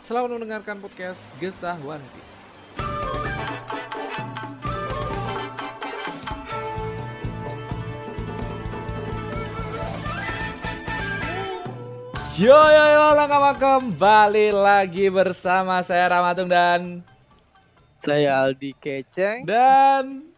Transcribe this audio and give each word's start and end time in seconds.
selamat 0.00 0.40
mendengarkan 0.40 0.80
podcast 0.80 1.28
Gesah 1.36 1.76
One 1.84 2.00
Piece. 2.16 2.40
Yo 12.40 12.56
yo 12.56 12.84
yo 12.96 13.06
langkah 13.12 13.52
kembali 13.60 14.56
lagi 14.56 15.12
bersama 15.12 15.84
saya 15.84 16.08
Ramatung 16.08 16.48
dan 16.48 17.04
Saya 18.00 18.48
Aldi 18.48 18.72
Keceng. 18.80 19.44
dan 19.44 20.29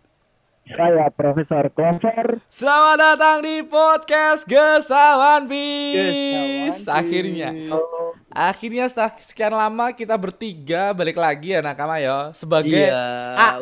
Saya 0.72 1.06
Profesor 1.08 1.68
Clover. 1.68 2.40
selamat 2.48 2.96
datang 2.96 3.36
di 3.40 3.60
podcast 3.62 4.42
Gesawan 4.42 5.44
Bis. 5.44 6.84
Akhirnya, 6.84 7.52
Bis. 7.52 7.84
akhirnya 8.28 8.84
setelah 8.86 9.12
sekian 9.14 9.52
lama 9.52 9.92
kita 9.92 10.14
bertiga 10.14 10.90
balik 10.90 11.16
lagi 11.16 11.52
ya 11.52 11.60
nakama 11.60 11.98
yo 11.98 12.32
sebagai 12.32 12.88
Iya, 12.88 13.04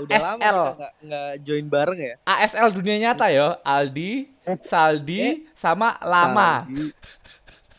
udah 0.00 0.18
lama 0.18 0.38
ASL. 0.38 0.60
nggak 0.72 0.92
nggak 1.02 1.30
join 1.42 1.66
bareng 1.66 1.98
ya. 2.00 2.14
ASL 2.24 2.68
dunia 2.70 2.96
nyata 3.00 3.26
yo 3.28 3.58
Aldi, 3.60 4.30
Saldi, 4.60 5.50
sama 5.52 5.98
Lama. 6.00 6.64
Saldi. 6.64 6.86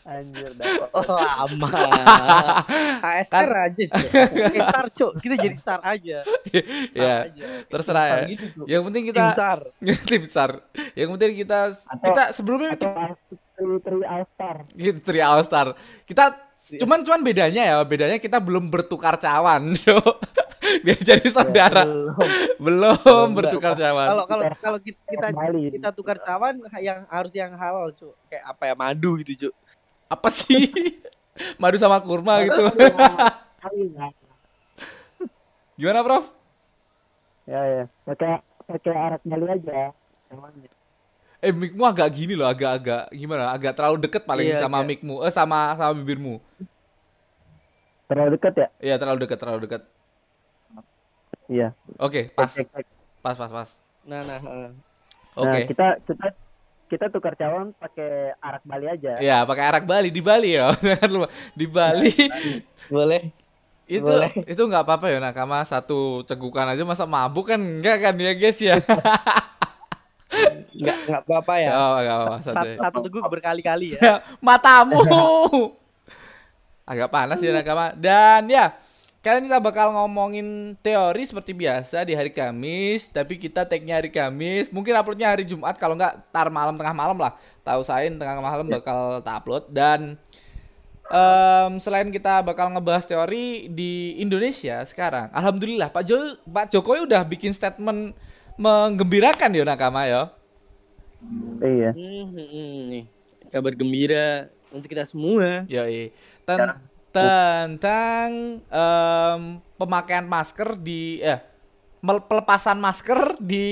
Anjir 0.02 0.50
Oh, 0.98 1.06
lama. 1.06 1.70
ASR 3.06 3.50
aja, 3.70 3.84
Cuk. 3.86 4.10
Eh, 4.58 4.62
star, 4.66 4.86
Cuk. 4.90 5.12
Kita 5.22 5.34
jadi 5.38 5.56
star 5.56 5.80
aja. 5.86 6.26
Star 6.26 6.90
ya, 6.90 7.14
aja. 7.30 7.44
terserah 7.70 8.02
Tim 8.02 8.10
ya. 8.10 8.18
star 8.18 8.30
Gitu, 8.30 8.46
Cuk. 8.50 8.66
Yang 8.66 8.82
penting 8.90 9.02
Tim 9.02 9.10
kita 9.14 9.24
star. 9.30 9.58
tim 9.78 10.20
besar. 10.26 10.50
Yang 10.98 11.08
penting 11.14 11.30
kita 11.38 11.58
kita 12.02 12.22
sebelumnya 12.34 12.70
itu 12.74 12.86
Tri 13.52 13.78
Tri 13.78 14.02
All 14.02 14.24
Star. 14.26 14.56
Gitu, 14.74 14.98
Tri 14.98 15.20
All 15.22 15.42
Star. 15.46 15.66
Kita 16.02 16.24
cuman 16.82 16.98
cuman 17.06 17.20
bedanya 17.22 17.62
ya, 17.62 17.76
bedanya 17.86 18.18
kita 18.18 18.42
belum 18.42 18.70
bertukar 18.70 19.14
cawan. 19.22 19.70
So, 19.78 19.98
biar 20.86 20.98
jadi 20.98 21.26
saudara. 21.30 21.82
Belum. 21.86 22.14
belum 22.58 22.94
Enggak. 22.98 23.34
bertukar 23.38 23.72
cawan. 23.78 24.06
Kalau 24.10 24.24
kalau 24.26 24.44
kalau 24.58 24.78
kita 24.82 24.98
kita, 25.10 25.28
kita 25.78 25.88
tukar 25.94 26.16
cawan 26.22 26.58
yang 26.82 27.02
harus 27.06 27.32
yang 27.34 27.54
halal, 27.54 27.90
Cuk. 27.94 28.14
Kayak 28.26 28.44
apa 28.50 28.62
ya 28.66 28.74
madu 28.74 29.14
gitu, 29.22 29.46
Cuk. 29.46 29.54
Apa 30.12 30.28
sih? 30.28 30.68
Madu 31.60 31.80
sama 31.80 31.96
kurma 32.04 32.44
gitu. 32.44 32.60
Gimana, 35.80 36.04
Prof? 36.04 36.24
Ya 37.48 37.60
ya. 37.64 37.84
Pakai 38.04 38.44
pakai 38.68 38.92
arak 38.92 39.22
Bali 39.24 39.46
aja. 39.48 39.96
Namanya. 40.28 40.68
Eh, 41.42 41.50
micmu 41.50 41.82
agak 41.82 42.06
gini 42.14 42.38
loh, 42.38 42.46
agak-agak 42.46 43.10
gimana? 43.10 43.50
Agak 43.50 43.74
terlalu 43.74 43.98
deket 44.06 44.22
paling 44.22 44.46
Iya, 44.46 44.62
sama 44.62 44.78
agak. 44.78 44.94
micmu, 44.94 45.26
eh 45.26 45.32
sama 45.34 45.74
sama 45.74 45.90
bibirmu. 45.98 46.38
Terlalu 48.06 48.38
dekat 48.38 48.54
ya? 48.54 48.68
Iya, 48.78 48.94
terlalu 49.00 49.18
dekat, 49.26 49.38
terlalu 49.42 49.60
dekat. 49.66 49.82
Iya. 51.50 51.74
Oke, 51.98 52.30
pas, 52.30 52.46
Cek, 52.46 52.70
cek. 52.70 52.86
pas, 53.18 53.34
pas, 53.34 53.50
pas. 53.50 53.68
Nah, 54.06 54.22
nah, 54.22 54.38
heeh. 54.38 54.68
Oke. 55.34 55.48
Nah, 55.50 55.60
kita 55.66 55.86
kita 56.06 56.26
kita 56.92 57.08
tukar 57.08 57.32
cawan 57.40 57.72
pakai 57.80 58.36
arak 58.36 58.68
Bali 58.68 58.84
aja. 58.84 59.16
Ya, 59.16 59.48
pakai 59.48 59.64
arak 59.64 59.84
Bali 59.88 60.12
di 60.12 60.20
Bali 60.20 60.60
ya. 60.60 60.68
Jangan 60.84 61.08
lupa. 61.08 61.28
di 61.56 61.64
Bali 61.64 62.12
Boleh. 62.92 63.22
itu 63.88 64.04
Boleh. 64.04 64.30
itu 64.44 64.62
nggak 64.62 64.84
apa-apa 64.84 65.08
ya 65.08 65.18
nakama 65.18 65.64
satu 65.64 66.20
cegukan 66.28 66.68
aja 66.68 66.84
masa 66.84 67.08
mabuk 67.08 67.48
kan 67.48 67.60
enggak 67.60 68.04
kan 68.04 68.14
ya 68.20 68.32
guys 68.36 68.60
ya. 68.60 68.76
Enggak 70.76 70.96
enggak 71.08 71.20
apa-apa 71.24 71.54
ya. 71.56 71.70
Oh, 71.72 71.96
nggak 71.96 72.16
apa-apa 72.16 72.36
satu. 72.44 72.52
Satu, 72.52 72.68
ya. 72.68 72.76
satu 72.76 72.98
teguk 73.08 73.24
berkali-kali 73.24 73.86
ya. 73.96 74.00
Ya, 74.00 74.14
Matamu. 74.46 75.00
Agak 76.92 77.08
panas 77.08 77.40
ya 77.40 77.56
nakama. 77.56 77.96
Dan 77.96 78.52
ya, 78.52 78.76
kalian 79.22 79.46
kita 79.46 79.62
bakal 79.62 79.94
ngomongin 79.94 80.74
teori 80.82 81.22
seperti 81.22 81.54
biasa 81.54 82.02
di 82.02 82.12
hari 82.12 82.34
Kamis, 82.34 83.06
tapi 83.08 83.38
kita 83.38 83.62
tag-nya 83.64 84.02
hari 84.02 84.10
Kamis. 84.10 84.68
Mungkin 84.68 84.92
uploadnya 84.98 85.30
hari 85.30 85.46
Jumat 85.46 85.78
kalau 85.78 85.94
nggak 85.94 86.28
tar 86.34 86.50
malam 86.50 86.74
tengah 86.74 86.94
malam 86.94 87.16
lah. 87.16 87.32
Tahu 87.62 87.80
saya 87.86 88.10
tengah 88.10 88.42
malam 88.42 88.66
bakal 88.66 89.22
tak 89.22 89.34
upload 89.40 89.70
dan 89.70 90.18
Em, 91.12 91.76
selain 91.76 92.08
kita 92.08 92.40
bakal 92.40 92.72
ngebahas 92.72 93.04
teori 93.04 93.68
di 93.68 94.16
Indonesia 94.16 94.80
sekarang, 94.88 95.28
alhamdulillah 95.28 95.92
Pak 95.92 96.08
Jo 96.08 96.40
Pak 96.48 96.72
Jokowi 96.72 97.04
udah 97.04 97.20
bikin 97.28 97.52
statement 97.52 98.16
menggembirakan 98.56 99.52
ya 99.52 99.60
nakama 99.60 100.08
ya. 100.08 100.32
Iya. 101.60 101.92
Hmm, 101.92 102.24
hmm, 102.32 102.48
hmm, 102.48 102.80
nih 102.88 103.04
kabar 103.52 103.76
gembira 103.76 104.48
untuk 104.72 104.88
kita 104.88 105.04
semua. 105.04 105.68
Yoi. 105.68 106.16
Ten- 106.48 106.80
tentang 107.12 108.28
em, 108.66 109.42
pemakaian 109.76 110.24
masker 110.24 110.80
di 110.80 111.20
eh 111.20 111.38
pelepasan 112.02 112.82
masker 112.82 113.38
di 113.38 113.68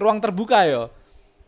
ruang 0.00 0.22
terbuka 0.22 0.64
ya. 0.64 0.88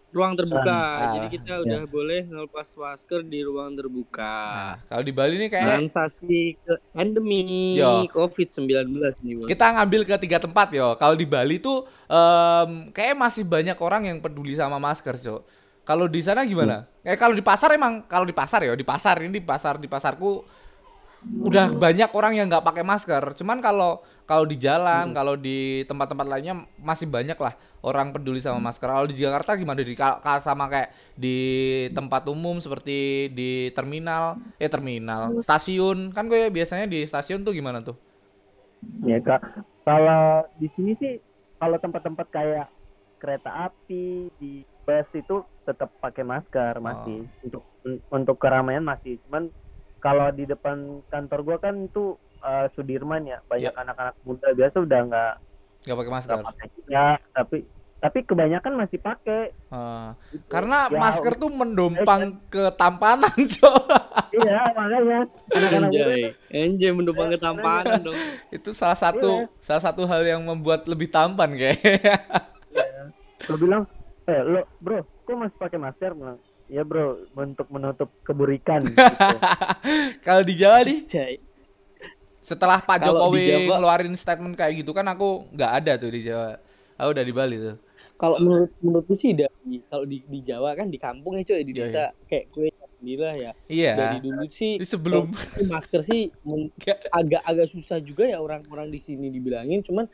Ruang 0.08 0.32
terbuka. 0.34 0.72
Ah, 0.72 1.08
Jadi 1.20 1.36
kita 1.36 1.60
udah 1.62 1.84
boleh 1.84 2.24
ngelepas 2.24 2.64
masker 2.72 3.20
di 3.28 3.44
ruang 3.44 3.76
terbuka. 3.76 4.36
Nah, 4.50 4.76
kalau 4.88 5.04
di 5.04 5.12
Bali 5.12 5.36
nih 5.36 5.48
kayak 5.52 5.68
Transaksi 5.68 6.56
ke 6.56 6.74
endemi 6.96 7.76
Yo. 7.76 8.08
COVID-19 8.16 8.88
nih, 9.20 9.34
Bos. 9.36 9.48
kita 9.48 9.68
ngambil 9.78 10.08
ke 10.08 10.16
tiga 10.16 10.40
tempat 10.40 10.72
yo. 10.72 10.96
Kalau 10.96 11.12
di 11.12 11.28
Bali 11.28 11.60
tuh 11.60 11.84
em, 12.08 12.88
kayak 12.90 13.14
masih 13.20 13.44
banyak 13.44 13.76
orang 13.78 14.08
yang 14.08 14.18
peduli 14.24 14.56
sama 14.56 14.80
masker, 14.80 15.16
Cok. 15.20 15.42
Kalau 15.84 16.04
di 16.04 16.20
sana 16.20 16.44
gimana? 16.44 16.84
Kayak 17.00 17.16
kalau 17.20 17.32
di 17.36 17.44
pasar 17.44 17.72
emang 17.72 18.04
kalau 18.04 18.24
di 18.28 18.36
pasar 18.36 18.60
ya, 18.64 18.72
di 18.76 18.84
pasar 18.84 19.24
ini 19.24 19.40
di 19.40 19.44
pasar 19.44 19.80
di 19.80 19.88
pasarku 19.88 20.44
udah 21.28 21.76
banyak 21.76 22.10
orang 22.16 22.32
yang 22.40 22.46
nggak 22.48 22.64
pakai 22.64 22.84
masker. 22.84 23.22
Cuman 23.36 23.60
kalau 23.60 24.00
kalau 24.24 24.44
di 24.44 24.56
jalan, 24.56 25.12
kalau 25.12 25.36
di 25.36 25.84
tempat-tempat 25.84 26.26
lainnya 26.28 26.54
masih 26.80 27.08
banyak 27.08 27.36
lah 27.36 27.56
orang 27.84 28.12
peduli 28.12 28.40
sama 28.40 28.60
masker. 28.60 28.88
Kalau 28.88 29.08
di 29.08 29.16
Jakarta 29.16 29.56
gimana 29.56 29.80
di 29.84 29.96
sama 30.40 30.64
kayak 30.68 30.90
di 31.14 31.38
tempat 31.92 32.28
umum 32.28 32.60
seperti 32.60 33.28
di 33.32 33.72
terminal, 33.72 34.40
eh 34.56 34.68
terminal, 34.68 35.40
stasiun. 35.40 36.12
Kan 36.12 36.28
gue 36.28 36.48
biasanya 36.48 36.88
di 36.88 37.04
stasiun 37.04 37.44
tuh 37.44 37.52
gimana 37.52 37.84
tuh? 37.84 37.96
Ya 39.04 39.20
kak. 39.20 39.64
Kalau 39.84 40.44
di 40.60 40.68
sini 40.72 40.92
sih 40.96 41.16
kalau 41.56 41.76
tempat-tempat 41.80 42.26
kayak 42.28 42.68
kereta 43.18 43.68
api 43.68 44.30
di 44.38 44.62
bus 44.86 45.08
itu 45.12 45.42
tetap 45.66 45.92
pakai 46.00 46.24
masker 46.24 46.80
masih 46.80 47.28
untuk 47.44 47.62
untuk 48.08 48.36
keramaian 48.40 48.80
masih 48.80 49.20
cuman 49.26 49.52
kalau 49.98 50.30
di 50.30 50.44
depan 50.44 50.76
kantor 51.06 51.40
gua 51.42 51.56
kan 51.58 51.74
itu 51.82 52.14
eh, 52.38 52.66
Sudirman 52.72 53.24
ya 53.24 53.38
banyak 53.44 53.68
Ya. 53.68 53.76
anak-anak 53.76 54.14
muda 54.22 54.48
biasa 54.50 54.76
udah 54.78 55.00
nggak 55.04 55.34
Gak 55.80 55.96
pakai 55.96 56.12
masker. 56.12 56.32
nggak 56.32 56.48
pakai 56.48 56.66
ya 56.86 57.06
tapi 57.30 57.58
tapi 57.98 58.22
kebanyakan 58.22 58.78
masih 58.78 58.94
pakai 58.96 59.50
gitu. 60.30 60.46
karena 60.46 60.86
Ya, 60.86 60.96
masker 60.96 61.34
tuh 61.34 61.50
mendompang 61.50 62.38
ketampanan, 62.46 63.34
Cok. 63.58 63.82
iya 64.32 64.70
makanya 64.70 65.20
Enjoy. 65.50 66.30
Enjoy 66.48 66.92
menumpang 66.92 67.26
ketampanan 67.28 67.98
dong. 68.00 68.14
Itu 68.48 68.70
salah 68.70 68.94
satu 68.94 69.50
salah 69.58 69.82
satu 69.82 70.06
hal 70.06 70.22
yang 70.24 70.42
membuat 70.42 70.86
lebih 70.86 71.10
tampan 71.10 71.50
kayak. 71.52 71.74
lo 73.44 73.54
bilang 73.56 73.82
eh 74.26 74.40
lo 74.42 74.62
bro 74.78 75.00
kok 75.24 75.34
masih 75.34 75.56
pakai 75.56 75.78
masker 75.80 76.12
bilang 76.12 76.38
ya 76.68 76.84
bro 76.84 77.24
untuk 77.32 77.66
menutup 77.68 78.12
keburikan 78.22 78.84
gitu. 78.88 79.00
Kalau 80.20 80.42
di 80.44 80.54
Jawa 80.54 80.84
nih, 80.84 81.08
setelah 82.40 82.80
Pak 82.80 82.96
di 83.00 83.04
Jokowi 83.08 83.44
Jawa- 83.44 83.76
ngeluarin 83.80 84.14
statement 84.14 84.54
kayak 84.54 84.84
gitu 84.84 84.92
kan 84.92 85.04
aku 85.08 85.48
nggak 85.52 85.72
ada 85.84 85.92
tuh 85.96 86.12
di 86.12 86.20
Jawa. 86.22 86.56
Aku 86.96 87.08
udah 87.12 87.24
di 87.24 87.34
Bali 87.34 87.56
tuh. 87.56 87.76
Kalau 88.18 88.36
menurut 88.36 88.70
menurutku 88.82 89.14
sih 89.14 89.30
dari 89.30 89.78
kalau 89.86 90.02
di 90.02 90.20
di 90.26 90.40
Jawa 90.42 90.74
kan 90.74 90.90
di 90.90 90.98
kampung 90.98 91.38
ya 91.38 91.44
cuy 91.44 91.62
di 91.62 91.70
Iya, 91.70 91.78
desa 91.86 92.04
kayak 92.26 92.44
kue 92.50 92.66
alhamdulillah 92.68 93.34
ya. 93.38 93.52
Iya. 93.70 93.92
Dari 93.94 94.18
dulu 94.20 94.42
sih 94.50 94.72
sebelum 94.82 95.30
masker 95.64 96.00
sih 96.02 96.28
agak-agak 97.18 97.68
susah 97.70 98.02
juga 98.02 98.26
ya 98.26 98.42
orang-orang 98.42 98.90
di 98.90 98.98
sini 98.98 99.30
dibilangin 99.30 99.80
cuman 99.80 100.10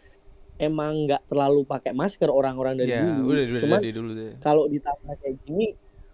emang 0.54 1.08
nggak 1.08 1.26
terlalu 1.26 1.66
pakai 1.66 1.90
masker 1.90 2.30
orang-orang 2.30 2.78
dari 2.78 2.92
ya 2.94 3.02
dulu. 3.02 3.32
udah 3.32 3.42
udah 3.42 3.60
cuman 3.66 3.78
dari 3.82 3.90
dulu 3.90 4.10
tuh. 4.14 4.30
kalau 4.38 4.64
ditambah 4.70 5.14
kayak 5.18 5.36
gini 5.42 5.66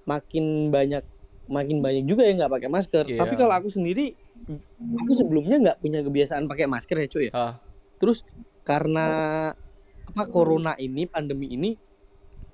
makin 0.05 0.69
banyak 0.70 1.05
makin 1.50 1.82
banyak 1.82 2.06
juga 2.06 2.23
yang 2.25 2.38
nggak 2.41 2.52
pakai 2.61 2.70
masker. 2.70 3.05
Iya. 3.11 3.19
Tapi 3.19 3.35
kalau 3.35 3.55
aku 3.58 3.69
sendiri 3.69 4.14
aku 4.97 5.12
sebelumnya 5.12 5.56
nggak 5.58 5.79
punya 5.82 6.00
kebiasaan 6.06 6.47
pakai 6.47 6.67
masker 6.70 6.97
ya 6.97 7.08
cuy 7.11 7.25
ya. 7.29 7.32
Ah, 7.35 7.55
terus 7.99 8.23
karena 8.62 9.06
apa 10.11 10.23
corona 10.26 10.75
ini 10.79 11.06
pandemi 11.06 11.55
ini 11.55 11.70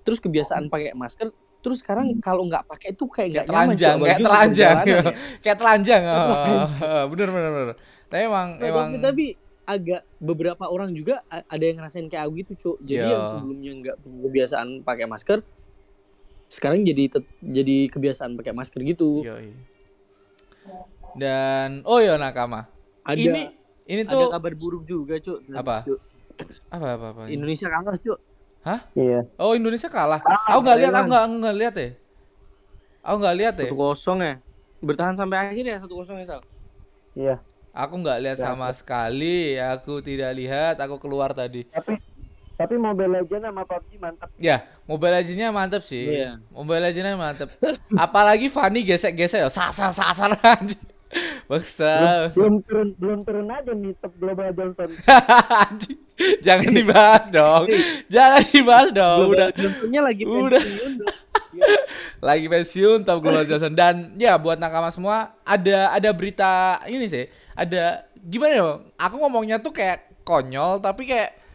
terus 0.05 0.21
kebiasaan 0.21 0.69
pakai 0.69 0.93
masker 0.95 1.33
terus 1.65 1.83
sekarang 1.83 2.15
kalau 2.23 2.47
nggak 2.47 2.63
pakai 2.69 2.95
itu 2.95 3.05
kayak 3.11 3.29
nggak 3.33 3.47
telanjang 3.51 3.97
Cok, 3.99 4.07
kayak 4.07 4.21
telanjang 4.23 4.77
ya. 4.87 5.03
kayak 5.43 5.59
telanjang 5.59 6.03
oh, 6.07 7.05
bener 7.11 7.29
bener 7.35 7.51
bener 7.51 7.77
tapi 8.07 8.23
emang 8.23 8.49
Nah, 8.63 8.69
emang 8.71 8.89
tapi, 8.95 9.03
tapi 9.03 9.27
agak 9.67 10.03
beberapa 10.23 10.65
orang 10.71 10.95
juga 10.95 11.27
ada 11.27 11.59
yang 11.59 11.83
ngerasain 11.83 12.07
kayak 12.07 12.23
aku 12.23 12.33
gitu 12.39 12.53
cuk 12.55 12.77
jadi 12.87 13.03
Iya. 13.03 13.11
yang 13.11 13.25
sebelumnya 13.35 13.71
nggak 13.83 13.97
punya 13.99 14.19
kebiasaan 14.31 14.69
pakai 14.87 15.07
masker 15.11 15.39
sekarang 16.47 16.87
jadi 16.87 17.11
jadi 17.43 17.77
kebiasaan 17.91 18.39
pakai 18.39 18.55
masker 18.55 18.81
gitu. 18.87 19.27
Yoi. 19.27 19.55
dan 21.17 21.83
oh 21.89 21.99
ya 21.99 22.21
nakama. 22.21 22.69
Ada 23.07 23.19
ini 23.19 23.43
ini 23.87 24.03
ada 24.03 24.13
tuh 24.13 24.29
kabar 24.31 24.53
buruk 24.55 24.83
juga 24.87 25.19
cuk. 25.19 25.47
Apa? 25.55 25.87
Cuk. 25.87 26.01
apa 26.69 26.87
apa 27.01 27.07
apa? 27.17 27.23
Indonesia 27.33 27.67
kalah 27.71 27.97
cuk. 27.97 28.19
Iya. 28.99 29.23
oh 29.39 29.55
Indonesia 29.55 29.87
kalah? 29.87 30.21
Ah, 30.27 30.59
aku 30.59 30.67
nggak 30.67 30.79
lihat 30.83 30.95
aku 30.95 31.07
nggak 31.07 31.25
nggak 31.39 31.57
lihat 31.57 31.75
ya? 31.79 31.91
Aku 33.07 33.17
nggak 33.23 33.37
lihat 33.39 33.55
ya? 33.63 33.69
Satu 33.71 33.79
kosong 33.79 34.19
ya? 34.19 34.35
Bertahan 34.83 35.15
sampai 35.15 35.37
akhir 35.51 35.65
ya 35.65 35.77
satu 35.79 35.95
kosong 36.03 36.19
ya 36.19 36.27
sal? 36.27 36.41
Iya. 37.17 37.37
aku 37.77 37.95
nggak 38.01 38.19
lihat 38.25 38.39
sama 38.41 38.73
sekali. 38.73 39.55
Aku 39.61 40.01
tidak 40.01 40.33
lihat 40.35 40.81
aku 40.83 40.97
keluar 40.97 41.37
tadi. 41.37 41.69
Tapi 41.69 42.01
tapi 42.56 42.75
Mobile 42.81 43.20
Legends 43.20 43.44
sama 43.44 43.62
PUBG 43.69 44.00
mantap. 44.00 44.29
Ya, 44.41 44.64
Mobile 44.88 45.12
Legends-nya 45.20 45.53
mantep 45.53 45.85
sih. 45.85 46.08
Iya. 46.08 46.41
Mobile 46.49 46.82
Legends-nya 46.88 47.20
mantep. 47.20 47.49
Apalagi 48.05 48.49
Fanny 48.49 48.81
gesek-gesek 48.81 49.44
ya, 49.44 49.49
sasar 49.53 49.93
sasar 49.93 50.32
anjing. 50.41 50.81
Baksa. 51.50 52.31
Belum 52.35 52.58
turun 52.67 52.88
belum 52.99 53.19
turun 53.23 53.47
aja 53.47 53.73
nih 53.73 53.94
top 54.03 54.12
Global 54.19 54.50
Johnson. 54.53 54.91
Anjing. 55.62 56.00
Jangan 56.43 56.70
dibahas 56.73 57.25
dong. 57.29 57.64
Jangan 58.08 58.43
dibahas 58.50 58.88
dong. 58.91 59.26
Udah 59.31 59.49
Johnson-nya 59.55 60.00
lagi 60.02 60.25
Udah. 60.26 60.59
pensiun, 60.59 60.93
dong. 60.99 61.14
lagi 62.25 62.47
pensiun 62.50 62.99
top 63.06 63.19
Global 63.23 63.47
Johnson 63.47 63.73
dan 63.76 64.17
ya 64.19 64.35
buat 64.41 64.59
nakama 64.59 64.91
semua 64.91 65.37
ada 65.47 65.94
ada 65.94 66.11
berita 66.11 66.82
ini 66.88 67.06
sih. 67.06 67.29
Ada 67.55 68.09
gimana 68.19 68.52
ya? 68.56 68.69
Aku 68.99 69.20
ngomongnya 69.23 69.62
tuh 69.62 69.70
kayak 69.70 70.25
konyol 70.26 70.82
tapi 70.82 71.06
kayak 71.06 71.46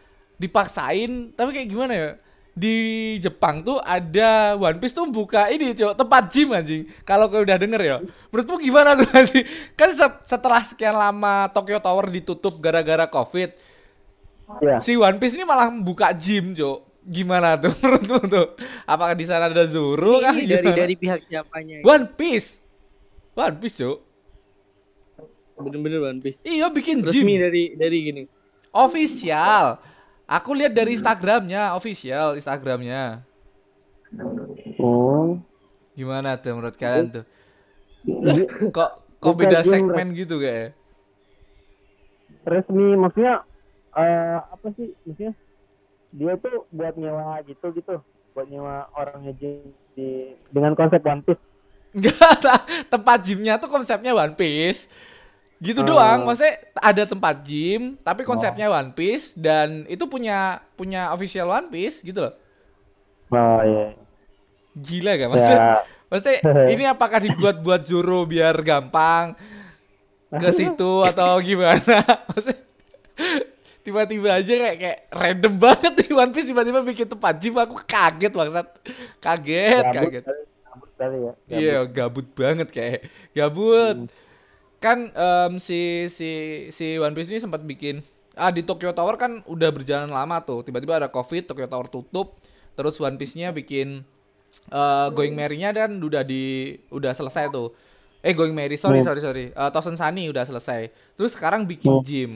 dipaksain 0.42 1.30
tapi 1.30 1.54
kayak 1.54 1.68
gimana 1.68 1.94
ya? 1.94 2.10
Di 2.52 2.76
Jepang 3.16 3.62
tuh 3.62 3.80
ada 3.80 4.60
One 4.60 4.76
Piece 4.76 4.92
tuh 4.92 5.08
buka 5.08 5.48
ini 5.48 5.72
cok 5.72 5.96
tempat 5.96 6.28
gym 6.28 6.52
anjing. 6.52 6.84
Kalau 7.00 7.24
kau 7.26 7.40
udah 7.40 7.56
denger 7.56 7.80
ya. 7.80 7.96
Menurutmu 8.28 8.60
gimana 8.60 8.92
tuh 8.92 9.08
anjing? 9.08 9.46
Kan 9.72 9.88
se- 9.90 10.20
setelah 10.26 10.60
sekian 10.60 10.92
lama 10.92 11.48
Tokyo 11.48 11.78
Tower 11.78 12.06
ditutup 12.06 12.58
gara-gara 12.58 13.06
Covid, 13.06 13.56
Iya. 14.60 14.76
si 14.76 14.92
One 14.94 15.16
Piece 15.16 15.32
ini 15.32 15.42
malah 15.42 15.72
buka 15.72 16.12
gym, 16.12 16.52
cok. 16.52 16.78
Gimana 17.02 17.56
tuh 17.56 17.72
menurutmu 17.80 18.20
tuh? 18.26 18.46
Apakah 18.84 19.16
di 19.16 19.24
sana 19.24 19.48
ada 19.48 19.64
Zoro 19.64 20.20
kah? 20.20 20.36
Ini 20.36 20.44
dari 20.44 20.60
Gimana? 20.62 20.76
dari 20.76 20.94
pihak 20.94 21.20
siapanya 21.24 21.80
One 21.80 22.04
Piece. 22.12 22.60
One 23.32 23.56
Piece, 23.56 23.80
cok. 23.80 23.98
bener-bener 25.54 26.02
One 26.02 26.18
Piece 26.18 26.42
Iya 26.42 26.68
bikin 26.68 27.00
resmi 27.00 27.16
gym 27.32 27.40
dari 27.40 27.64
dari 27.72 27.98
gini 28.02 28.22
official. 28.72 29.78
Aku 30.26 30.54
lihat 30.56 30.72
dari 30.72 30.94
Instagramnya, 30.96 31.74
official 31.76 32.38
Instagramnya. 32.38 33.26
Oh. 34.80 35.40
Gimana 35.92 36.40
tuh 36.40 36.56
menurut 36.56 36.76
kalian 36.76 37.20
tuh? 37.20 37.24
Kok 38.76 38.90
kok 39.22 39.34
beda 39.38 39.62
segmen 39.62 40.10
gitu 40.18 40.42
kayak? 40.42 40.74
Resmi 42.42 42.98
maksudnya 42.98 43.46
eh 43.94 44.42
apa 44.42 44.66
sih 44.74 44.90
maksudnya? 45.06 45.32
Dia 46.10 46.34
tuh 46.42 46.66
buat 46.74 46.98
nyewa 46.98 47.38
gitu 47.46 47.70
gitu, 47.70 48.02
buat 48.34 48.50
nyewa 48.50 48.90
orang 48.98 49.30
ngejim 49.30 49.70
di 49.94 50.34
dengan 50.50 50.74
konsep 50.74 50.98
One 51.06 51.22
Piece. 51.22 51.42
Enggak, 51.94 52.42
tempat 52.92 53.18
gymnya 53.22 53.62
tuh 53.62 53.70
konsepnya 53.70 54.10
One 54.10 54.34
Piece. 54.34 54.90
Gitu 55.62 55.86
Oh. 55.86 55.94
doang, 55.94 56.26
maksudnya 56.26 56.58
ada 56.74 57.06
tempat 57.06 57.38
gym, 57.46 57.94
tapi 58.02 58.26
konsepnya 58.26 58.66
One 58.66 58.90
Piece 58.90 59.38
dan 59.38 59.86
itu 59.86 60.10
punya 60.10 60.58
punya 60.74 61.14
official 61.14 61.46
One 61.46 61.70
Piece 61.70 62.02
gitu 62.02 62.18
loh. 62.18 62.34
Oh 63.30 63.62
iya. 63.62 63.94
Gila 64.74 65.12
gak 65.14 65.30
maksudnya? 65.30 65.60
Ya, 65.62 65.74
Maksudnya 66.10 66.38
ini 66.74 66.84
apakah 66.84 67.22
dibuat 67.22 67.62
buat 67.62 67.86
Zoro 67.86 68.26
biar 68.26 68.58
gampang 68.60 69.38
ke 70.34 70.50
situ 70.50 70.92
atau 71.06 71.38
gimana? 71.38 72.02
Maksudnya 72.34 72.58
tiba-tiba 73.82 74.30
aja 74.38 74.52
kayak 74.52 74.76
kayak 74.78 74.98
random 75.10 75.54
banget 75.62 75.92
nih 75.94 76.10
One 76.10 76.32
Piece 76.34 76.48
tiba-tiba 76.50 76.82
bikin 76.82 77.06
tempat 77.06 77.34
gym 77.38 77.54
aku 77.54 77.78
kaget 77.86 78.32
bangsat. 78.34 78.66
Kaget, 79.22 79.84
gabut 79.94 80.10
kaget. 80.10 80.24
gabut 80.66 80.90
kali 80.98 81.18
ya. 81.22 81.32
gabut. 81.32 81.54
Iya, 81.54 81.78
gabut 81.86 82.28
banget 82.34 82.68
kayak. 82.74 83.00
Gabut. 83.30 84.10
Kan 84.82 85.14
em, 85.14 85.52
si 85.62 86.10
si 86.10 86.30
si 86.74 86.98
One 86.98 87.14
Piece 87.14 87.30
ini 87.30 87.38
sempat 87.38 87.62
bikin 87.62 88.02
ah 88.34 88.50
di 88.50 88.66
Tokyo 88.66 88.90
Tower 88.90 89.14
kan 89.14 89.46
udah 89.46 89.70
berjalan 89.70 90.10
lama 90.10 90.42
tuh. 90.42 90.66
Tiba-tiba 90.66 90.98
ada 90.98 91.06
Covid, 91.06 91.46
Tokyo 91.46 91.70
Tower 91.70 91.86
tutup. 91.86 92.34
Terus 92.74 92.98
One 92.98 93.14
Piece-nya 93.14 93.54
bikin 93.54 94.02
eh, 94.68 95.08
Going 95.14 95.38
Merry-nya 95.38 95.70
dan 95.70 96.02
udah 96.02 96.26
di 96.26 96.74
udah 96.90 97.14
selesai 97.14 97.52
tuh. 97.54 97.70
Eh 98.22 98.34
Going 98.34 98.54
Merry, 98.54 98.74
sorry 98.74 98.98
Hmm. 99.02 99.06
sorry 99.06 99.20
sorry. 99.22 99.44
Eh, 99.50 99.70
Thousand 99.70 99.94
Sunny 99.94 100.26
udah 100.26 100.42
selesai. 100.42 100.90
Terus 101.14 101.30
sekarang 101.34 101.62
bikin 101.64 101.90
Hmm. 101.90 102.02
gym. 102.02 102.32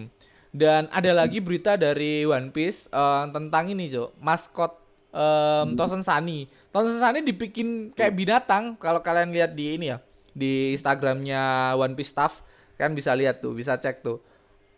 Dan 0.55 0.89
ada 0.89 1.13
lagi 1.13 1.43
berita 1.43 1.75
dari 1.75 2.23
One 2.23 2.55
Piece 2.55 2.87
eh, 2.89 3.25
tentang 3.35 3.65
ini, 3.67 3.91
Cok. 3.91 4.19
Maskot 4.23 4.73
um, 5.17 5.73
Thousand 5.75 6.05
Sunny. 6.05 6.45
Thousand 6.71 7.01
Sunny 7.01 7.25
dibikin 7.25 7.91
kayak 7.97 8.13
binatang. 8.13 8.77
Kalau 8.77 9.01
kalian 9.01 9.33
lihat 9.33 9.57
di 9.57 9.81
ini 9.81 9.89
ya, 9.89 9.99
di 10.37 10.77
Instagramnya 10.77 11.73
One 11.81 11.97
Piece 11.97 12.13
Staff, 12.13 12.45
kan 12.77 12.93
bisa 12.93 13.17
lihat 13.17 13.41
tuh, 13.41 13.57
bisa 13.57 13.81
cek 13.81 14.05
tuh. 14.05 14.21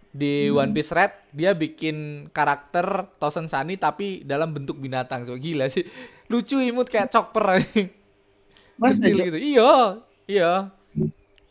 Di 0.08 0.48
One 0.48 0.72
Piece 0.72 0.94
Red 0.94 1.12
dia 1.34 1.52
bikin 1.52 2.30
karakter 2.32 3.10
Thousand 3.18 3.50
Sunny 3.50 3.76
tapi 3.76 4.22
dalam 4.22 4.54
bentuk 4.54 4.78
binatang. 4.78 5.26
Cok. 5.26 5.36
Gila 5.36 5.66
sih. 5.68 5.84
Lucu 6.30 6.62
imut 6.62 6.88
kayak 6.88 7.12
chopper. 7.12 7.58
Kecil 8.78 9.18
aja. 9.18 9.26
gitu. 9.26 9.38
Iya, 9.38 9.72
iya. 10.30 10.52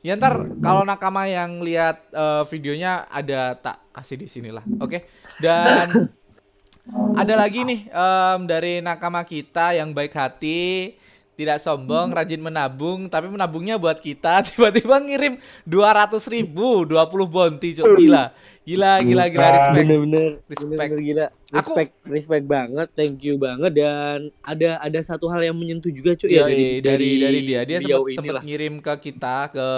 Ya 0.02 0.16
ntar 0.16 0.40
kalau 0.64 0.88
nakama 0.88 1.28
yang 1.28 1.60
lihat 1.60 2.08
eh, 2.16 2.44
videonya 2.48 3.06
ada 3.12 3.60
tak 3.60 3.78
kasih 3.92 4.24
di 4.24 4.28
sinilah. 4.32 4.64
Oke. 4.80 5.04
Dan 5.38 6.08
ada 7.22 7.34
lagi 7.36 7.68
nih 7.68 7.92
em, 7.92 8.40
dari 8.48 8.80
nakama 8.80 9.26
kita 9.28 9.76
yang 9.76 9.92
baik 9.92 10.16
hati, 10.16 10.96
tidak 11.38 11.62
sombong, 11.62 12.10
rajin 12.10 12.42
menabung, 12.42 13.06
tapi 13.06 13.30
menabungnya 13.30 13.78
buat 13.78 14.02
kita. 14.02 14.42
Tiba-tiba 14.50 14.98
ngirim 14.98 15.38
200 15.64 16.18
ribu, 16.28 16.82
20 16.84 16.98
bonti, 17.30 17.78
cok. 17.78 17.94
Gila. 17.94 18.26
Gila, 18.68 19.00
gila, 19.00 19.24
gila, 19.32 19.48
respect. 19.48 19.76
bener-bener 19.80 20.30
Respect. 20.44 20.68
bener-bener 20.68 21.00
gila 21.00 21.26
Aku- 21.56 21.72
respect 21.72 21.92
respect 22.04 22.44
banget 22.44 22.88
thank 22.92 23.24
you 23.24 23.40
banget 23.40 23.72
dan 23.72 24.28
ada 24.44 24.76
ada 24.84 25.00
satu 25.00 25.32
hal 25.32 25.40
yang 25.40 25.56
menyentuh 25.56 25.88
juga 25.88 26.20
cuy 26.20 26.28
ya 26.28 26.44
dari, 26.44 26.84
dari 26.84 27.10
dari 27.16 27.40
dia. 27.48 27.62
Dia 27.64 27.80
sempat 27.80 28.12
sempat 28.12 28.44
ngirim 28.44 28.84
ke 28.84 28.94
kita 29.00 29.56
ke 29.56 29.70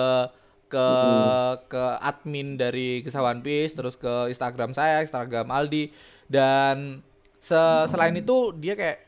ke 0.69 0.87
ke 1.69 1.83
admin 2.01 2.57
dari 2.57 3.01
Kisah 3.01 3.21
One 3.21 3.41
Piece 3.41 3.73
terus 3.73 3.93
ke 3.93 4.09
Instagram 4.25 4.73
saya, 4.73 5.05
Instagram 5.05 5.49
Aldi 5.49 5.93
dan 6.25 7.05
se- 7.37 7.85
selain 7.85 8.17
itu 8.17 8.57
dia 8.57 8.73
kayak 8.73 9.05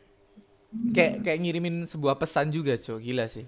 kayak 0.71 1.23
kayak 1.23 1.39
ngirimin 1.43 1.83
sebuah 1.85 2.15
pesan 2.15 2.49
juga, 2.49 2.79
Cok. 2.79 2.99
Gila 2.99 3.25
sih. 3.27 3.45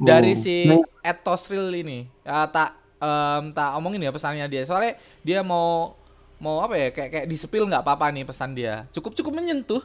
Dari 0.00 0.32
si 0.34 0.66
Etosril 1.04 1.70
ini. 1.76 2.08
Ya, 2.24 2.48
tak 2.48 2.76
em, 3.00 3.52
tak 3.52 3.76
omongin 3.76 4.02
ya 4.04 4.12
pesannya 4.12 4.46
dia. 4.48 4.62
Soalnya 4.64 4.96
dia 5.24 5.40
mau 5.44 5.96
mau 6.40 6.64
apa 6.64 6.72
ya 6.72 6.88
kayak 6.88 7.10
kayak 7.12 7.26
disepil 7.28 7.68
nggak 7.68 7.84
apa-apa 7.84 8.08
nih 8.12 8.24
pesan 8.24 8.56
dia. 8.56 8.88
Cukup 8.96 9.12
cukup 9.12 9.36
menyentuh. 9.36 9.84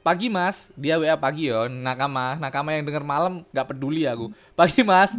Pagi 0.00 0.32
mas, 0.32 0.72
dia 0.80 0.96
WA 0.96 1.12
pagi 1.12 1.52
yo, 1.52 1.68
nakama, 1.68 2.32
nakama 2.40 2.72
yang 2.72 2.88
denger 2.88 3.04
malam 3.04 3.44
nggak 3.52 3.68
peduli 3.68 4.08
aku. 4.08 4.32
Pagi 4.56 4.80
mas, 4.80 5.12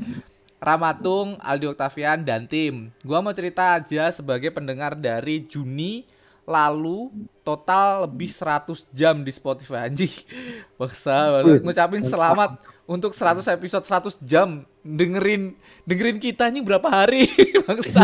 Ramatung, 0.57 1.38
Aldi 1.38 1.69
Octavian 1.69 2.25
dan 2.25 2.50
tim. 2.50 2.89
Gua 3.05 3.21
mau 3.21 3.29
cerita 3.29 3.77
aja 3.77 4.09
sebagai 4.09 4.50
pendengar 4.50 4.97
dari 4.97 5.45
Juni 5.45 6.01
lalu 6.51 7.08
total 7.48 8.03
lebih 8.03 8.27
100 8.27 8.91
jam 8.91 9.24
di 9.24 9.31
Spotify 9.31 9.88
anjing. 9.88 10.12
Baksa, 10.79 11.48
ngucapin 11.63 12.03
selamat 12.03 12.60
untuk 12.84 13.15
100 13.15 13.48
episode 13.55 13.88
100 13.88 14.20
jam 14.27 14.67
dengerin 14.84 15.55
dengerin 15.88 16.20
kita 16.20 16.51
anjing 16.51 16.67
berapa 16.67 16.91
hari. 16.91 17.24
Baksa. 17.67 18.03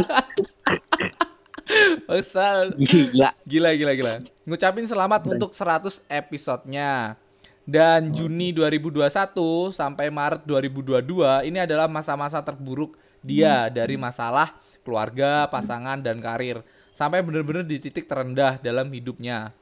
Baksa. 2.07 2.71
gila 2.79 3.35
Gila 3.43 3.69
gila 3.75 3.91
gila. 3.93 4.13
Ngucapin 4.47 4.87
selamat 4.87 5.27
untuk 5.27 5.51
100 5.51 6.07
episodenya. 6.07 7.19
Dan 7.67 8.15
Juni 8.15 8.55
2021 8.55 9.75
sampai 9.75 10.07
Maret 10.07 10.47
2022 10.47 11.51
ini 11.51 11.59
adalah 11.59 11.91
masa-masa 11.91 12.39
terburuk 12.39 12.95
dia 13.19 13.67
dari 13.67 13.99
masalah 13.99 14.55
keluarga, 14.87 15.51
pasangan 15.51 15.99
dan 15.99 16.23
karir. 16.23 16.63
Sampai 16.97 17.21
bener-bener 17.21 17.61
di 17.61 17.77
titik 17.77 18.09
terendah 18.09 18.57
dalam 18.57 18.89
hidupnya. 18.89 19.53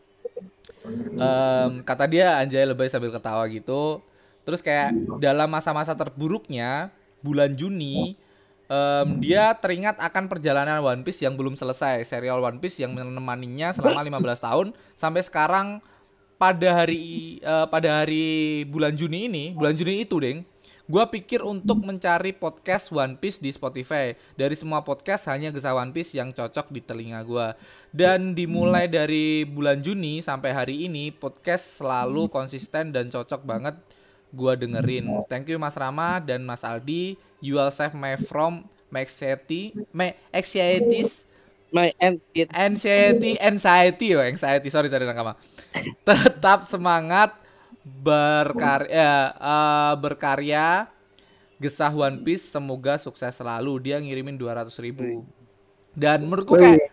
Em, 1.19 1.83
kata 1.83 2.07
dia 2.07 2.39
Anjay 2.39 2.63
lebay 2.63 2.87
sambil 2.87 3.11
ketawa 3.11 3.43
gitu. 3.51 3.99
Terus 4.47 4.63
kayak 4.63 4.95
dalam 5.19 5.51
masa-masa 5.51 5.91
terburuknya 5.91 6.87
bulan 7.19 7.51
Juni 7.59 8.15
em, 8.71 9.07
dia 9.19 9.51
teringat 9.51 9.99
akan 9.99 10.31
perjalanan 10.31 10.79
One 10.79 11.03
Piece 11.03 11.27
yang 11.27 11.35
belum 11.35 11.59
selesai, 11.59 12.07
serial 12.07 12.39
One 12.39 12.63
Piece 12.63 12.79
yang 12.79 12.95
menemaninya 12.95 13.75
selama 13.75 13.99
15 13.99 14.47
tahun 14.47 14.67
sampai 14.95 15.21
sekarang 15.27 15.67
pada 16.39 16.83
hari 16.83 17.39
eh, 17.39 17.67
pada 17.67 18.03
hari 18.03 18.63
bulan 18.67 18.95
Juni 18.95 19.27
ini, 19.27 19.45
bulan 19.55 19.75
Juni 19.75 20.03
itu, 20.03 20.19
Deng. 20.19 20.43
Gua 20.85 21.09
pikir 21.09 21.41
untuk 21.41 21.81
mencari 21.81 22.29
podcast 22.29 22.93
One 22.93 23.17
Piece 23.17 23.41
di 23.41 23.49
Spotify. 23.49 24.13
Dari 24.37 24.53
semua 24.53 24.85
podcast 24.85 25.25
hanya 25.33 25.49
Gesah 25.49 25.73
One 25.73 25.89
Piece 25.89 26.13
yang 26.13 26.29
cocok 26.29 26.69
di 26.69 26.77
telinga 26.77 27.25
gua. 27.25 27.57
Dan 27.89 28.37
dimulai 28.37 28.85
dari 28.85 29.49
bulan 29.49 29.81
Juni 29.81 30.21
sampai 30.21 30.53
hari 30.53 30.85
ini 30.85 31.09
podcast 31.09 31.81
selalu 31.81 32.29
konsisten 32.29 32.93
dan 32.93 33.09
cocok 33.09 33.41
banget 33.41 33.73
gua 34.29 34.53
dengerin. 34.53 35.25
Thank 35.25 35.49
you 35.49 35.57
Mas 35.57 35.73
Rama 35.73 36.21
dan 36.21 36.45
Mas 36.45 36.61
Aldi. 36.61 37.17
You 37.41 37.57
will 37.57 37.73
save 37.73 37.97
me 37.97 38.13
from 38.21 38.69
my 38.93 39.09
anxiety, 39.09 39.73
my 39.89 40.13
anxieties 40.29 41.25
My 41.73 41.91
it. 42.31 42.47
anxiety 42.55 43.35
anxiety 43.35 44.15
oh 44.15 44.23
anxiety 44.23 44.71
sorry 44.71 44.87
sorry 44.87 45.03
nakama 45.03 45.35
tetap 46.07 46.63
semangat 46.63 47.35
berkarya 47.85 49.29
eh, 49.37 49.93
berkarya 50.01 50.89
gesah 51.61 51.93
One 51.93 52.19
Piece 52.25 52.49
semoga 52.49 52.97
sukses 52.97 53.31
selalu. 53.31 53.79
Dia 53.85 54.01
ngirimin 54.01 54.35
200 54.35 54.73
ribu. 54.81 55.23
Dan 55.95 56.27
menurutku 56.27 56.59
kayak 56.59 56.91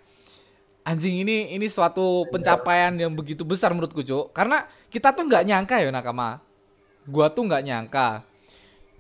anjing 0.87 1.27
ini 1.27 1.55
ini 1.55 1.67
suatu 1.67 2.27
pencapaian 2.31 2.95
yang 2.95 3.11
begitu 3.11 3.43
besar 3.43 3.75
menurutku 3.75 4.05
cuk. 4.05 4.31
Karena 4.31 4.69
kita 4.93 5.11
tuh 5.11 5.27
nggak 5.27 5.45
nyangka 5.49 5.77
ya 5.83 5.91
nakama. 5.91 6.39
Gua 7.09 7.27
tuh 7.33 7.49
nggak 7.49 7.65
nyangka. 7.67 8.23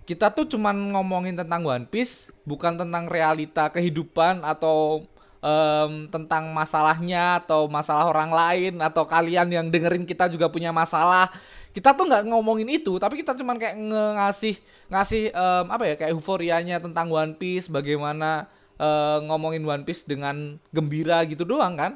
Kita 0.03 0.35
tuh 0.35 0.51
cuman 0.51 0.75
ngomongin 0.99 1.39
tentang 1.39 1.63
One 1.63 1.87
Piece 1.87 2.35
bukan 2.43 2.75
tentang 2.75 3.07
realita 3.07 3.71
kehidupan 3.71 4.43
atau 4.43 5.07
em, 5.39 6.11
tentang 6.11 6.51
masalahnya 6.51 7.39
atau 7.39 7.71
masalah 7.71 8.11
orang 8.11 8.35
lain 8.35 8.83
atau 8.83 9.07
kalian 9.07 9.47
yang 9.47 9.67
dengerin 9.71 10.03
kita 10.03 10.27
juga 10.27 10.51
punya 10.51 10.75
masalah 10.75 11.31
kita 11.73 11.93
tuh 11.93 12.05
nggak 12.05 12.29
ngomongin 12.29 12.69
itu 12.69 12.97
tapi 12.97 13.17
kita 13.17 13.33
cuman 13.33 13.57
kayak 13.57 13.77
ngasih 14.21 14.55
ngasih 14.87 15.23
em, 15.29 15.67
apa 15.67 15.85
ya 15.85 15.95
kayak 15.97 16.13
euforianya 16.13 16.77
tentang 16.79 17.09
One 17.09 17.33
Piece 17.33 17.67
bagaimana 17.67 18.45
eh, 18.77 19.19
ngomongin 19.25 19.63
One 19.63 19.83
Piece 19.83 20.05
dengan 20.05 20.57
gembira 20.69 21.25
gitu 21.25 21.43
doang 21.43 21.75
kan? 21.75 21.93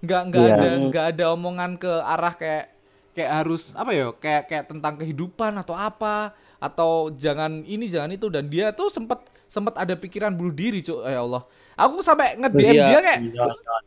Nggak 0.00 0.22
nggak 0.28 0.42
Iya. 0.42 0.54
ada 0.54 0.68
nggak 0.84 1.06
ada 1.16 1.24
omongan 1.32 1.76
ke 1.76 1.88
arah 1.88 2.32
kayak 2.32 2.72
kayak 3.12 3.30
harus 3.30 3.72
apa 3.72 3.90
ya 3.90 4.10
kayak 4.12 4.42
kayak 4.46 4.64
tentang 4.66 4.94
kehidupan 4.96 5.52
atau 5.54 5.72
apa 5.72 6.32
atau 6.56 7.08
jangan 7.10 7.60
ini 7.62 7.88
jangan 7.88 8.10
itu. 8.10 8.28
Dan 8.28 8.48
dia 8.48 8.72
tuh 8.72 8.88
sempet 8.88 9.20
sempet 9.44 9.76
ada 9.76 9.92
pikiran 9.94 10.32
bunuh 10.32 10.52
diri 10.52 10.80
cuk. 10.80 11.04
Ya 11.04 11.20
Allah. 11.20 11.44
Aku 11.74 12.00
sampai 12.00 12.36
nge 12.36 12.48
DM 12.50 12.72
Iya. 12.72 12.84
dia 12.86 13.00
kayak 13.00 13.20
jangan, 13.26 13.56
jangan 13.56 13.82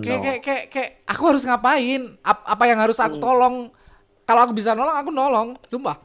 kayak 0.00 0.20
kayak 0.20 0.40
kayak 0.40 0.64
kayak 0.68 0.90
aku 1.04 1.22
harus 1.26 1.42
ngapain? 1.42 2.02
Ap- 2.20 2.46
apa 2.48 2.64
yang 2.64 2.78
harus 2.78 2.98
aku 2.98 3.16
tolong 3.16 3.68
kalau 4.28 4.40
aku 4.44 4.52
bisa 4.52 4.76
nolong 4.76 4.92
aku 4.94 5.10
nolong 5.10 5.48
sumpah 5.66 5.96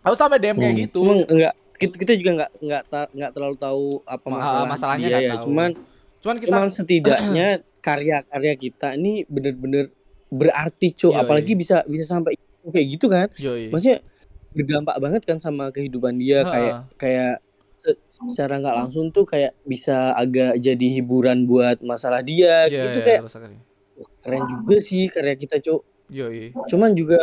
aku 0.00 0.14
sampai 0.14 0.38
DM 0.38 0.56
kayak 0.56 0.70
Hmm. 0.70 0.82
gitu 0.84 1.02
Emang 1.02 1.20
enggak 1.26 1.54
kita, 1.74 1.94
kita 1.96 2.12
juga 2.14 2.30
enggak 2.32 2.50
enggak 2.60 2.82
ta- 2.86 3.10
enggak 3.10 3.30
terlalu 3.32 3.56
tahu 3.56 3.84
apa 4.04 4.26
Ma- 4.26 4.34
masalah 4.36 4.64
masalahnya 4.66 5.02
dia 5.02 5.12
nggak 5.12 5.22
ya. 5.22 5.32
tahu. 5.32 5.44
Cuman 5.44 5.70
cuman 6.18 6.36
kita 6.36 6.50
cuman 6.52 6.68
setidaknya 6.68 7.46
karya-karya 7.86 8.54
kita 8.56 8.88
ini 8.94 9.22
bener-bener 9.24 9.84
berarti 10.28 10.92
cuk 10.92 11.10
Yoi. 11.10 11.20
apalagi 11.20 11.52
bisa 11.54 11.82
bisa 11.86 12.04
sampai 12.04 12.36
kayak 12.68 12.86
gitu 12.90 13.06
kan 13.08 13.32
yoi 13.34 13.72
maksudnya 13.72 14.04
berdampak 14.50 14.96
banget 14.98 15.22
kan 15.24 15.38
sama 15.38 15.70
kehidupan 15.70 16.14
dia 16.14 16.42
Ha-ha. 16.42 16.52
kayak 16.52 16.74
kayak 16.98 17.32
se- 17.78 18.00
secara 18.26 18.58
nggak 18.58 18.76
langsung 18.76 19.08
tuh 19.08 19.24
kayak 19.24 19.56
bisa 19.62 20.12
agak 20.12 20.58
jadi 20.58 20.86
hiburan 20.94 21.46
buat 21.46 21.80
masalah 21.80 22.20
dia 22.20 22.66
Iya, 22.66 22.82
gitu 22.84 22.98
iya, 23.00 23.06
kayak 23.06 23.20
wah, 23.24 24.10
keren 24.20 24.44
juga 24.44 24.76
sih 24.78 25.08
karya 25.08 25.34
kita 25.34 25.56
cuk 25.58 25.80
yoi 26.08 26.56
cuman 26.68 26.92
juga 26.92 27.20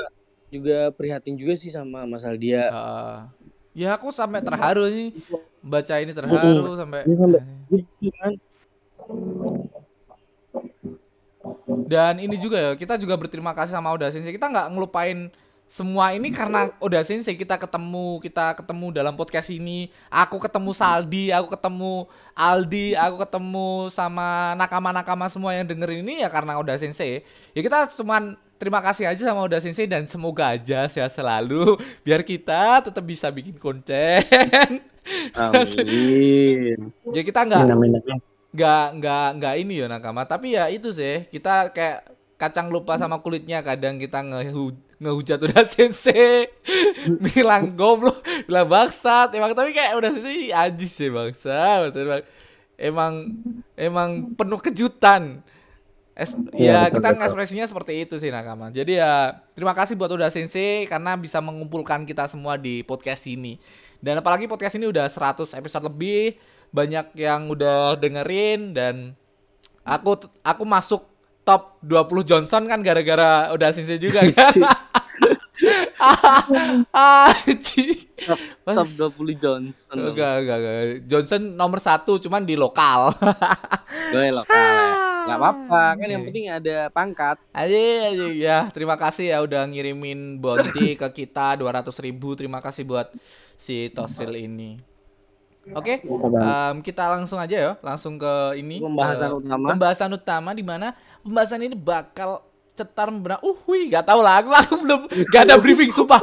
juga 0.49 0.93
prihatin 0.93 1.35
juga 1.35 1.53
sih 1.57 1.73
sama 1.73 2.05
masalah 2.05 2.37
dia 2.37 2.69
Heeh. 2.69 3.17
ya 3.85 3.89
aku 3.97 4.13
sampai 4.13 4.39
terharu 4.39 4.87
nih 4.87 5.09
baca 5.65 5.95
ini 5.99 6.13
terharu 6.13 6.77
sampai 6.77 7.01
Ini 7.09 7.15
sampai 7.17 7.41
gitu 7.73 8.13
kan 8.21 8.33
Dan 11.85 12.17
ini 12.17 12.35
juga 12.41 12.57
ya, 12.57 12.71
kita 12.73 12.97
juga 12.97 13.13
berterima 13.13 13.53
kasih 13.53 13.77
sama 13.77 13.93
Oda 13.93 14.09
Sensei. 14.09 14.33
Kita 14.33 14.49
nggak 14.49 14.73
ngelupain 14.73 15.29
semua 15.65 16.13
ini 16.13 16.29
karena 16.29 16.69
Oda 16.77 17.01
Sensei 17.01 17.37
kita 17.37 17.57
ketemu, 17.57 18.21
kita 18.21 18.57
ketemu 18.57 18.93
dalam 18.93 19.13
podcast 19.13 19.53
ini. 19.53 19.89
Aku 20.09 20.41
ketemu 20.41 20.71
Saldi, 20.73 21.29
aku 21.29 21.53
ketemu 21.53 22.09
Aldi, 22.33 22.97
aku 22.97 23.15
ketemu 23.21 23.89
sama 23.93 24.57
nakama-nakama 24.57 25.29
semua 25.29 25.53
yang 25.53 25.65
dengerin 25.65 26.01
ini 26.05 26.25
ya 26.25 26.29
karena 26.29 26.57
Oda 26.57 26.77
Sensei. 26.77 27.21
Ya 27.53 27.61
kita 27.61 27.89
cuman 27.93 28.37
terima 28.55 28.79
kasih 28.79 29.05
aja 29.09 29.21
sama 29.21 29.43
Oda 29.43 29.59
Sensei 29.59 29.87
dan 29.87 30.07
semoga 30.07 30.55
aja 30.55 30.87
sehat 30.87 31.11
selalu 31.11 31.75
biar 32.05 32.23
kita 32.23 32.83
tetap 32.89 33.03
bisa 33.03 33.29
bikin 33.31 33.55
konten. 33.59 34.21
amin. 35.37 36.91
Ya 37.13 37.21
kita 37.21 37.45
nggak 37.45 37.63
nggak 38.55 38.85
nggak 38.97 39.27
nggak 39.37 39.55
ini 39.59 39.83
ya 39.83 39.87
nakama 39.91 40.23
tapi 40.23 40.55
ya 40.55 40.71
itu 40.71 40.89
sih 40.89 41.27
kita 41.27 41.75
kayak 41.75 42.07
kacang 42.39 42.71
lupa 42.71 42.95
sama 42.95 43.19
kulitnya 43.19 43.59
kadang 43.61 43.99
kita 43.99 44.23
ngehu 44.23 44.73
ngehujat 44.97 45.39
udah 45.39 45.63
sensei. 45.71 46.47
Bilang 47.19 47.75
goblok 47.75 48.23
bilang 48.47 48.71
bangsat. 48.71 49.35
Emang 49.35 49.51
tapi 49.51 49.75
kayak 49.75 49.99
udah 49.99 50.09
sensei 50.15 50.49
ajis 50.49 50.91
sih 50.95 51.09
bangsa 51.11 51.91
emang 52.75 53.31
emang 53.75 54.35
penuh 54.35 54.59
kejutan 54.59 55.39
Es- 56.15 56.31
ya 56.31 56.39
Iya, 56.55 56.79
betul, 56.87 56.95
kita 56.95 57.09
betul. 57.11 57.23
ekspresinya 57.27 57.65
seperti 57.67 57.93
itu 58.01 58.15
sih 58.15 58.31
nakama 58.31 58.71
jadi 58.71 58.93
ya 58.95 59.13
terima 59.51 59.71
kasih 59.71 59.93
buat 59.93 60.07
udah 60.07 60.31
sensei 60.31 60.87
karena 60.87 61.13
bisa 61.15 61.37
mengumpulkan 61.39 62.03
kita 62.03 62.23
semua 62.25 62.55
di 62.55 62.81
podcast 62.81 63.27
ini 63.27 63.59
dan 63.99 64.17
apalagi 64.17 64.47
podcast 64.47 64.75
ini 64.75 64.87
udah 64.87 65.05
100 65.05 65.43
episode 65.53 65.83
lebih 65.85 66.39
banyak 66.71 67.11
yang 67.15 67.47
udah 67.47 67.95
dengerin 67.95 68.71
dan 68.71 68.95
aku 69.83 70.15
aku 70.39 70.63
masuk 70.63 71.03
top 71.43 71.77
20 71.79 72.23
Johnson 72.25 72.63
kan 72.63 72.79
gara-gara 72.79 73.51
udah 73.51 73.69
sensei 73.69 73.99
juga 73.99 74.23
kan 74.31 74.55
Anjing. 76.95 77.95
top 78.65 78.87
20 79.15 79.35
Johnson 79.35 79.95
Enggak, 79.95 80.33
enggak, 80.41 80.57
enggak. 80.57 80.83
Johnson 81.05 81.41
nomor 81.53 81.79
satu 81.79 82.17
cuman 82.17 82.43
di 82.43 82.55
lokal. 82.55 83.11
gue 84.11 84.31
lokal 84.31 84.55
ya. 84.55 84.91
nggak 85.25 85.39
apa-apa 85.41 85.83
kan 85.97 86.07
yang 86.07 86.23
penting 86.29 86.45
ada 86.47 86.77
pangkat 86.93 87.37
Aja, 87.49 87.77
aja 88.13 88.25
ya. 88.29 88.59
Terima 88.69 88.95
kasih 88.95 89.33
ya 89.33 89.41
udah 89.41 89.65
ngirimin 89.65 90.37
bounty 90.37 90.93
ke 91.01 91.07
kita 91.25 91.57
200 91.57 91.89
ribu. 92.05 92.37
Terima 92.37 92.61
kasih 92.61 92.85
buat 92.85 93.09
si 93.57 93.89
Tosril 93.89 94.45
ini. 94.45 94.77
Oke, 95.73 96.05
em, 96.05 96.75
kita 96.85 97.09
langsung 97.09 97.41
aja 97.41 97.57
ya, 97.57 97.71
langsung 97.81 98.21
ke 98.21 98.53
ini 98.53 98.77
Pembahasan 98.77 99.33
ke 99.33 99.37
utama. 99.41 99.65
Pembahasan 99.73 100.11
utama 100.13 100.49
di 100.53 100.61
mana 100.61 100.93
pembahasan 101.25 101.65
ini 101.65 101.73
bakal 101.73 102.45
cetar 102.75 103.07
membenang. 103.07 103.39
Uh, 103.39 103.55
wih, 103.71 103.87
gak 103.87 104.05
tau 104.05 104.19
lah. 104.19 104.43
Aku, 104.43 104.51
aku 104.51 104.75
belum 104.83 105.01
gak 105.31 105.47
ada 105.47 105.55
briefing, 105.55 105.89
sumpah. 105.89 106.19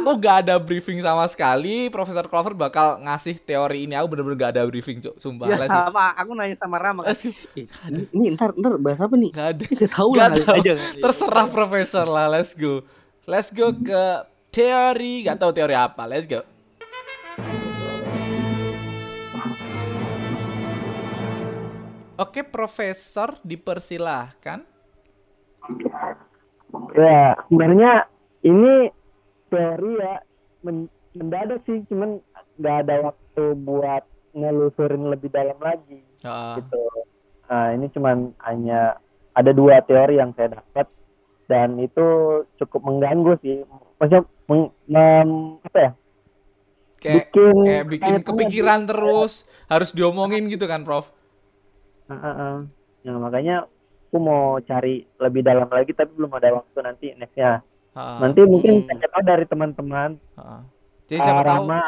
Aku 0.00 0.10
gak 0.16 0.48
ada 0.48 0.56
briefing 0.56 0.98
sama 1.04 1.28
sekali. 1.28 1.92
Profesor 1.92 2.24
Clover 2.24 2.56
bakal 2.56 2.98
ngasih 3.04 3.36
teori 3.44 3.84
ini. 3.84 3.92
Aku 3.94 4.08
bener-bener 4.08 4.36
gak 4.40 4.52
ada 4.56 4.64
briefing, 4.64 5.04
cuk. 5.04 5.20
Sumpah. 5.20 5.52
ya 5.52 5.68
sama 5.68 6.16
aku 6.16 6.32
nanya 6.32 6.56
sama 6.56 6.80
Rama 6.80 7.04
kan. 7.04 7.12
Eh, 7.12 7.68
ini, 8.16 8.32
ntar 8.32 8.56
ntar 8.56 8.80
bahas 8.80 9.04
apa 9.04 9.14
nih 9.14 9.30
Gak 9.30 9.48
ada. 9.54 9.64
Gak 9.68 9.92
tahu 9.92 10.08
Gak 10.16 10.18
lah 10.18 10.28
tahu. 10.40 10.56
aja 10.56 10.72
Terserah 10.98 11.46
profesor 11.52 12.06
lah, 12.08 12.26
let's 12.32 12.56
go. 12.56 12.80
Let's 13.28 13.52
go 13.52 13.70
ke 13.76 14.04
teori, 14.48 15.28
gak 15.28 15.36
tahu 15.36 15.52
teori 15.52 15.76
apa. 15.76 16.08
Let's 16.08 16.24
go. 16.24 16.40
Oke, 22.20 22.44
profesor 22.44 23.40
dipersilahkan. 23.40 24.79
Ya, 26.94 27.34
sebenarnya 27.50 27.92
ini 28.46 28.90
teori 29.50 29.92
ya 29.98 30.22
men- 30.62 30.92
mendadak 31.14 31.62
sih, 31.66 31.82
cuman 31.90 32.22
nggak 32.58 32.76
ada 32.86 32.96
waktu 33.10 33.44
buat 33.66 34.04
nelusurin 34.30 35.10
lebih 35.10 35.30
dalam 35.34 35.58
lagi 35.58 36.06
Ah, 36.22 36.54
gitu. 36.58 36.82
Nah, 37.50 37.74
ini 37.74 37.86
cuman 37.90 38.30
hanya 38.46 38.94
ada 39.34 39.50
dua 39.50 39.82
teori 39.82 40.22
yang 40.22 40.30
saya 40.38 40.62
dapat 40.62 40.86
dan 41.50 41.74
itu 41.82 42.06
cukup 42.62 42.80
mengganggu 42.86 43.34
sih. 43.42 43.66
Maksudnya 43.98 44.22
meng- 44.46 44.74
mem- 44.86 45.58
apa 45.66 45.78
ya? 45.78 45.92
kayak 47.00 47.32
bikin 47.32 47.56
kayak 47.64 47.84
bikin 47.88 48.14
kepikiran 48.20 48.80
terus, 48.84 49.48
harus 49.66 49.90
diomongin 49.96 50.46
gitu 50.52 50.68
kan, 50.68 50.84
Prof. 50.84 51.08
Heeh. 52.12 52.54
Nah, 53.08 53.16
makanya 53.16 53.64
aku 54.10 54.18
mau 54.18 54.58
cari 54.58 55.06
lebih 55.22 55.46
dalam 55.46 55.70
lagi 55.70 55.94
tapi 55.94 56.10
belum 56.18 56.34
ada 56.34 56.58
waktu 56.58 56.78
nanti 56.82 57.06
nextnya. 57.14 57.62
Nanti 57.94 58.42
mungkin 58.42 58.82
Hmm. 58.82 58.98
tahu 58.98 59.22
dari 59.22 59.46
teman-teman. 59.46 60.18
Jadi 61.06 61.18
siapa 61.22 61.46
tahu 61.46 61.70
Rama 61.70 61.80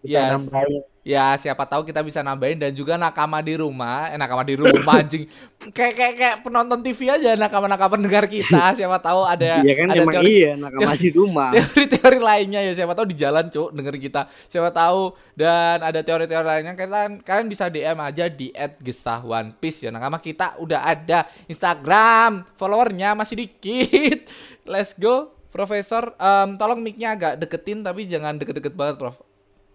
bisa 0.00 0.16
Yes. 0.16 0.30
nambahin. 0.32 0.82
Ya 1.02 1.34
siapa 1.34 1.66
tahu 1.66 1.82
kita 1.82 1.98
bisa 2.06 2.22
nambahin 2.22 2.62
dan 2.62 2.70
juga 2.70 2.94
nakama 2.94 3.42
di 3.42 3.58
rumah, 3.58 4.10
eh 4.14 4.18
nakama 4.18 4.46
di 4.46 4.54
rumah 4.54 5.02
anjing. 5.02 5.26
Kayak 5.74 5.94
kayak 5.98 6.14
kayak 6.18 6.36
penonton 6.46 6.78
TV 6.82 7.10
aja 7.10 7.34
nakama-nakama 7.34 7.98
pendengar 7.98 8.30
kita, 8.30 8.70
siapa 8.78 8.98
tahu 9.02 9.26
ada 9.26 9.62
Iya 9.62 9.74
kan 9.78 9.86
ada 9.90 10.02
teori 10.06 10.30
iya 10.30 10.52
nakama 10.54 10.94
di 10.94 11.10
rumah. 11.10 11.50
teori-teori 11.54 12.18
lainnya 12.22 12.60
ya. 12.62 12.72
Siapa 12.78 12.94
tahu 12.94 13.06
di 13.10 13.16
jalan 13.18 13.50
cuk 13.50 13.68
dengerin 13.74 14.02
kita. 14.02 14.22
Siapa 14.46 14.70
tahu. 14.70 15.14
Dan 15.34 15.82
ada 15.82 16.00
teori-teori 16.02 16.46
lainnya 16.46 16.74
kalian 16.78 17.20
kalian 17.22 17.46
bisa 17.50 17.66
DM 17.66 17.98
aja 17.98 18.24
di 18.30 18.54
@gestah_one_piece 18.54 19.86
ya. 19.86 19.90
Nakama 19.90 20.22
kita 20.22 20.58
udah 20.62 20.86
ada. 20.86 21.26
Instagram 21.50 22.46
followernya 22.54 23.18
masih 23.18 23.42
dikit. 23.42 24.30
Let's 24.72 24.94
go. 24.94 25.34
Profesor 25.52 26.16
Em, 26.16 26.56
tolong 26.56 26.80
mic-nya 26.80 27.12
agak 27.12 27.36
deketin 27.36 27.84
tapi 27.84 28.08
jangan 28.08 28.40
deket-deket 28.40 28.72
banget 28.72 28.96
Prof 28.96 29.20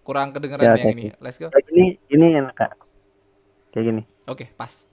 kurang 0.07 0.31
kedengeran 0.31 0.63
Ya, 0.63 0.79
yang 0.79 0.95
ini 0.95 1.11
let's 1.19 1.35
go 1.35 1.51
Kayak 1.51 1.67
gini, 1.67 1.85
ini 2.07 2.25
enak 2.33 2.55
kak. 2.55 2.71
Kayak 3.69 3.83
gini. 3.85 4.01
oke 4.25 4.45
pas 4.55 4.87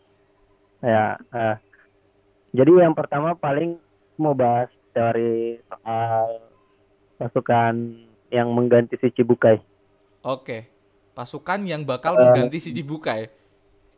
Ya. 0.82 1.14
eh, 1.16 1.56
jadi 2.50 2.70
yang 2.82 2.92
pertama 2.92 3.32
paling 3.32 3.78
mau 4.14 4.34
bahas 4.34 4.68
teori 4.90 5.58
soal 5.64 6.50
pasukan 7.16 7.74
yang 8.28 8.50
mengganti 8.50 8.98
si 8.98 9.08
Cibukai. 9.10 9.62
oke 10.20 10.58
pasukan 11.14 11.62
yang 11.62 11.82
bakal 11.82 12.14
Eh, 12.14 12.20
mengganti 12.20 12.58
si 12.58 12.70
Cibukai 12.70 13.30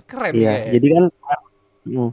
keren 0.05 0.37
Iya, 0.37 0.53
ya 0.69 0.73
jadi 0.77 0.87
kan 0.93 1.05
hmm, 1.87 2.11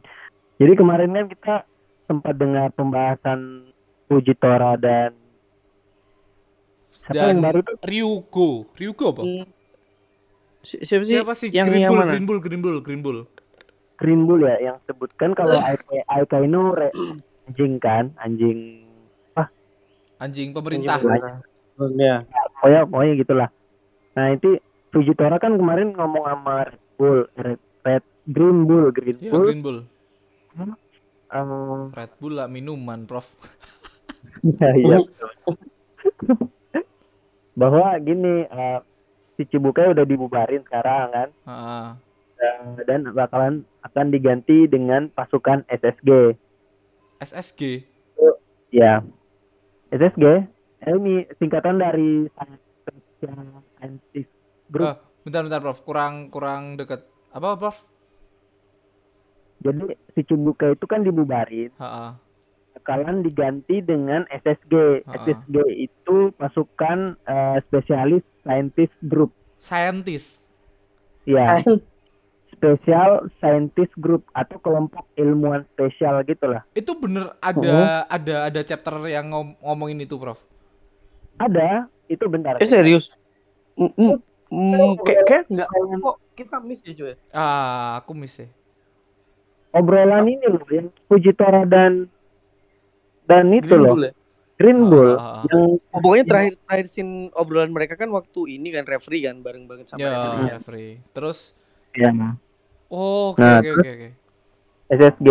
jadi 0.58 0.74
kemarin 0.74 1.12
kan 1.12 1.26
kita 1.28 1.56
sempat 2.04 2.34
dengar 2.34 2.72
pembahasan 2.72 3.70
Fujitora 4.08 4.74
dan 4.76 5.14
siapa 6.94 7.18
dan 7.18 7.34
yang 7.34 7.42
baru 7.42 7.60
tuh? 7.66 7.76
Ryugo 7.82 8.50
Ryugo 8.78 9.06
apa 9.10 9.22
Hmm. 9.26 9.46
Si- 10.64 10.80
Siapa 10.80 11.04
sih? 11.04 11.16
siapa 11.20 11.34
sih 11.36 11.50
Yang 11.52 11.68
Green 11.68 11.82
yang 11.84 11.92
Bull 11.92 12.00
mana? 12.00 12.12
Green 12.16 12.26
Bull 12.26 12.40
Green 12.40 12.62
Bull 12.62 12.78
Green 12.80 13.02
Bull 13.02 13.20
Green 14.00 14.22
Bull 14.24 14.42
ya 14.42 14.56
yang 14.62 14.78
sebutkan 14.84 15.36
kalau 15.36 15.60
Aika 15.60 15.92
Aika 16.08 16.38
itu 16.40 16.62
re- 16.72 16.96
anjing 17.44 17.74
kan, 17.78 18.06
anjing 18.18 18.60
anjing 20.18 20.56
pemerintah 20.56 20.96
Ya. 22.00 22.16
pokoknya 22.56 22.82
pokoknya 22.88 23.14
gitulah. 23.20 23.50
Nah, 24.16 24.32
itu 24.32 24.56
Fujitora 24.94 25.36
kan 25.36 25.58
kemarin 25.58 25.92
ngomong 25.92 26.24
sama 26.24 26.64
Red 26.64 26.80
Bull, 26.96 27.20
Red, 27.36 27.60
Red 27.84 28.04
Green 28.30 28.64
Bull, 28.64 28.94
Green 28.94 29.18
Iya 29.20 29.32
Bull. 29.34 29.46
Green 29.50 29.62
Bull 29.66 29.78
eh, 31.34 31.44
Red 31.92 32.12
Bull 32.22 32.34
lah 32.40 32.48
minuman 32.48 33.04
Prof 33.04 33.26
Iya, 34.48 34.70
iya. 34.80 34.98
Bahwa 37.54 37.94
gini, 38.02 38.50
eh, 38.50 38.80
si 39.38 39.46
Cibukai 39.50 39.94
udah 39.94 40.06
dibubarin 40.06 40.62
sekarang 40.66 41.14
kan, 41.14 41.30
Heeh. 41.46 41.88
eh, 42.42 42.66
dan 42.86 43.00
bakalan 43.14 43.66
akan 43.86 44.08
diganti 44.10 44.66
dengan 44.66 45.10
pasukan 45.14 45.66
SSG. 45.70 46.38
SSG 47.22 47.94
Ya, 48.74 49.06
SSG 49.94 50.50
eh, 50.82 50.94
ini 50.98 51.30
singkatan 51.38 51.78
dari 51.78 52.26
Scientist 53.22 54.34
Group. 54.74 54.90
Eh, 54.90 54.98
bentar 55.22 55.46
bentar 55.46 55.62
Prof 55.62 55.86
kurang 55.86 56.34
kurang 56.34 56.74
deket 56.74 57.06
apa 57.30 57.54
Prof 57.54 57.86
Jadi 59.64 59.94
si 60.18 60.26
Cibukai 60.26 60.74
itu 60.74 60.86
kan 60.90 61.06
dibubarin, 61.06 61.70
Heeh. 61.70 62.10
Bakalan 62.74 63.22
diganti 63.22 63.80
dengan 63.80 64.26
SSG. 64.28 65.04
Ha-ha. 65.04 65.16
SSG 65.20 65.56
itu 65.80 66.18
pasukan 66.34 67.16
eh, 67.24 67.58
spesialis 67.62 68.24
scientist 68.42 68.96
group. 69.02 69.32
scientist 69.56 70.50
Ya, 71.24 71.56
Special 72.54 73.12
Scientist 73.40 73.96
Group 73.96 74.28
atau 74.32 74.60
kelompok 74.60 75.08
ilmuwan 75.16 75.64
spesial 75.70 76.20
gitulah. 76.24 76.64
itu 76.74 76.92
bener 76.94 77.32
ada 77.40 78.04
ada 78.06 78.36
ada 78.48 78.62
chapter 78.62 78.92
yang 79.06 79.28
ngom- 79.28 79.56
ngomongin 79.58 80.00
itu 80.00 80.16
Prof 80.16 80.40
Ada, 81.36 81.88
itu 82.08 82.24
bentar. 82.28 82.60
Eh 82.60 82.68
serius? 82.68 83.08
Mm, 83.74 83.90
mm, 83.90 84.16
mm, 84.48 84.92
kayak 85.02 85.24
kayak 85.26 85.44
enggak 85.50 85.68
kok 85.98 86.18
kita 86.36 86.58
miss 86.60 86.80
ya 86.84 86.94
cuy. 86.94 87.16
ah 87.32 87.98
aku 87.98 88.12
miss 88.14 88.38
ya 88.38 88.48
Obrolan 89.74 90.30
ini 90.30 90.46
loh 90.46 90.62
yang 90.70 90.88
Fujitora 91.10 91.66
dan 91.66 92.06
dan 93.28 93.46
itu 93.54 93.68
Green 93.68 93.82
loh, 93.84 93.94
Bull 93.96 94.04
ya? 94.08 94.14
Green 94.60 94.80
Bull 94.88 95.12
Ah, 95.16 95.20
ah, 95.20 95.34
ah. 95.42 95.44
yang 95.50 95.64
Oh, 95.94 96.00
pokoknya 96.02 96.26
terakhir 96.26 96.54
terakhir 96.66 96.88
scene 96.90 97.14
obrolan 97.34 97.72
mereka 97.74 97.94
kan 98.00 98.10
waktu 98.12 98.58
ini 98.60 98.70
kan 98.74 98.86
referee 98.86 99.24
kan 99.26 99.42
bareng-bareng 99.42 99.86
sama 99.88 100.02
ya 100.02 100.10
referee. 100.14 100.38
kan. 100.38 100.54
referee 100.58 100.92
terus 101.14 101.40
ya, 101.94 102.10
oh 102.90 103.34
oke 103.34 103.42
Nah, 103.42 103.60
oke 103.62 103.70
oke 103.82 103.90
oke 103.90 104.10
SSG. 104.94 105.30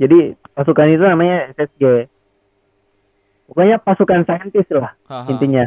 Jadi 0.00 0.18
pasukan 0.54 0.86
itu 0.88 1.04
namanya 1.04 1.50
SSG. 1.52 1.84
Pokoknya 3.50 3.76
pasukan 3.82 4.22
saintis 4.22 4.66
lah 4.70 4.94
Haha. 5.10 5.26
intinya. 5.26 5.64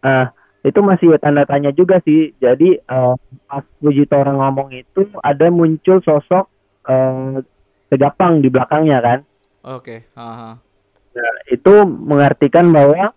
Ah, 0.00 0.32
itu 0.64 0.80
masih 0.80 1.16
tanda 1.20 1.44
tanya 1.44 1.70
juga 1.72 2.00
sih. 2.04 2.32
Jadi 2.40 2.80
eh, 2.80 3.14
pas 3.48 3.64
Fujitora 3.80 4.32
ngomong 4.32 4.72
itu 4.72 5.04
ada 5.20 5.46
muncul 5.52 6.00
sosok 6.00 6.48
eh, 6.88 7.44
tegapang 7.92 8.40
di 8.40 8.48
belakangnya 8.48 8.98
kan. 9.04 9.18
oke 9.64 10.08
Haha. 10.16 10.69
Nah, 11.10 11.34
itu 11.46 11.74
mengartikan 11.84 12.70
bahwa 12.70 13.10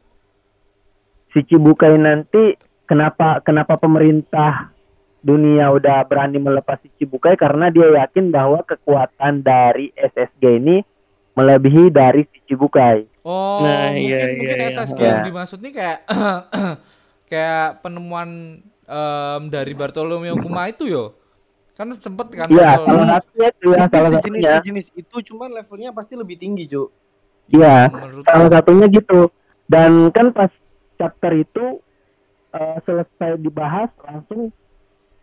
si 1.30 1.42
Cibukai 1.44 1.94
nanti 1.96 2.58
kenapa 2.84 3.42
kenapa 3.42 3.78
pemerintah 3.78 4.74
dunia 5.20 5.70
udah 5.70 6.04
berani 6.04 6.36
melepas 6.36 6.82
si 6.82 6.90
Cibukai 6.96 7.34
karena 7.34 7.70
dia 7.70 7.88
yakin 7.96 8.28
bahwa 8.28 8.60
kekuatan 8.62 9.40
dari 9.40 9.94
SSG 9.94 10.44
ini 10.58 10.82
melebihi 11.34 11.90
dari 11.90 12.26
si 12.28 12.42
Cibukai. 12.46 13.06
oh 13.24 13.62
Nah, 13.62 13.90
mungkin 13.90 14.04
iya, 14.04 14.36
mungkin 14.36 14.58
iya, 14.58 14.68
iya. 14.68 14.76
SSG 14.76 15.00
Ya. 15.00 15.10
yang 15.12 15.24
dimaksud 15.24 15.60
nih 15.62 15.74
kayak 15.74 16.00
kayak 17.30 17.82
penemuan 17.82 18.30
em, 18.84 19.42
dari 19.48 19.74
Bartolomeo 19.74 20.36
Kuma 20.36 20.68
itu 20.68 20.86
yo 20.86 21.18
kan 21.74 21.90
sempet 21.94 22.30
kan 22.30 22.46
Iya, 22.50 22.78
satunya 22.78 23.48
itu 23.50 23.68
ya, 23.70 23.86
salah 23.88 24.10
sejenis 24.12 24.22
satunya. 24.46 24.52
sejenis 24.62 24.88
itu 24.94 25.16
cuman 25.34 25.50
levelnya 25.52 25.90
pasti 25.90 26.14
lebih 26.14 26.38
tinggi, 26.38 26.70
Cuk. 26.70 26.90
Iya, 27.52 27.92
salah 28.24 28.50
satunya 28.50 28.88
gitu. 28.88 29.28
Dan 29.68 30.12
kan 30.16 30.32
pas 30.32 30.52
chapter 30.96 31.32
itu 31.36 31.82
eh, 32.54 32.78
selesai 32.86 33.42
dibahas 33.42 33.90
langsung 34.00 34.54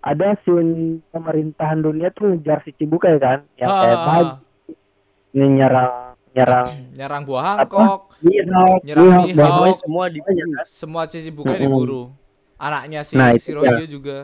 ada 0.01 0.33
scene 0.43 1.05
pemerintahan 1.13 1.81
dunia 1.85 2.09
tuh 2.11 2.33
ngejar 2.33 2.65
si 2.65 2.73
Cibukai 2.73 3.21
kan, 3.21 3.45
yang 3.61 3.69
kayak 3.69 3.99
Ah, 4.01 4.05
bagi 4.09 4.29
ini 5.37 5.47
nyerang 5.61 6.17
nyerang 6.33 6.67
nyerang 6.97 7.23
buah 7.29 7.45
Hancock 7.61 8.17
Mihawk, 8.25 8.81
Nyerang 8.83 9.05
Mihawk, 9.05 9.27
Mihawk. 9.29 9.37
dan- 9.37 9.53
Pokoknya 9.53 9.77
semua 9.77 10.05
di 10.09 10.19
semua 10.67 11.03
cici 11.07 11.31
bukai 11.31 11.57
Mm-mm. 11.61 11.65
diburu. 11.69 12.03
Anaknya 12.61 13.01
si 13.05 13.15
Nah, 13.17 13.33
si 13.37 13.53
itu 13.53 13.57
Rohingya 13.57 13.87
juga. 13.89 14.17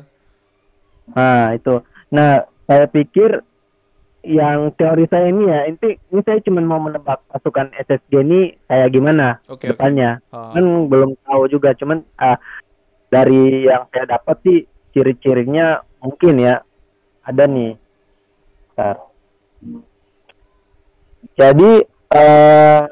Nah, 1.13 1.55
itu. 1.57 1.75
Nah, 2.13 2.45
saya 2.67 2.85
pikir 2.91 3.41
yang 4.27 4.75
teori 4.75 5.07
saya 5.07 5.31
ini 5.31 5.47
ya, 5.47 5.61
inti 5.71 5.95
ini 6.11 6.21
saya 6.27 6.43
cuma 6.43 6.59
mau 6.59 6.83
menebak 6.83 7.23
pasukan 7.31 7.71
SSG 7.79 8.13
ini 8.27 8.41
kayak 8.67 8.91
gimana 8.91 9.39
oke 9.47 9.63
depannya. 9.63 10.19
Ah, 10.35 10.51
Kan 10.51 10.91
belum 10.91 11.15
tahu 11.23 11.47
juga, 11.47 11.71
cuman 11.79 12.03
ah, 12.19 12.35
dari 13.07 13.71
yang 13.71 13.87
saya 13.95 14.19
dapat 14.19 14.37
sih 14.43 14.59
ciri-cirinya 14.91 15.79
mungkin 16.03 16.43
ya 16.43 16.59
ada 17.23 17.45
nih. 17.47 17.79
Bentar. 18.75 18.97
Jadi 21.39 21.71
eh 22.17 22.83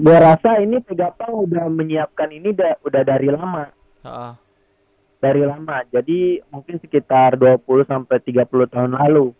gua 0.00 0.18
rasa 0.22 0.62
ini 0.62 0.78
Tegapang 0.86 1.34
udah 1.50 1.66
menyiapkan 1.66 2.30
ini 2.30 2.54
udah, 2.54 2.78
udah 2.86 3.02
dari 3.02 3.28
lama. 3.34 3.66
ah, 4.06 4.34
dari 5.20 5.44
lama. 5.44 5.84
Jadi 5.92 6.40
mungkin 6.48 6.80
sekitar 6.80 7.36
20 7.36 7.84
sampai 7.84 8.16
30 8.24 8.46
tahun 8.70 8.94
lalu. 8.96 9.36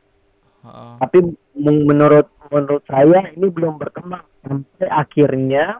Ah, 0.64 0.96
Tapi 1.01 1.18
menurut 1.57 2.27
menurut 2.51 2.83
saya 2.88 3.31
ini 3.33 3.46
belum 3.46 3.79
berkembang 3.79 4.27
sampai 4.42 4.88
akhirnya 4.90 5.79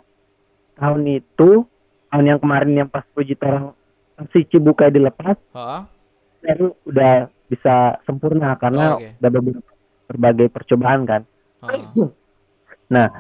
tahun 0.79 1.03
itu 1.19 1.67
tahun 2.11 2.27
yang 2.31 2.41
kemarin 2.41 2.73
yang 2.85 2.89
pas 2.89 3.05
Fujitora 3.13 3.75
si 4.31 4.45
Cibukai 4.47 4.93
dilepas 4.93 5.37
ah, 5.57 5.89
baru 6.41 6.77
udah 6.87 7.29
bisa 7.51 7.99
sempurna 8.07 8.55
karena 8.55 8.95
Oh, 8.95 9.03
oke. 9.03 9.19
udah 9.19 9.31
beberapa 9.31 9.71
berbagai 10.11 10.47
percobaan 10.55 11.03
kan. 11.09 11.23
ah. 12.95 13.11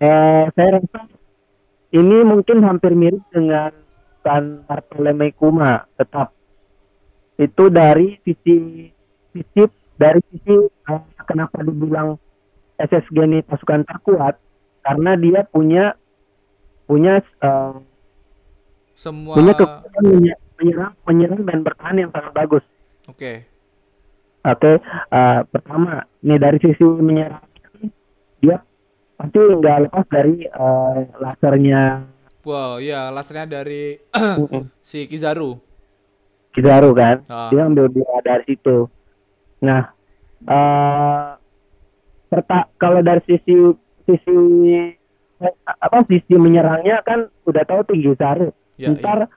Eh, 0.00 0.44
saya 0.56 0.68
rasa 0.80 1.00
ini 1.92 2.24
mungkin 2.24 2.64
hampir 2.64 2.96
mirip 2.96 3.20
dengan 3.30 3.74
San 4.24 4.64
Bartolome 4.64 5.32
Kuma 5.36 5.84
tetap 5.98 6.32
itu 7.36 7.64
dari 7.68 8.20
sisi 8.24 8.88
sisi 9.32 9.62
dari 10.00 10.20
sisi 10.32 10.56
eh, 10.64 11.02
kenapa 11.28 11.60
dibilang 11.60 12.16
SSG 12.80 13.16
ini 13.20 13.38
pasukan 13.44 13.84
terkuat 13.84 14.40
karena 14.80 15.12
dia 15.14 15.44
punya 15.44 15.92
punya 16.88 17.20
eh, 17.20 17.74
Semua 18.96 19.36
punya 19.36 19.52
kekuatan 19.52 20.02
menye- 20.08 20.40
menyerang 20.56 20.92
menyerang 21.04 21.42
dan 21.44 21.58
bertahan 21.60 21.96
yang 22.00 22.10
sangat 22.10 22.32
bagus. 22.32 22.64
Oke. 23.04 23.44
Oke, 24.40 24.72
eh, 24.80 25.40
pertama, 25.52 26.08
nih 26.24 26.40
dari 26.40 26.58
sisi 26.58 26.80
menyerang 26.80 27.44
dia 28.40 28.64
pasti 29.20 29.36
nggak 29.36 29.78
lepas 29.84 30.04
dari 30.08 30.48
eh, 30.48 30.98
lasernya 31.20 32.08
Wow, 32.40 32.80
ya 32.80 33.12
lasernya 33.12 33.60
dari 33.60 34.00
si 34.80 35.04
Kizaru. 35.04 35.60
Kizaru 36.56 36.96
kan. 36.96 37.20
Ah. 37.28 37.52
Dia 37.52 37.68
ambil 37.68 37.92
dia 37.92 38.08
dari 38.24 38.48
situ. 38.48 38.88
Nah, 39.60 39.82
eh 40.48 41.28
serta 42.30 42.70
kalau 42.78 43.02
dari 43.02 43.20
sisi 43.26 43.54
sisi 44.06 44.36
eh, 45.42 45.54
apa 45.66 46.06
sisi 46.06 46.38
menyerangnya 46.38 47.02
kan 47.02 47.26
udah 47.44 47.62
tahu 47.66 47.80
tinggi 47.90 48.14
Kizaru. 48.14 48.48
Ya, 48.80 48.96
Ntar 48.96 49.28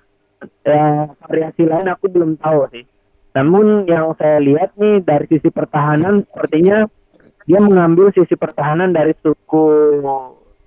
eh, 0.64 1.04
variasi 1.28 1.64
lain 1.68 1.88
aku 1.92 2.08
belum 2.08 2.40
tahu 2.40 2.70
sih. 2.72 2.86
Namun 3.34 3.90
yang 3.90 4.14
saya 4.16 4.38
lihat 4.38 4.78
nih 4.78 5.02
dari 5.02 5.26
sisi 5.26 5.50
pertahanan 5.50 6.22
sepertinya 6.30 6.86
dia 7.44 7.60
mengambil 7.60 8.14
sisi 8.16 8.40
pertahanan 8.40 8.96
dari 8.96 9.12
suku 9.20 9.66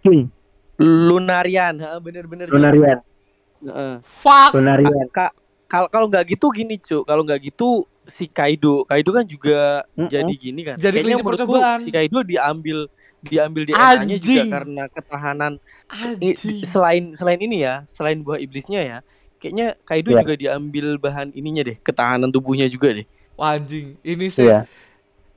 King, 0.05 0.29
Lunarian, 0.77 1.81
ha, 1.81 1.97
bener-bener. 1.97 2.53
Lunarian, 2.53 3.01
Heeh. 3.65 3.95
Fuck. 4.05 4.53
Lunarian. 4.53 5.09
Kak, 5.09 5.33
kalau 5.65 5.89
kalau 5.89 6.07
nggak 6.13 6.37
gitu 6.37 6.53
gini, 6.53 6.77
Cuk. 6.77 7.09
Kalau 7.09 7.25
nggak 7.25 7.41
gitu 7.49 7.89
si 8.07 8.27
Kaido, 8.27 8.83
Kaido 8.85 9.11
kan 9.11 9.23
juga 9.23 9.83
Mm-mm. 9.93 10.09
jadi 10.09 10.33
gini 10.33 10.61
kan. 10.63 10.77
Jadi 10.77 11.03
Kayaknya 11.03 11.17
menurutku 11.19 11.47
percobaan. 11.53 11.81
si 11.83 11.91
Kaido 11.91 12.19
diambil 12.23 12.79
diambil 13.19 13.63
DNA-nya 13.67 14.17
juga 14.17 14.39
Anjing. 14.39 14.49
karena 14.49 14.83
ketahanan 14.87 15.53
I- 16.21 16.33
Anjing. 16.33 16.63
selain 16.63 17.05
selain 17.13 17.41
ini 17.41 17.63
ya, 17.63 17.83
selain 17.87 18.21
buah 18.21 18.39
iblisnya 18.39 18.81
ya. 18.81 18.99
Kayaknya 19.37 19.75
Kaido 19.83 20.11
Iya. 20.11 20.21
juga 20.23 20.35
diambil 20.35 20.87
bahan 20.97 21.29
ininya 21.33 21.63
deh, 21.63 21.77
ketahanan 21.77 22.31
tubuhnya 22.31 22.67
juga 22.67 22.95
deh. 22.95 23.07
Wah, 23.35 23.55
anjing. 23.55 23.99
Ini 24.01 24.27
sih 24.27 24.47
Iya. 24.47 24.65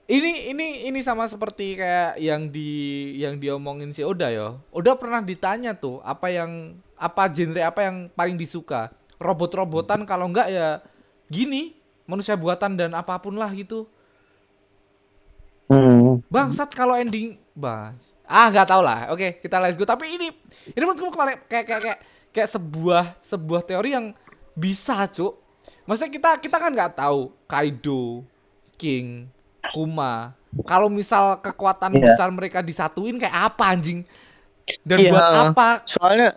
Ini 0.06 0.50
ini 0.50 0.68
ini 0.90 1.00
sama 1.02 1.26
seperti 1.26 1.78
kayak 1.78 2.18
yang 2.18 2.50
di 2.50 2.70
yang 3.16 3.38
diomongin 3.38 3.94
si 3.94 4.02
Oda 4.02 4.30
ya. 4.30 4.58
Oda 4.70 4.98
pernah 4.98 5.22
ditanya 5.22 5.78
tuh 5.78 6.02
apa 6.02 6.30
yang 6.30 6.74
apa 6.98 7.30
genre 7.30 7.62
apa 7.62 7.80
yang 7.86 8.10
paling 8.10 8.34
disuka. 8.34 8.90
Robot-robotan 9.22 10.04
kalau 10.04 10.26
enggak 10.26 10.50
ya 10.50 10.82
gini, 11.28 11.78
manusia 12.10 12.34
buatan 12.34 12.74
dan 12.74 12.98
apa 12.98 13.14
pun 13.22 13.38
lah 13.38 13.54
gitu. 13.54 13.86
Hmm. 15.70 16.26
Bangsat 16.34 16.74
kalau 16.74 16.98
ending 16.98 17.38
bas. 17.54 18.18
Ah, 18.26 18.50
nggak 18.50 18.66
tahu 18.66 18.82
lah. 18.82 19.14
Oke, 19.14 19.38
kita 19.38 19.62
let's 19.62 19.78
go. 19.78 19.86
Tapi 19.86 20.18
ini 20.18 20.34
ini 20.74 20.82
menurutku 20.82 21.14
kemarin 21.14 21.38
kayak 21.46 21.66
kayak 21.70 21.82
kayak 21.86 22.00
kayak 22.34 22.50
sebuah 22.50 23.04
sebuah 23.22 23.62
teori 23.62 23.94
yang 23.94 24.08
bisa, 24.58 25.06
Cuk. 25.06 25.38
Maksudnya 25.86 26.10
kita 26.10 26.30
kita 26.42 26.58
kan 26.58 26.74
nggak 26.74 26.98
tahu 26.98 27.30
Kaido, 27.46 28.26
King, 28.82 29.30
Kuma. 29.70 30.34
Kalau 30.66 30.90
misal 30.90 31.38
kekuatan 31.38 31.94
Iya. 31.94 32.02
besar 32.10 32.34
mereka 32.34 32.66
disatuin 32.66 33.22
kayak 33.22 33.54
apa 33.54 33.70
anjing? 33.70 34.02
Dan 34.82 34.98
Iya. 34.98 35.12
buat 35.14 35.28
apa? 35.54 35.68
Soalnya 35.86 36.34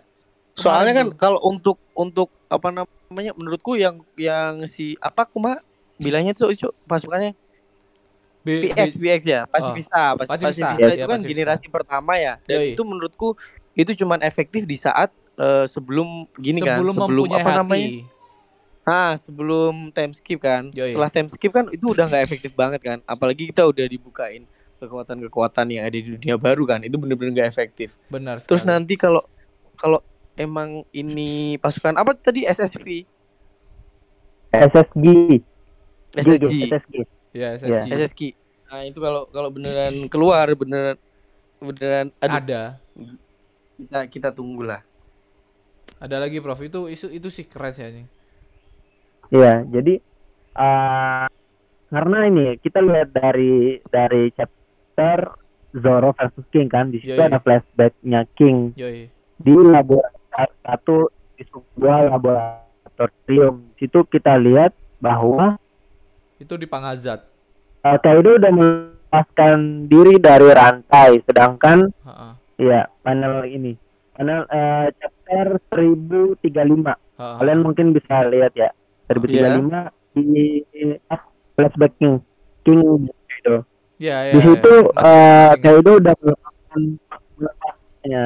soalnya 0.53 0.93
kan 0.93 1.07
Kemarin 1.09 1.17
kalau 1.17 1.39
untuk 1.49 1.81
untuk 1.97 2.29
apa 2.45 2.69
namanya 2.69 3.02
menurutku 3.13 3.75
yang 3.75 4.01
yang 4.13 4.65
si 4.65 4.97
apa 4.97 5.23
kuma 5.23 5.61
bilangnya 5.95 6.33
tuh 6.33 6.49
Cuk, 6.51 6.73
pasukannya 6.83 7.37
B- 8.43 8.67
PX, 8.67 8.99
B- 8.99 9.07
PX 9.07 9.21
ya, 9.23 9.41
Pasifista. 9.47 10.13
Pas- 10.13 10.27
Pasifista. 10.27 10.67
Pasifista 10.67 10.67
Iya, 10.75 10.87
itu 10.89 10.99
iya, 10.99 11.05
kan 11.05 11.15
Pasifista. 11.15 11.31
generasi 11.31 11.65
pertama 11.69 12.13
ya. 12.17 12.33
Dan 12.43 12.59
Yoi. 12.59 12.69
itu 12.75 12.81
menurutku 12.83 13.27
itu 13.71 13.91
cuman 13.95 14.19
efektif 14.19 14.65
di 14.65 14.75
saat 14.75 15.09
eh, 15.33 15.65
sebelum 15.65 16.27
gini 16.35 16.59
sebelum 16.59 16.93
kan, 16.93 17.07
sebelum 17.07 17.25
apa 17.31 17.39
hati. 17.41 17.57
namanya? 17.57 17.89
Ah, 18.83 19.13
sebelum 19.15 19.73
time 19.89 20.11
skip 20.11 20.43
kan. 20.43 20.67
Yoi. 20.69 20.91
Setelah 20.91 21.07
time 21.07 21.29
skip 21.31 21.49
kan 21.49 21.65
itu 21.71 21.85
udah 21.87 22.03
nggak 22.03 22.19
efektif 22.21 22.51
banget 22.51 22.83
kan. 22.83 22.99
Apalagi 23.07 23.47
kita 23.47 23.63
udah 23.63 23.87
dibukain 23.87 24.43
kekuatan-kekuatan 24.77 25.65
yang 25.71 25.87
ada 25.87 25.95
di 25.95 26.03
dunia 26.11 26.35
baru 26.35 26.67
kan. 26.67 26.83
Itu 26.83 26.99
bener-bener 26.99 27.31
nggak 27.33 27.49
efektif. 27.49 27.95
Benar. 28.11 28.43
Terus 28.43 28.59
sekali. 28.61 28.75
nanti 28.75 28.93
kalau 28.93 29.23
kalau 29.73 30.03
emang 30.37 30.85
ini 30.93 31.57
pasukan 31.61 31.97
apa 31.97 32.17
tadi 32.17 32.45
SSV, 32.45 33.05
SSG, 34.53 35.05
SSG, 36.13 36.53
SSG. 36.69 36.95
ya. 37.33 37.57
SSG. 37.57 37.89
SSG. 37.89 38.21
Nah, 38.69 38.81
itu 38.85 38.99
kalau 39.01 39.29
kalau 39.29 39.49
beneran 39.53 40.09
keluar 40.09 40.49
beneran 40.57 40.97
beneran 41.61 42.09
aduh, 42.21 42.37
ada. 42.41 42.61
kita 43.77 43.99
kita 44.09 44.29
tunggulah. 44.33 44.81
Ada 46.01 46.19
lagi 46.19 46.41
Prof. 46.41 46.59
Itu 46.61 46.89
itu 46.89 47.07
itu 47.09 47.27
sih 47.29 47.45
keren 47.45 47.73
sih 47.73 47.85
anjing. 47.85 48.07
Iya, 49.33 49.65
jadi 49.69 49.93
eh 50.53 51.25
karena 51.93 52.17
ini 52.25 52.57
kita 52.57 52.81
lihat 52.81 53.13
dari 53.13 53.77
dari 53.89 54.33
chapter 54.33 55.37
Zoro 55.73 56.13
versus 56.13 56.45
King 56.53 56.69
kan 56.69 56.89
di 56.89 57.01
situ 57.01 57.17
ada 57.17 57.37
flashbacknya 57.37 58.25
King 58.33 58.73
Yoi. 58.77 59.09
di 59.37 59.53
laboratorium 59.53 60.22
satu 60.59 61.07
di 61.33 61.43
sebuah 61.45 62.09
laboratorium. 62.09 63.73
Di 63.73 63.85
situ 63.85 64.05
kita 64.05 64.37
lihat 64.37 64.71
bahwa 64.97 65.57
Itu 66.37 66.55
di 66.55 66.65
Pangazat. 66.65 67.23
uh, 67.81 67.97
Kaido 67.97 68.35
udah 68.35 68.51
melepaskan 68.51 69.87
diri 69.87 70.17
dari 70.17 70.49
rantai, 70.49 71.21
sedangkan 71.23 71.87
Heeh. 72.03 72.33
ya 72.59 72.81
panel 72.99 73.43
ini 73.45 73.75
panel 74.13 74.45
eh, 74.47 74.87
chapter 74.99 75.57
1035 75.73 76.45
Heeh. 76.45 77.35
kalian 77.39 77.59
mungkin 77.61 77.91
bisa 77.91 78.27
lihat 78.27 78.53
ya 78.53 78.69
1035 79.09 79.89
di 80.13 80.61
ah, 81.07 81.21
flashback 81.55 81.93
King 81.97 82.21
King 82.61 82.81
Kaido. 83.25 83.65
Ya, 83.97 84.27
ya, 84.27 84.33
di 84.35 84.39
situ 84.43 84.73
Masih- 84.83 84.99
eh, 84.99 85.47
masih- 85.49 85.61
Kaido 85.61 85.91
udah 85.97 86.13
melepaskan 86.17 86.81
melepaskannya. 87.35 88.23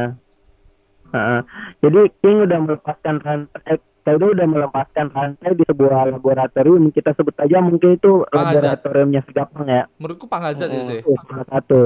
Heeh. 1.10 1.40
jadi 1.80 2.00
King 2.18 2.38
udah 2.44 2.60
melepaskan 2.62 3.16
rantai 3.20 3.76
Kaido 4.02 4.28
udah 4.30 4.44
melepaskan 4.46 5.08
rantai 5.10 5.52
di 5.52 5.64
sebuah 5.64 6.08
laboratorium 6.10 6.90
kita 6.90 7.12
sebut 7.12 7.36
aja 7.38 7.60
mungkin 7.60 7.96
itu 7.96 8.24
Pangazat. 8.26 8.80
laboratoriumnya 8.80 9.22
Segapang 9.24 9.66
ya 9.66 9.84
menurutku 9.96 10.26
Pangazat 10.26 10.68
ya 10.68 10.78
Oh. 10.78 10.86
sih. 10.86 11.00
itu 11.00 11.12
salah 11.22 11.48
satu 11.50 11.82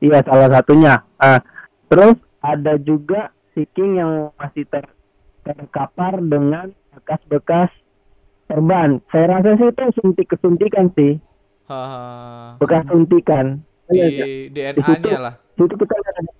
iya 0.00 0.18
salah 0.22 0.48
satunya 0.50 0.94
ah 1.18 1.40
terus 1.86 2.14
ada 2.40 2.74
juga 2.78 3.20
si 3.50 3.64
King 3.70 3.96
yang 3.96 4.10
masih 4.34 4.66
ter 4.66 4.84
terkapar 5.42 6.18
dengan 6.20 6.72
bekas-bekas 6.92 7.70
perban 8.44 9.00
saya 9.08 9.26
rasa 9.32 9.56
sih 9.56 9.68
itu 9.68 9.82
suntik 9.94 10.26
kesuntikan 10.28 10.92
sih 10.92 11.16
Haha. 11.64 12.58
bekas 12.58 12.84
suntikan 12.86 13.64
Di 13.84 14.00
Iya, 14.00 14.06
iya. 14.08 14.24
DNA-nya 14.48 15.18
lah. 15.18 15.34
situ 15.54 15.74
kita 15.74 15.92
lihat 15.92 16.16
ada 16.18 16.32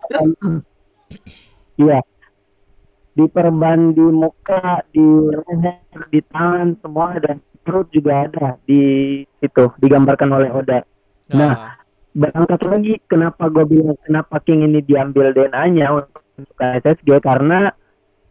iya. 1.83 2.01
Di 3.15 3.25
perban 3.31 3.95
di 3.95 4.03
muka 4.03 4.83
di 4.91 5.07
leher 5.31 6.03
di 6.11 6.21
tangan 6.35 6.75
semua 6.83 7.15
dan 7.23 7.39
perut 7.63 7.87
juga 7.95 8.27
ada. 8.27 8.49
Di 8.67 9.23
itu 9.23 9.65
digambarkan 9.79 10.31
oleh 10.35 10.51
Oda. 10.51 10.83
Nah, 11.33 11.79
berangkat 12.15 12.61
lagi 12.67 12.95
kenapa 13.07 13.51
gue 13.51 13.65
bilang 13.67 13.99
kenapa 14.05 14.39
King 14.43 14.67
ini 14.67 14.83
diambil 14.83 15.35
DNA-nya 15.35 15.87
untuk 15.95 16.23
SSG 16.59 17.23
karena 17.23 17.71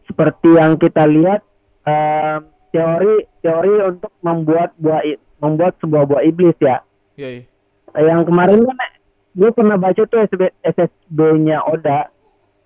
seperti 0.04 0.56
yang 0.56 0.76
kita 0.76 1.08
lihat 1.08 1.40
em, 1.88 2.48
teori 2.72 3.24
teori 3.40 3.74
untuk 3.88 4.12
membuat 4.20 4.76
buah 4.76 5.00
membuat 5.40 5.76
sebuah 5.80 6.04
buah 6.08 6.22
iblis 6.24 6.56
ya. 6.60 6.80
Yoi. 7.14 7.46
yang 7.94 8.26
kemarin 8.26 8.58
kan 8.66 8.93
gue 9.34 9.50
pernah 9.50 9.76
baca 9.76 10.02
tuh 10.06 10.18
SSB 10.30 10.42
SSB-nya 10.62 11.66
Oda 11.66 12.08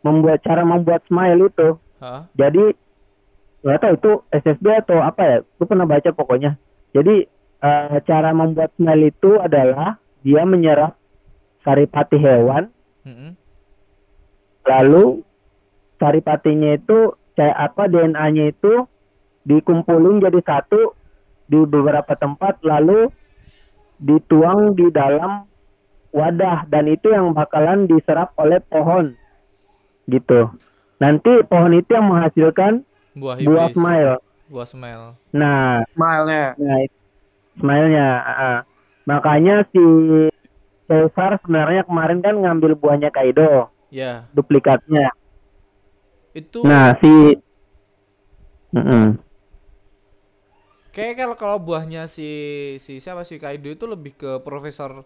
membuat 0.05 0.45
cara 0.45 0.63
membuat 0.63 1.03
smile 1.09 1.49
itu 1.49 1.81
Hah? 1.99 2.29
jadi 2.37 2.77
nggak 3.65 3.79
tahu 3.83 3.95
itu 3.99 4.13
SSB 4.31 4.67
atau 4.87 5.03
apa 5.03 5.23
ya 5.25 5.37
gue 5.43 5.67
pernah 5.67 5.89
baca 5.89 6.11
pokoknya 6.13 6.61
jadi 6.93 7.27
eh, 7.65 7.97
cara 8.05 8.31
membuat 8.37 8.71
smile 8.77 9.11
itu 9.11 9.41
adalah 9.41 9.99
dia 10.23 10.43
menyerap 10.45 10.95
saripati 11.65 12.17
hewan 12.21 12.71
Mm-mm. 13.03 13.33
lalu 14.69 15.25
saripatinya 15.99 16.79
itu 16.79 17.19
kayak 17.35 17.59
apa 17.71 17.91
DNA-nya 17.91 18.55
itu 18.55 18.87
dikumpulin 19.49 20.21
jadi 20.23 20.41
satu 20.45 20.95
di 21.49 21.59
beberapa 21.65 22.13
tempat 22.15 22.61
lalu 22.61 23.09
dituang 23.99 24.77
di 24.77 24.93
dalam 24.93 25.49
wadah 26.13 26.59
dan 26.73 26.85
itu 26.95 27.09
yang 27.17 27.33
bakalan 27.37 27.87
diserap 27.91 28.33
oleh 28.43 28.59
pohon 28.73 29.17
gitu 30.13 30.41
nanti 31.03 31.31
pohon 31.51 31.73
itu 31.79 31.91
yang 31.97 32.07
menghasilkan 32.11 32.73
Buah 33.21 33.39
buah 33.45 33.69
smile 33.75 34.15
Buah 34.49 34.67
smile. 34.69 35.07
nah 35.33 35.85
Malnya. 35.95 36.57
Nah, 36.61 36.79
itu 36.87 36.97
smile-nya. 37.61 38.03
ah. 38.31 38.59
Makanya 39.11 39.55
si 39.73 39.81
Caesar 40.89 41.33
sebenarnya 41.41 41.83
kemarin 41.89 42.21
kan 42.25 42.35
ngambil 42.43 42.73
buahnya 42.81 43.11
Kaido, 43.17 43.51
Ya, 43.91 44.29
duplikatnya. 44.37 45.07
itu 46.37 46.63
Nah, 46.63 46.95
si 47.01 47.09
Mm-mm. 48.75 49.19
kayak 50.95 51.15
kalau 51.21 51.37
kalau 51.39 51.59
buahnya 51.63 52.09
si 52.09 52.29
si 52.81 52.93
siapa 53.05 53.23
si 53.29 53.37
Kaido 53.43 53.69
itu 53.77 53.85
lebih 53.95 54.13
ke 54.21 54.31
profesor 54.47 55.05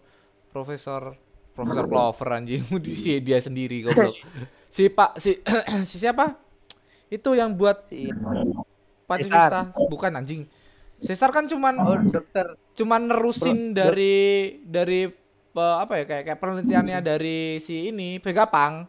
profesor 0.53 1.17
profesor 1.57 1.85
Clover 1.89 2.29
anjing 2.37 2.61
di 2.85 2.93
si 2.93 3.17
dia 3.19 3.41
sendiri 3.41 3.81
goblok. 3.81 4.13
si 4.75 4.87
Pak 4.87 5.17
si 5.17 5.41
si 5.89 5.97
siapa? 5.97 6.37
Itu 7.09 7.33
yang 7.33 7.57
buat 7.57 7.89
Si 7.89 8.09
pacifista 9.05 9.69
bukan 9.89 10.21
anjing. 10.21 10.45
Caesar 11.03 11.35
kan 11.35 11.45
cuman 11.51 11.75
Oh, 11.83 11.99
dokter. 11.99 12.55
cuman 12.79 13.11
nerusin 13.11 13.75
dari 13.75 14.55
dari 14.63 15.03
eh, 15.53 15.75
apa 15.77 15.99
ya 15.99 16.03
kayak 16.07 16.23
kayak 16.31 16.39
penelitiannya 16.39 16.99
dari 17.03 17.59
si 17.59 17.91
ini 17.91 18.17
Vegapunk. 18.23 18.87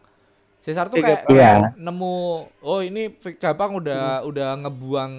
Caesar 0.63 0.89
tuh 0.89 0.97
kayak, 0.97 1.29
kayak 1.29 1.77
nemu 1.77 2.17
oh 2.63 2.79
ini 2.81 3.13
Vegapunk 3.19 3.83
udah 3.85 4.23
udah 4.25 4.49
ngebuang 4.65 5.11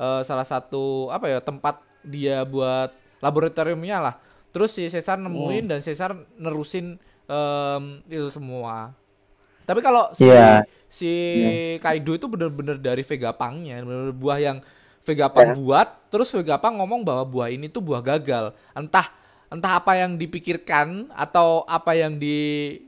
eh, 0.00 0.20
salah 0.24 0.48
satu 0.48 1.12
apa 1.12 1.28
ya 1.28 1.38
tempat 1.44 1.84
dia 2.02 2.42
buat 2.48 2.90
laboratoriumnya 3.20 3.98
lah. 4.00 4.14
Terus 4.50 4.70
si 4.72 4.88
Caesar 4.88 5.18
nemuin 5.20 5.64
dan 5.68 5.78
Caesar 5.84 6.16
nerusin 6.40 6.96
em, 7.28 7.82
itu 8.08 8.28
semua. 8.32 8.96
Tapi 9.68 9.80
kalau 9.84 10.08
si 10.16 10.24
Iya. 10.24 10.64
si 10.88 11.12
Kaido 11.78 12.16
itu 12.16 12.26
bener-bener 12.26 12.80
dari 12.80 13.04
Vegapunk-nya, 13.04 13.84
bener-bener 13.84 14.16
buah 14.16 14.38
yang 14.40 14.58
Vegapunk 15.04 15.56
buat, 15.56 15.88
terus 16.08 16.28
Vegapunk 16.32 16.80
ngomong 16.80 17.00
bahwa 17.04 17.24
buah 17.24 17.48
ini 17.48 17.68
tuh 17.68 17.80
buah 17.80 18.00
gagal. 18.00 18.52
Entah 18.72 19.08
entah 19.48 19.80
apa 19.80 19.96
yang 19.96 20.20
dipikirkan 20.20 21.08
atau 21.08 21.64
apa 21.64 21.96
yang 21.96 22.20
di 22.20 22.36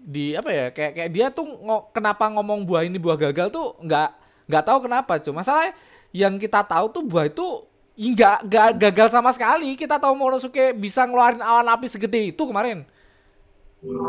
di 0.05 0.37
apa 0.37 0.51
ya 0.53 0.67
kayak 0.69 0.93
kayak 0.93 1.11
dia 1.13 1.27
tuh 1.33 1.49
ngo- 1.49 1.89
kenapa 1.97 2.29
ngomong 2.29 2.69
buah 2.69 2.85
ini 2.85 3.01
buah 3.01 3.17
gagal 3.17 3.49
tuh 3.49 3.81
nggak 3.81 4.09
nggak 4.45 4.65
tahu 4.69 4.79
kenapa 4.85 5.17
cuma 5.25 5.41
masalah 5.41 5.73
yang 6.13 6.37
kita 6.37 6.61
tahu 6.61 6.93
tuh 6.93 7.01
buah 7.01 7.33
itu 7.33 7.65
nggak 8.01 8.49
nggak 8.49 8.69
gagal 8.81 9.09
sama 9.13 9.29
sekali 9.29 9.77
kita 9.77 10.01
tahu 10.01 10.17
Monosuke 10.17 10.73
bisa 10.73 11.05
ngeluarin 11.05 11.39
awan 11.39 11.69
api 11.71 11.87
segede 11.87 12.33
itu 12.33 12.43
kemarin 12.43 12.89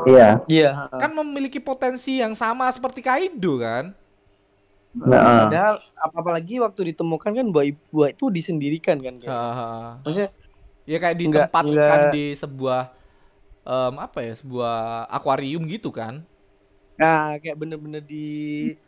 Iya. 0.04 0.44
Iya. 0.46 0.72
kan 0.92 1.12
memiliki 1.14 1.60
potensi 1.60 2.20
yang 2.20 2.32
sama 2.32 2.68
seperti 2.68 3.00
Kaido 3.00 3.56
kan 3.58 3.96
Nah, 4.92 5.48
Padahal 5.48 5.76
ap- 5.96 6.16
apalagi 6.20 6.60
waktu 6.60 6.92
ditemukan 6.92 7.32
kan 7.32 7.48
buah 7.48 7.64
buah 7.88 8.10
itu 8.12 8.28
disendirikan 8.28 9.00
kan 9.00 9.16
kayak. 9.16 9.32
Hahaha. 9.32 10.04
Maksudnya 10.04 10.30
ya 10.84 10.98
kayak 11.00 11.16
ditempatkan 11.16 11.72
nggak- 11.72 12.12
di 12.12 12.26
sebuah 12.36 12.82
em, 13.62 13.96
apa 13.96 14.20
ya 14.20 14.34
sebuah 14.36 14.76
akuarium 15.08 15.64
gitu 15.64 15.94
kan 15.94 16.26
nah, 16.98 17.40
kayak 17.40 17.56
bener-bener 17.56 18.04
di 18.04 18.26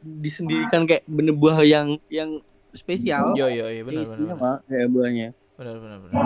disendirikan 0.01 0.83
kayak 0.83 1.01
bener 1.07 1.33
buah 1.33 1.63
yang 1.63 1.95
yang 2.09 2.43
spesial. 2.73 3.33
yo 3.33 3.47
yo 3.47 3.65
yo 3.65 3.81
benar 3.83 4.03
benar 4.05 4.36
mah 4.36 4.55
kayak 4.65 4.89
buahnya. 4.89 5.27
benar 5.53 5.75
benar 5.77 5.97
benar 5.99 6.21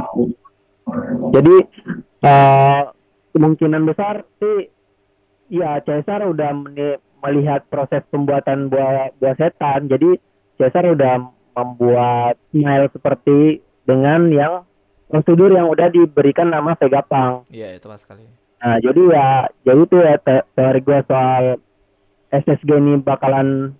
Jadi 1.30 1.56
eh, 2.24 2.82
kemungkinan 3.32 3.84
besar 3.84 4.24
sih 4.38 4.72
ya 5.50 5.80
Caesar 5.80 6.24
udah 6.26 6.52
melihat 7.20 7.68
proses 7.68 8.02
pembuatan 8.08 8.68
buah 8.68 9.12
buah 9.16 9.36
setan. 9.36 9.86
Jadi 9.86 10.16
Caesar 10.56 10.88
udah 10.88 11.22
membuat 11.54 12.40
smile 12.50 12.88
seperti 12.88 13.40
dengan 13.84 14.30
yang 14.30 14.64
prosedur 15.06 15.50
yang 15.50 15.68
udah 15.68 15.88
diberikan 15.88 16.48
nama 16.48 16.76
Vegapunk. 16.76 17.48
iya 17.50 17.72
itu 17.72 17.86
pas 17.86 17.98
sekali 17.98 18.24
Nah, 18.58 18.82
jadi 18.82 19.02
ya 19.08 19.28
jadi 19.64 19.82
itu 19.82 19.98
ya 19.98 20.16
te- 20.18 20.46
teori 20.52 20.80
gue 20.82 21.00
soal 21.06 21.44
SSG 22.30 22.70
ini 22.74 22.98
bakalan 22.98 23.78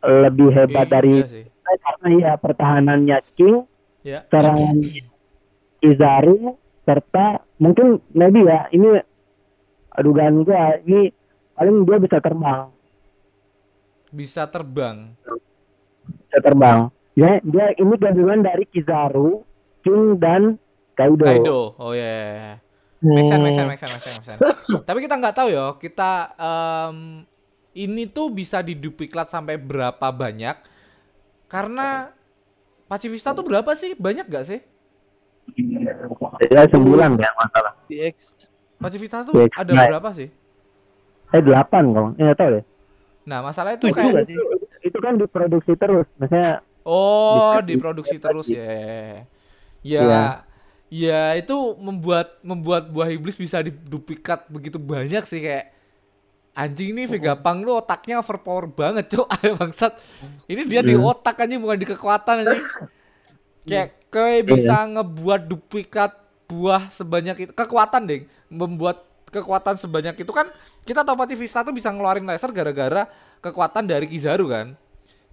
lebih 0.00 0.52
hebat 0.52 0.86
Iya, 0.86 0.92
dari 0.92 1.14
iya. 1.18 1.48
Karena 1.64 2.08
ya 2.20 2.32
pertahanannya 2.36 3.18
King 3.34 3.64
ya. 4.04 4.22
serangan 4.28 4.76
Kizaru 5.80 6.56
serta 6.84 7.44
mungkin 7.60 8.00
maybe 8.12 8.44
ya 8.44 8.68
ini 8.72 9.00
dugaan 10.00 10.44
gua 10.44 10.80
ini 10.84 11.12
paling 11.56 11.84
dia 11.84 11.96
bisa 12.00 12.18
terbang. 12.20 12.60
Bisa 14.14 14.42
terbang? 14.46 14.96
Bisa 16.28 16.38
terbang. 16.40 16.88
Ya 17.14 17.40
dia 17.44 17.72
ini 17.78 17.94
gabungan 17.96 18.40
dari 18.44 18.64
Kizaru 18.68 19.44
King 19.84 20.18
dan 20.20 20.56
Kaido, 20.94 21.24
Kaido. 21.26 21.60
Oh 21.76 21.92
ya 21.92 22.00
yeah. 22.00 22.56
make 23.04 23.28
sense 23.28 23.42
make 23.44 23.52
sense 23.52 23.68
make 23.68 23.80
sense 23.80 23.92
make 23.92 24.04
sense, 24.04 24.16
make 24.16 24.28
sense. 24.32 24.40
tapi 24.88 25.04
kita 25.04 25.20
nggak 25.20 25.36
tahu 25.36 25.48
ya 25.52 25.76
kita 25.76 26.32
em, 26.40 27.28
ini 27.76 28.08
tuh 28.08 28.32
bisa 28.32 28.64
diduplikat 28.64 29.28
sampai 29.28 29.60
berapa 29.60 30.08
banyak 30.08 30.56
karena 31.46 32.10
Pacifista 32.84 33.32
tuh 33.32 33.42
berapa 33.42 33.72
sih 33.74 33.96
banyak 33.96 34.26
gak 34.28 34.44
sih 34.46 34.60
ya 36.48 36.64
sembilan 36.68 37.10
ya 37.20 37.30
masalah 37.36 37.72
DX. 37.86 38.16
Pacifista 38.80 39.24
tuh 39.24 39.32
Ya, 39.36 39.48
ada 39.54 39.72
nah. 39.72 39.86
berapa 39.96 40.10
sih 40.12 40.28
eh 41.30 41.42
delapan 41.42 41.82
kalau 41.90 42.08
eh, 42.14 42.22
nggak 42.22 42.38
tahu 42.38 42.48
deh 42.60 42.64
nah 43.24 43.38
masalahnya 43.40 43.78
tuh 43.80 43.90
kayak 43.90 44.24
itu, 44.24 44.40
itu 44.84 44.98
kan 45.00 45.16
diproduksi 45.16 45.72
terus 45.74 46.06
maksudnya 46.16 46.60
Oh, 46.84 47.56
Bisa 47.56 47.64
diproduksi 47.64 48.16
terus 48.20 48.44
ya. 48.44 48.60
Ya. 48.60 49.24
Iya. 49.80 50.24
Ya 50.92 51.20
itu 51.32 51.56
membuat 51.80 52.38
membuat 52.44 52.92
buah 52.92 53.08
iblis 53.08 53.40
bisa 53.40 53.64
diduplikat 53.64 54.44
begitu 54.52 54.76
banyak 54.76 55.24
sih 55.24 55.40
kayak 55.40 55.72
anjing 56.54 56.94
nih 56.94 57.06
Vegapunk 57.10 57.66
lu 57.66 57.74
otaknya 57.74 58.22
overpower 58.22 58.70
banget, 58.70 59.10
Cok. 59.12 59.26
Bangsat. 59.58 59.98
Ini 60.46 60.62
dia 60.64 60.80
di 60.80 60.94
Hmm. 60.94 61.10
otak 61.10 61.42
aja 61.44 61.54
bukan 61.58 61.78
di 61.78 61.86
kekuatan 61.86 62.34
anjing. 62.46 62.64
Kayak 63.66 63.88
kayak 64.08 64.42
bisa 64.46 64.76
ngebuat 64.86 65.50
duplikat 65.50 66.14
buah 66.46 66.88
sebanyak 66.88 67.48
itu. 67.48 67.52
Kekuatan, 67.52 68.06
deh. 68.06 68.24
Membuat 68.48 69.02
kekuatan 69.28 69.74
sebanyak 69.74 70.14
itu 70.22 70.30
kan 70.30 70.46
kita 70.86 71.02
tahu 71.02 71.18
Pacifista 71.18 71.66
tuh 71.66 71.74
bisa 71.74 71.90
ngeluarin 71.90 72.22
laser 72.22 72.54
gara-gara 72.54 73.10
kekuatan 73.42 73.84
dari 73.90 74.06
Kizaru 74.06 74.46
kan. 74.46 74.78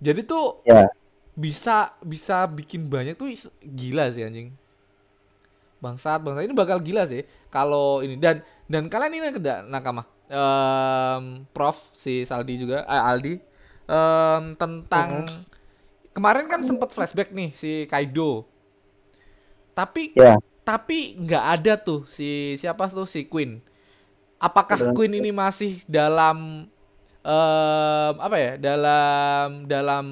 Jadi 0.01 0.25
tuh 0.25 0.65
ya 0.65 0.89
bisa 1.31 1.95
bisa 2.03 2.43
bikin 2.49 2.91
banyak 2.91 3.15
tuh 3.15 3.31
gila 3.63 4.11
sih 4.11 4.27
anjing 4.27 4.51
bangsat 5.79 6.19
bangsat 6.21 6.43
ini 6.43 6.53
bakal 6.53 6.77
gila 6.83 7.07
sih 7.07 7.23
kalau 7.47 8.03
ini 8.03 8.19
dan 8.19 8.43
dan 8.67 8.91
kalian 8.91 9.15
ini 9.15 9.27
ada 9.39 9.63
nakama 9.63 10.03
Em, 10.31 11.43
Prof 11.51 11.75
si 11.91 12.23
Saldi 12.23 12.55
juga 12.55 12.87
eh, 12.87 13.01
Aldi. 13.11 13.35
Em, 13.91 14.43
tentang 14.55 15.27
kemarin 16.15 16.47
kan 16.47 16.63
sempet 16.63 16.87
flashback 16.95 17.35
nih 17.35 17.51
si 17.51 17.83
Kaido. 17.91 18.47
Tapi 19.75 20.15
ya. 20.15 20.39
tapi 20.63 21.19
nggak 21.19 21.45
ada 21.59 21.73
tuh 21.75 22.07
si 22.07 22.55
siapa 22.55 22.87
tuh 22.87 23.03
si 23.03 23.27
Queen. 23.27 23.59
Apakah 24.39 24.79
Beneran. 24.79 24.95
Queen 24.95 25.13
ini 25.19 25.31
masih 25.35 25.83
dalam 25.83 26.63
em, 27.27 28.13
apa 28.15 28.37
ya 28.39 28.51
dalam 28.55 29.67
dalam 29.67 30.05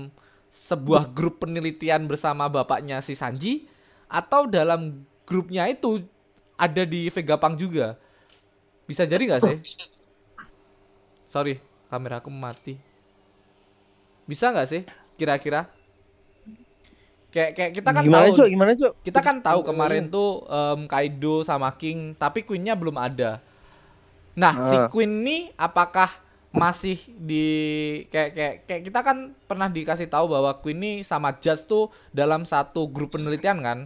sebuah 0.52 1.16
grup 1.16 1.48
penelitian 1.48 2.12
bersama 2.12 2.52
bapaknya 2.52 3.00
si 3.00 3.16
Sanji? 3.16 3.72
Atau 4.12 4.52
dalam 4.52 5.08
grupnya 5.24 5.64
itu 5.72 6.04
ada 6.60 6.84
di 6.84 7.08
Vegapunk 7.08 7.56
juga? 7.56 7.96
Bisa 8.84 9.08
jadi 9.08 9.22
nggak 9.24 9.44
sih 9.48 9.58
sorry 11.30 11.62
kameraku 11.88 12.28
mati 12.28 12.74
bisa 14.26 14.50
nggak 14.50 14.68
sih 14.68 14.82
kira-kira 15.14 15.70
kayak 17.30 17.52
kayak 17.54 17.72
kita 17.78 17.90
kan 17.94 18.02
gimana 18.02 18.26
tahu 18.26 18.38
cuk? 18.42 18.48
Gimana 18.50 18.72
cuk? 18.74 18.94
kita 19.06 19.20
kan 19.22 19.36
tahu 19.40 19.60
kemarin 19.62 20.10
tuh 20.10 20.50
em, 20.50 20.90
Kaido 20.90 21.46
sama 21.46 21.70
King, 21.78 22.18
tapi 22.18 22.42
Queen-nya 22.42 22.74
belum 22.74 22.98
ada. 22.98 23.38
Nah, 24.34 24.66
si 24.66 24.74
Ah. 24.74 24.90
Queen 24.90 25.22
ini 25.22 25.38
apakah 25.54 26.10
masih 26.50 26.98
di 27.14 27.46
kayak 28.10 28.30
kayak 28.34 28.56
kayak 28.66 28.82
kita 28.90 29.00
kan 29.06 29.18
pernah 29.46 29.70
dikasih 29.70 30.10
tahu 30.10 30.26
bahwa 30.34 30.58
Queen 30.58 30.82
ini 30.82 30.92
sama 31.06 31.38
Judge 31.38 31.70
tuh 31.70 31.94
dalam 32.10 32.50
satu 32.50 32.90
grup 32.90 33.14
penelitian 33.14 33.62
kan? 33.62 33.80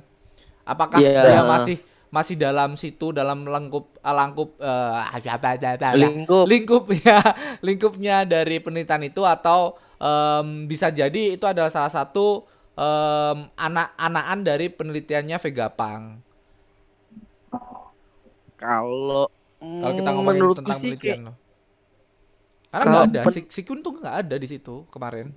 Apakah 0.63 1.03
Iya. 1.03 1.19
dia 1.27 1.41
masih 1.43 1.77
masih 2.13 2.36
dalam 2.38 2.78
situ 2.78 3.10
dalam 3.19 3.39
lengkup 3.49 3.86
langkup 4.06 4.49
eh, 4.62 4.93
apa- 5.15 5.58
apa- 5.58 5.97
Lingkup. 5.99 6.52
lingkupnya 6.52 7.17
lingkupnya 7.67 8.15
dari 8.34 8.58
penelitian 8.63 9.04
itu 9.10 9.21
atau 9.26 9.73
em, 9.97 10.69
bisa 10.71 10.88
jadi 10.93 11.21
itu 11.36 11.45
adalah 11.49 11.71
salah 11.73 11.89
satu 11.89 12.45
em, 12.78 13.38
anak-anakan 13.58 14.39
dari 14.45 14.67
penelitiannya 14.69 15.38
Vegapunk. 15.41 16.04
Kalau 18.62 19.26
Kalau 19.80 19.93
kita 19.97 20.10
mm, 20.10 20.15
ngomongin 20.15 20.47
tentang 20.58 20.80
sih 20.80 20.89
penelitian 20.89 21.19
kayak-. 21.21 21.23
Karena 22.73 22.86
nggak 22.91 23.06
ada, 23.13 23.21
pen- 23.23 23.34
si, 23.34 23.39
si 23.56 23.62
Kun 23.67 23.80
tuh 23.86 23.93
nggak 24.02 24.15
ada 24.28 24.36
di 24.43 24.47
situ 24.52 24.76
kemarin. 24.93 25.28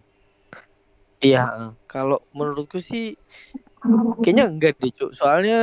Iya, 1.25 1.39
kalau 1.91 2.17
menurutku 2.37 2.79
sih 2.89 3.03
kayaknya 4.23 4.45
enggak 4.53 4.73
deh, 4.81 4.91
Cuk. 4.99 5.11
Soalnya 5.19 5.57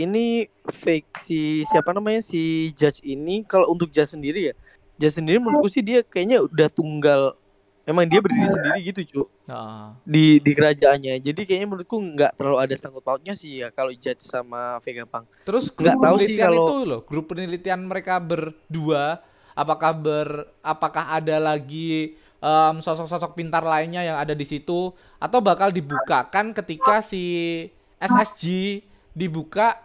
ini 0.00 0.24
fake 0.64 1.20
si 1.20 1.38
siapa 1.66 1.90
namanya 1.90 2.20
si 2.20 2.40
Judge 2.72 3.00
ini. 3.02 3.42
Kalau 3.42 3.68
untuk 3.68 3.88
Judge 3.88 4.12
sendiri 4.12 4.50
ya 4.50 4.54
Judge 4.96 5.16
sendiri 5.16 5.36
menurutku 5.36 5.68
sih 5.68 5.80
dia 5.80 6.00
kayaknya 6.00 6.40
udah 6.40 6.68
tunggal. 6.68 7.36
Emang 7.82 8.04
dia 8.04 8.20
berdiri 8.20 8.46
sendiri 8.46 8.78
gitu 8.84 9.00
cu 9.02 9.22
Nah, 9.44 9.98
di 10.04 10.38
di 10.38 10.52
kerajaannya. 10.52 11.18
Jadi 11.18 11.42
kayaknya 11.42 11.66
menurutku 11.66 11.96
nggak 11.96 12.36
terlalu 12.36 12.58
ada 12.60 12.74
sangkut 12.74 13.00
pautnya 13.00 13.32
sih 13.32 13.60
ya 13.60 13.68
kalau 13.68 13.90
Judge 13.90 14.22
sama 14.22 14.78
Vegapunk 14.78 15.26
Terus 15.42 15.68
Nggak 15.68 15.96
tahu 15.96 16.16
sih 16.16 16.26
penelitian 16.30 16.44
kalau- 16.44 16.68
itu 16.68 16.76
loh, 16.84 17.00
grup 17.02 17.26
penelitian 17.26 17.80
mereka 17.82 18.20
berdua, 18.20 19.18
apakah 19.52 19.92
ber, 19.92 20.28
apakah 20.60 21.10
ada 21.10 21.36
lagi 21.36 22.14
em, 22.38 22.74
sosok-sosok 22.78 23.34
pintar 23.34 23.60
lainnya 23.60 24.00
yang 24.00 24.16
ada 24.16 24.32
di 24.32 24.44
situ, 24.44 24.92
atau 25.16 25.38
bakal 25.40 25.68
dibukakan 25.68 26.52
ketika 26.54 27.00
si 27.00 27.66
SSG 27.98 28.80
dibuka 29.10 29.76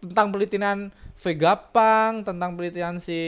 tentang 0.00 0.32
penelitian 0.32 0.88
Vegapunk, 1.20 2.24
tentang 2.24 2.56
penelitian 2.56 2.96
si 2.96 3.20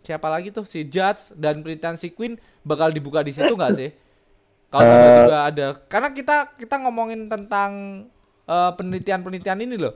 siapa 0.00 0.32
lagi 0.32 0.48
tuh 0.54 0.64
si 0.64 0.88
Judge 0.88 1.36
dan 1.36 1.60
penelitian 1.60 2.00
si 2.00 2.14
Queen 2.14 2.40
bakal 2.64 2.88
dibuka 2.94 3.20
di 3.20 3.36
situ 3.36 3.52
nggak 3.52 3.74
sih? 3.76 3.90
Kalau 4.72 4.82
tiba-tiba 4.82 5.38
ada, 5.46 5.66
karena 5.86 6.08
kita 6.10 6.36
kita 6.58 6.74
ngomongin 6.82 7.28
tentang 7.30 7.70
eh, 8.48 8.72
penelitian-penelitian 8.74 9.58
ini 9.62 9.76
loh. 9.78 9.94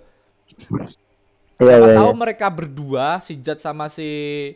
Iya, 1.61 1.76
Siapa 1.76 1.88
iya, 1.92 1.96
tahu 2.00 2.11
iya. 2.16 2.20
mereka 2.24 2.46
berdua 2.48 3.06
si 3.20 3.37
Judge 3.37 3.61
sama 3.61 3.92
si 3.92 4.09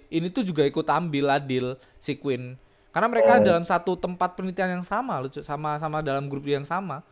ini 0.08 0.32
tuh 0.32 0.40
juga 0.40 0.64
ikut 0.64 0.88
ambil 0.88 1.36
adil 1.36 1.76
si 2.00 2.16
Queen. 2.16 2.56
Karena 2.94 3.10
mereka 3.10 3.42
dalam 3.42 3.66
satu 3.66 3.98
tempat 3.98 4.38
penelitian 4.38 4.80
yang 4.80 4.86
sama 4.86 5.18
lucu 5.20 5.42
sama 5.44 5.76
sama 5.76 6.00
dalam 6.00 6.30
grup 6.30 6.46
yang 6.48 6.64
sama. 6.64 7.04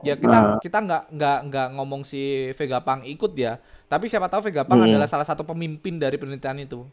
Ya 0.00 0.14
kita 0.14 0.38
Nah. 0.38 0.58
kita 0.58 0.78
nggak 0.80 1.02
nggak 1.12 1.38
nggak 1.48 1.68
ngomong 1.74 2.02
si 2.02 2.20
Vegapunk 2.52 3.04
ikut 3.04 3.32
ya, 3.34 3.56
tapi 3.86 4.06
siapa 4.06 4.28
tahu 4.28 4.46
Vegapunk 4.46 4.80
Hmm. 4.80 4.88
adalah 4.88 5.06
salah 5.06 5.24
satu 5.24 5.42
pemimpin 5.42 5.96
dari 5.96 6.14
penelitian 6.14 6.60
itu. 6.60 6.84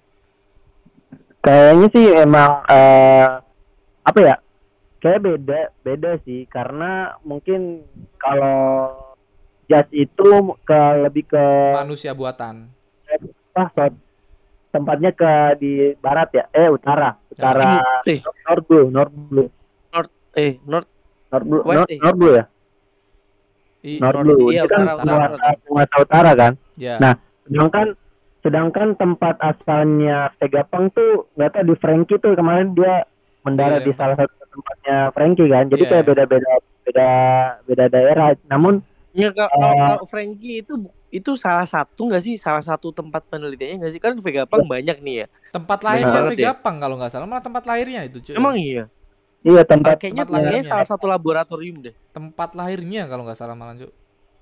Kayaknya 1.41 1.87
sih 1.89 2.05
emang 2.15 2.51
eh 2.67 3.25
apa 4.01 4.19
ya? 4.19 4.35
Kayak 4.97 5.19
beda, 5.25 5.59
beda 5.81 6.11
sih 6.21 6.45
karena 6.45 7.17
mungkin 7.21 7.81
kalau 8.15 8.93
jazz 9.65 9.89
itu 9.89 10.29
ke 10.61 10.79
lebih 11.01 11.25
ke 11.25 11.43
Manusia 11.73 12.13
buatan. 12.13 12.69
apa 13.51 13.67
so- 13.75 13.99
tempatnya 14.71 15.11
ke 15.11 15.31
di 15.59 15.71
barat 15.99 16.31
ya, 16.31 16.47
eh 16.55 16.71
utara, 16.71 17.19
utara 17.27 17.83
eh 18.07 18.23
North 18.23 18.63
Blue, 18.63 18.87
North 18.87 19.11
Blue, 19.11 19.49
eh 20.31 20.63
North 20.63 20.87
North 21.27 21.43
Blue, 21.43 21.59
West, 21.59 21.75
North, 21.75 21.91
eh. 21.91 21.99
North 21.99 22.15
Blue 22.15 22.33
ya, 22.39 22.45
I- 23.81 23.97
North 23.97 24.21
Blue. 24.21 24.49
iya, 24.49 24.63
Itu 24.63 24.71
kan 24.71 24.81
utara, 24.83 24.95
utara, 24.95 25.25
penguasa, 25.27 25.49
penguasa 25.61 25.95
utara 25.99 26.31
kan. 26.33 26.53
ya. 26.75 26.95
Nah, 26.97 27.13
sedangkan 27.43 27.87
sedangkan 28.39 28.87
tempat 28.95 29.35
asalnya 29.37 30.33
Vegapunk 30.35 30.91
tuh 30.91 31.29
nggak 31.33 31.49
tahu 31.51 31.63
di 31.63 31.75
Frankie 31.77 32.17
tuh 32.17 32.33
kemarin 32.33 32.73
dia 32.73 33.05
mendarat 33.41 33.81
Iya, 33.81 33.87
di 33.87 33.93
salah 33.93 34.15
satu 34.15 34.33
tempatnya 34.47 34.97
Frankie 35.11 35.45
kan 35.45 35.65
jadi 35.67 35.77
Iya. 35.79 35.91
kayak 35.91 36.05
beda-beda 36.07 36.51
beda 36.81 37.09
beda 37.63 37.85
daerah 37.87 38.27
namun 38.45 38.81
Ya 39.11 39.27
kalau, 39.29 39.45
Eh. 39.45 39.59
kalau, 39.59 39.75
kalau 39.75 40.05
Frankie 40.07 40.63
itu 40.63 40.73
itu 41.11 41.31
salah 41.35 41.67
satu 41.67 42.07
nggak 42.07 42.23
sih 42.23 42.33
salah 42.33 42.63
satu 42.63 42.89
tempat 42.89 43.27
penelitiannya 43.27 43.77
nggak 43.77 43.91
sih 43.91 43.99
kan 43.99 44.15
Vegapunk 44.15 44.65
banyak 44.65 44.97
nih 44.97 45.15
ya. 45.21 45.27
tempat 45.51 45.79
lahirnya 45.83 46.15
banget 46.15 46.39
ya. 46.39 46.53
Kalau 46.55 46.95
nggak 46.95 47.11
salah 47.11 47.27
malah 47.27 47.43
tempat 47.43 47.63
lahirnya 47.67 48.07
itu 48.07 48.23
cuy. 48.23 48.33
Emang 48.33 48.55
iya. 48.55 48.87
Iya 49.41 49.61
tempat 49.63 49.97
Kayaknya 49.97 50.23
tempat 50.23 50.37
lahirnya. 50.39 50.61
salah 50.63 50.87
satu 50.87 51.05
laboratorium 51.05 51.81
deh. 51.81 51.95
tempat 52.11 52.53
lahirnya 52.53 53.05
kalau 53.05 53.23
nggak 53.23 53.35
salah 53.35 53.53
malah 53.53 53.73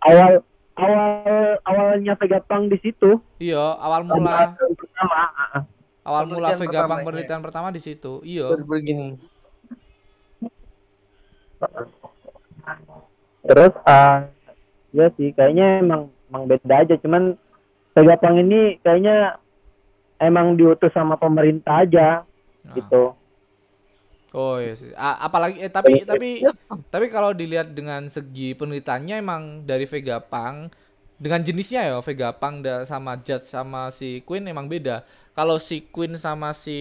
awal 0.01 0.43
awal 0.75 1.03
awalnya 1.63 2.13
Vegapunk 2.15 2.69
di 2.69 2.77
situ 2.79 3.19
Iya, 3.37 3.75
awal 3.75 4.03
mula 4.03 4.55
pertama 4.55 5.15
ah, 5.17 5.31
ah. 5.53 5.63
awal 6.03 6.23
mula 6.25 6.49
Penelitian 6.49 6.59
Vegapunk 6.61 6.79
pertamanya. 6.89 7.07
penelitian 7.07 7.41
pertama 7.41 7.67
di 7.69 7.81
situ. 7.81 8.13
Iya. 8.21 8.47
Begini. 8.59 9.09
terus 13.41 13.73
ah 13.83 14.27
ya 14.91 15.07
sih 15.15 15.31
kayaknya 15.31 15.79
emang 15.79 16.01
emang 16.29 16.43
beda 16.45 16.75
aja 16.77 16.95
cuman 16.97 17.35
Vegapunk 17.91 18.35
ini 18.37 18.61
kayaknya 18.79 19.35
emang 20.17 20.55
diutus 20.55 20.91
sama 20.91 21.15
pemerintah 21.15 21.83
aja 21.83 22.23
Nah. 22.59 22.75
gitu 22.75 23.15
Oh 24.33 24.61
iya 24.61 24.73
sih. 24.77 24.91
A- 24.93 25.25
apalagi 25.25 25.57
eh 25.57 25.71
tapi 25.73 26.05
tapi 26.05 26.45
tapi 26.93 27.05
kalau 27.09 27.33
dilihat 27.33 27.73
dengan 27.73 28.05
segi 28.09 28.53
penelitiannya 28.53 29.15
emang 29.21 29.43
dari 29.65 29.85
Vegapunk 29.89 30.69
dengan 31.19 31.41
jenisnya 31.43 31.81
ya 31.89 31.97
Vegapunk 31.99 32.55
da, 32.65 32.85
sama 32.85 33.17
Judge 33.19 33.49
sama 33.49 33.89
si 33.89 34.21
Queen 34.27 34.45
emang 34.45 34.69
beda. 34.69 35.01
Kalau 35.33 35.57
si 35.57 35.89
Queen 35.89 36.13
sama 36.19 36.53
si 36.53 36.77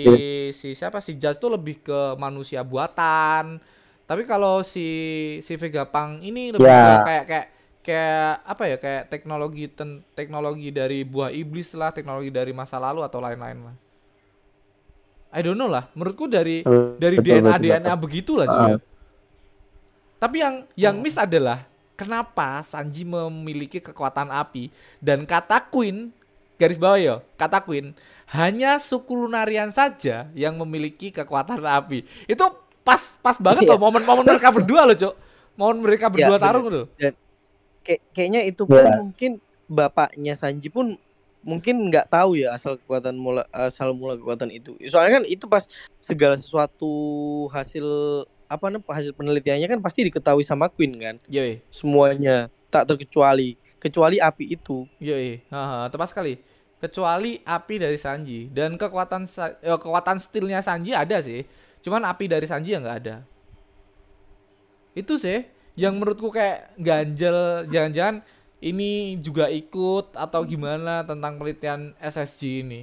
si 0.53 0.77
siapa 0.77 1.01
si 1.01 1.17
Judge 1.17 1.41
tuh 1.41 1.57
lebih 1.57 1.81
ke 1.81 2.01
manusia 2.21 2.61
buatan. 2.65 3.57
Tapi 4.09 4.23
kalau 4.29 4.61
si 4.65 4.87
si 5.41 5.53
Vegapunk 5.57 6.21
ini 6.25 6.53
lebih 6.53 6.77
Ya. 6.77 6.85
ke 6.85 6.93
kayak 7.01 7.25
kayak 7.29 7.47
kayak 7.81 8.33
apa 8.45 8.63
ya 8.69 8.77
kayak 8.77 9.03
teknologi 9.09 9.65
ten- 9.73 10.05
teknologi 10.13 10.69
dari 10.69 11.01
buah 11.09 11.33
iblis 11.33 11.73
lah, 11.81 11.97
teknologi 11.97 12.29
dari 12.29 12.53
masa 12.53 12.77
lalu 12.77 13.01
atau 13.09 13.21
lain-lain 13.25 13.59
lah. 13.73 13.77
I 15.29 15.41
don't 15.41 15.55
know 15.55 15.69
lah. 15.69 15.87
Menurutku 15.93 16.25
dari 16.25 16.65
dari 16.97 17.17
Betul, 17.17 17.45
DNA 17.45 17.53
betul, 17.53 17.65
DNA 17.65 17.95
begitulah 17.95 18.45
Ah. 18.45 18.53
juga. 18.55 18.77
Tapi 20.19 20.37
yang 20.39 20.55
yang 20.75 20.97
miss 20.99 21.15
adalah 21.15 21.63
kenapa 21.95 22.63
Sanji 22.63 23.05
memiliki 23.05 23.79
kekuatan 23.79 24.29
api 24.29 24.71
dan 24.99 25.23
kata 25.23 25.63
Queen 25.69 26.11
garis 26.59 26.75
bawah 26.75 26.99
ya 26.99 27.15
kata 27.37 27.63
Queen 27.63 27.95
hanya 28.35 28.77
suku 28.77 29.15
Lunarian 29.15 29.71
saja 29.71 30.27
yang 30.35 30.59
memiliki 30.59 31.15
kekuatan 31.15 31.63
api. 31.63 32.03
Itu 32.27 32.45
pas 32.83 33.15
pas 33.21 33.37
banget 33.39 33.63
Iya. 33.63 33.77
loh 33.77 33.81
momen-momen 33.81 34.25
mereka 34.27 34.51
berdua 34.51 34.83
loh, 34.85 34.97
Cok. 34.97 35.15
Momen 35.55 35.79
mereka 35.83 36.07
berdua 36.09 36.35
bener. 36.35 36.43
tarung 36.43 36.67
loh. 36.67 36.87
Kayak 37.85 38.01
kayaknya 38.11 38.41
itu 38.43 38.63
pun 38.65 38.75
Iya. 38.75 38.97
mungkin 38.97 39.31
bapaknya 39.69 40.35
Sanji 40.35 40.67
pun 40.67 40.97
mungkin 41.43 41.89
nggak 41.89 42.11
tahu 42.11 42.39
ya 42.39 42.55
asal 42.55 42.77
kekuatan 42.77 43.15
mula 43.15 43.47
asal 43.55 43.95
mula 43.95 44.19
kekuatan 44.19 44.51
itu. 44.51 44.75
Soalnya 44.87 45.23
kan 45.23 45.25
itu 45.27 45.45
pas 45.47 45.65
segala 46.03 46.35
sesuatu 46.35 46.91
hasil 47.51 47.87
apa 48.49 48.73
namanya 48.73 48.97
hasil 48.97 49.13
penelitiannya 49.13 49.69
kan 49.69 49.81
pasti 49.85 50.09
diketahui 50.09 50.41
sama 50.41 50.73
Queen 50.73 50.97
kan 50.97 51.21
Yoi, 51.29 51.61
semuanya 51.69 52.49
tak 52.73 52.89
terkecuali 52.89 53.61
kecuali 53.79 54.19
api 54.19 54.45
itu 54.59 54.85
yoi. 54.99 55.41
Haha, 55.49 55.87
tepat 55.89 56.11
sekali. 56.11 56.35
Kecuali 56.79 57.43
api 57.43 57.75
dari 57.83 57.99
Sanji 57.99 58.47
dan 58.51 58.79
kekuatan 58.79 59.27
eh, 59.63 59.79
kekuatan 59.79 60.19
stilnya 60.23 60.63
Sanji 60.63 60.95
ada 60.95 61.19
sih. 61.23 61.43
Cuman 61.83 62.07
api 62.07 62.31
dari 62.31 62.47
Sanji 62.47 62.75
yang 62.75 62.87
nggak 62.87 62.99
ada. 63.03 63.17
Itu 64.95 65.19
sih 65.19 65.47
yang 65.79 65.99
menurutku 65.99 66.35
kayak 66.35 66.75
ganjel 66.79 67.67
jangan-jangan 67.71 68.27
ini 68.59 69.17
juga 69.23 69.47
ikut 69.47 70.19
atau 70.19 70.41
gimana 70.43 71.07
tentang 71.07 71.39
penelitian 71.39 71.95
SSG 71.99 72.67
ini. 72.67 72.81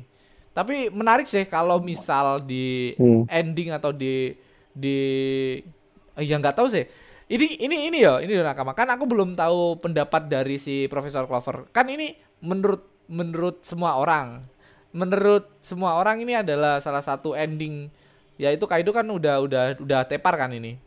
Tapi 0.55 0.87
menarik 0.87 1.27
sih 1.27 1.43
kalau 1.43 1.83
misal 1.83 2.39
di 2.39 2.95
Hmm. 2.95 3.27
ending 3.27 3.75
atau 3.75 3.91
di 3.91 4.31
di 4.71 4.97
eh, 6.15 6.23
ya 6.23 6.39
nggak 6.39 6.55
tahu 6.55 6.67
sih. 6.71 6.87
Ini 7.25 7.59
ini 7.59 7.89
ini 7.89 7.97
ya, 8.05 8.21
ini 8.21 8.37
nakama. 8.39 8.71
Kan 8.71 8.87
aku 8.87 9.03
belum 9.09 9.33
tahu 9.35 9.81
pendapat 9.81 10.29
dari 10.29 10.55
si 10.55 10.85
Profesor 10.87 11.25
Clover. 11.25 11.67
Kan 11.73 11.89
ini 11.89 12.15
menurut 12.39 12.85
menurut 13.11 13.65
semua 13.65 13.97
orang. 13.99 14.45
Menurut 14.95 15.49
semua 15.59 15.99
orang 15.99 16.23
ini 16.23 16.39
adalah 16.39 16.79
salah 16.79 17.03
satu 17.03 17.35
ending 17.35 17.91
yaitu 18.35 18.63
Kaido 18.67 18.91
kan 18.91 19.07
udah 19.07 19.43
udah 19.43 19.63
udah 19.81 20.01
tepar 20.07 20.39
kan 20.39 20.55
ini. 20.55 20.79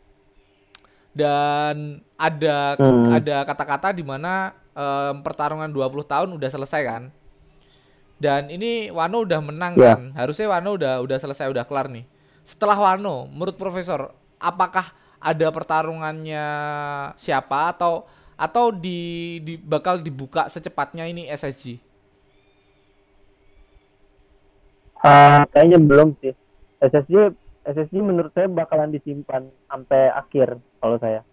Dan 1.13 1.99
ada 2.15 2.77
Hmm. 2.77 3.05
ada 3.09 3.43
kata-kata 3.43 3.93
di 3.93 4.01
mana 4.05 4.53
em, 4.79 5.15
pertarungan 5.19 5.67
20 5.67 6.07
tahun 6.07 6.29
udah 6.31 6.49
selesai 6.49 6.81
kan. 6.87 7.03
Dan 8.19 8.51
ini 8.51 8.87
Wano 8.91 9.23
udah 9.27 9.39
menang 9.43 9.75
Ya. 9.75 9.95
kan. 9.95 10.11
Harusnya 10.15 10.47
Wano 10.47 10.75
udah 10.79 11.03
udah 11.03 11.17
selesai 11.19 11.51
udah 11.51 11.63
kelar 11.67 11.87
nih. 11.91 12.07
Setelah 12.43 12.79
Wano, 12.79 13.27
menurut 13.31 13.55
Profesor, 13.55 14.11
apakah 14.39 14.91
ada 15.19 15.47
pertarungannya 15.51 16.45
siapa 17.19 17.75
atau 17.75 18.07
atau 18.39 18.71
di, 18.71 19.39
di 19.43 19.59
bakal 19.59 19.99
dibuka 19.99 20.47
secepatnya 20.47 21.03
ini 21.11 21.27
SSG? 21.27 21.75
Ah, 24.99 25.47
kayaknya 25.51 25.79
belum 25.79 26.15
sih. 26.19 26.35
SSG 26.79 27.35
SSG 27.67 27.99
menurut 27.99 28.31
saya 28.35 28.47
bakalan 28.47 28.91
disimpan 28.91 29.47
sampai 29.67 30.11
akhir 30.11 30.59
kalau 30.79 30.97
saya. 30.99 31.23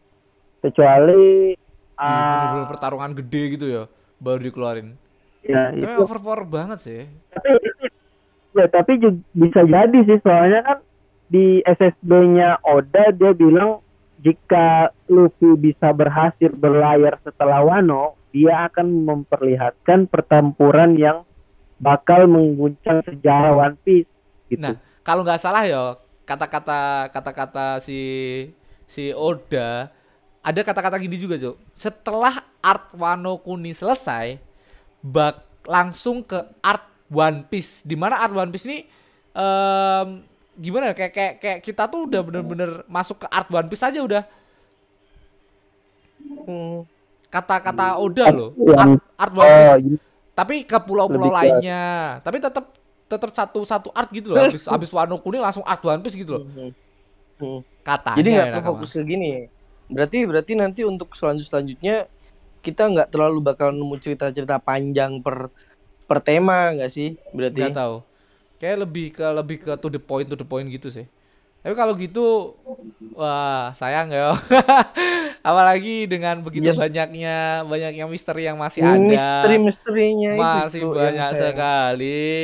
Kecuali 0.63 1.55
bener-bener 1.97 2.69
pertarungan 2.69 3.11
gede 3.17 3.43
gitu 3.57 3.67
ya, 3.67 3.83
baru 4.21 4.41
dikeluarin. 4.41 4.95
ya, 5.43 5.73
Tapi 5.73 5.81
itu 5.83 6.01
overpower 6.05 6.45
banget 6.45 6.79
sih. 6.85 7.03
tapi 7.33 7.49
ya 8.57 8.67
tapi 8.73 8.93
juga 8.97 9.21
bisa 9.37 9.61
jadi 9.69 9.99
sih 10.09 10.19
soalnya 10.25 10.61
kan 10.65 10.79
di 11.29 11.61
SSB-nya 11.61 12.65
Oda 12.65 13.13
dia 13.13 13.37
bilang 13.37 13.85
jika 14.25 14.89
Luffy 15.13 15.53
bisa 15.61 15.93
berhasil 15.93 16.49
berlayar 16.57 17.21
setelah 17.21 17.61
Wano 17.61 18.17
dia 18.33 18.69
akan 18.69 19.05
memperlihatkan 19.05 20.09
pertempuran 20.09 20.97
yang 20.97 21.25
bakal 21.77 22.25
mengguncang 22.25 23.05
sejarah 23.05 23.53
One 23.53 23.77
Piece 23.85 24.09
gitu. 24.49 24.65
Nah, 24.65 24.81
kalau 25.05 25.21
nggak 25.21 25.41
salah 25.41 25.69
ya 25.69 26.01
kata-kata 26.25 27.13
kata-kata 27.13 27.79
si 27.79 28.01
si 28.89 29.13
Oda 29.13 29.93
ada 30.47 30.61
kata-kata 30.63 30.95
gini 31.03 31.19
juga, 31.19 31.35
Jo. 31.35 31.59
Setelah 31.75 32.39
art 32.63 32.95
Wano 32.95 33.43
Kuni 33.43 33.75
selesai, 33.75 34.39
bak 35.03 35.43
langsung 35.67 36.23
ke 36.23 36.39
art 36.63 36.87
One 37.11 37.43
Piece. 37.51 37.83
Di 37.83 37.99
mana 37.99 38.23
art 38.23 38.31
One 38.31 38.55
Piece 38.55 38.71
ini 38.71 38.87
em, 39.35 40.23
gimana 40.55 40.95
ya? 40.95 40.95
kayak 40.95 41.13
kayak 41.13 41.35
kayak 41.43 41.59
kita 41.67 41.91
tuh 41.91 42.07
udah 42.07 42.23
bener-bener 42.23 42.71
masuk 42.87 43.23
ke 43.23 43.27
art 43.27 43.51
One 43.51 43.67
Piece 43.67 43.83
aja 43.83 43.99
udah. 43.99 44.23
Hmm. 46.47 46.87
Kata-kata 47.27 47.99
Oda 47.99 48.27
loh. 48.31 48.51
Art, 48.71 49.03
art 49.19 49.35
One 49.35 49.51
Oh, 49.51 49.75
Piece. 49.83 50.03
Tapi 50.31 50.55
ke 50.63 50.79
pulau-pulau 50.79 51.35
lainnya. 51.35 52.23
Tapi 52.23 52.39
tetap 52.39 52.71
tetap 53.11 53.31
satu 53.35 53.67
satu 53.67 53.89
art 53.91 54.15
gitu 54.15 54.31
loh. 54.31 54.47
Habis 54.47 54.63
habis 54.71 54.91
Wano 54.95 55.19
Kuni 55.19 55.43
langsung 55.43 55.67
art 55.67 55.83
One 55.83 56.07
Piece 56.07 56.15
gitu 56.15 56.39
loh. 56.39 56.47
Hmm. 56.47 56.71
Hmm. 57.37 57.61
Katanya 57.83 58.19
Jadi 58.23 58.31
nggak 58.31 58.47
ya, 58.55 58.63
fokus 58.63 58.91
ke 58.95 59.03
gini 59.03 59.27
ya. 59.35 59.43
Berarti 59.87 60.19
berarti 60.25 60.53
nanti 60.53 60.81
untuk 60.83 61.15
selanjut 61.15 61.47
selanjutnya 61.47 62.11
kita 62.59 62.83
nggak 62.85 63.09
terlalu 63.09 63.39
bakal 63.41 63.71
nemu 63.71 63.95
cerita-cerita 63.97 64.59
panjang 64.59 65.19
per 65.19 65.49
per 66.05 66.19
tema 66.19 66.71
nggak 66.73 66.89
sih? 66.89 67.15
Berarti 67.31 67.63
Nggak 67.63 67.77
tahu. 67.77 67.97
Kayak 68.57 68.77
lebih 68.83 69.07
ke 69.13 69.23
lebih 69.23 69.57
ke 69.61 69.73
to 69.77 69.89
the 69.89 69.99
point 69.99 70.27
to 70.27 70.35
the 70.35 70.43
point 70.43 70.67
gitu 70.67 70.89
sih. 70.89 71.07
Tapi 71.61 71.75
kalau 71.75 71.95
gitu 71.95 72.55
wah 73.13 73.71
sayang 73.73 74.11
ya. 74.11 74.35
Apalagi 75.47 76.07
dengan 76.07 76.39
begitu 76.41 76.71
Iya. 76.71 76.79
banyaknya 76.79 77.37
banyaknya 77.63 78.05
misteri 78.07 78.43
yang 78.45 78.59
masih 78.59 78.83
ada. 78.83 78.99
misteri-misterinya 78.99 80.31
itu, 80.33 80.43
Masih 80.43 80.81
yang 80.81 80.91
banyak 80.93 81.31
saya- 81.33 81.43
sekali. 81.45 82.35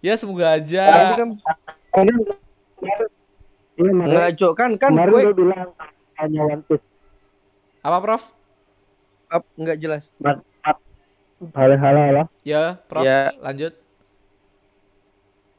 Ya 0.00 0.16
semoga 0.16 0.56
itu 0.56 0.72
aja. 0.72 0.86
kan 1.14 1.28
Iya, 3.76 3.90
makanya 3.90 4.12
nggak 4.12 4.30
cok 4.36 4.52
kan 4.54 4.70
kan 4.76 4.90
kemarin 4.92 5.12
gue 5.12 5.22
gue 5.32 5.56
hanya 6.20 6.40
One 6.44 6.62
Piece. 6.64 6.84
Apa 7.80 7.98
Prof? 7.98 8.22
up 9.30 9.46
nggak 9.54 9.78
jelas. 9.78 10.10
Hal-hal 11.54 11.96
hal. 11.96 12.16
Ya, 12.42 12.76
Prof. 12.84 13.06
Ya. 13.06 13.30
Lanjut. 13.38 13.72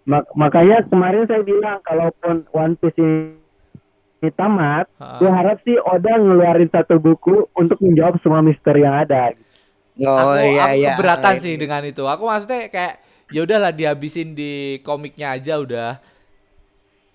Mak- 0.04 0.30
makanya 0.34 0.84
kemarin 0.86 1.24
saya 1.24 1.42
bilang 1.42 1.80
kalaupun 1.82 2.44
One 2.52 2.76
Piece 2.76 2.98
ini, 2.98 3.38
ini 4.20 4.30
tamat, 4.34 4.90
Ha. 4.98 5.18
gue 5.18 5.30
harap 5.30 5.58
sih 5.64 5.78
Oda 5.78 6.18
ngeluarin 6.18 6.70
satu 6.70 6.98
buku 6.98 7.48
untuk 7.54 7.78
menjawab 7.80 8.18
semua 8.20 8.42
misteri 8.42 8.84
yang 8.84 8.98
ada. 8.98 9.34
Oh 10.02 10.18
aku, 10.34 10.42
iya 10.42 10.62
aku 10.66 10.76
iya. 10.78 10.90
keberatan 10.94 11.34
Iya. 11.38 11.42
sih 11.42 11.54
dengan 11.56 11.82
itu. 11.86 12.04
Aku 12.04 12.24
maksudnya 12.26 12.68
kayak 12.68 13.02
ya 13.30 13.40
udahlah 13.46 13.72
dihabisin 13.72 14.34
di 14.34 14.52
komiknya 14.82 15.38
aja 15.38 15.62
udah. 15.62 16.02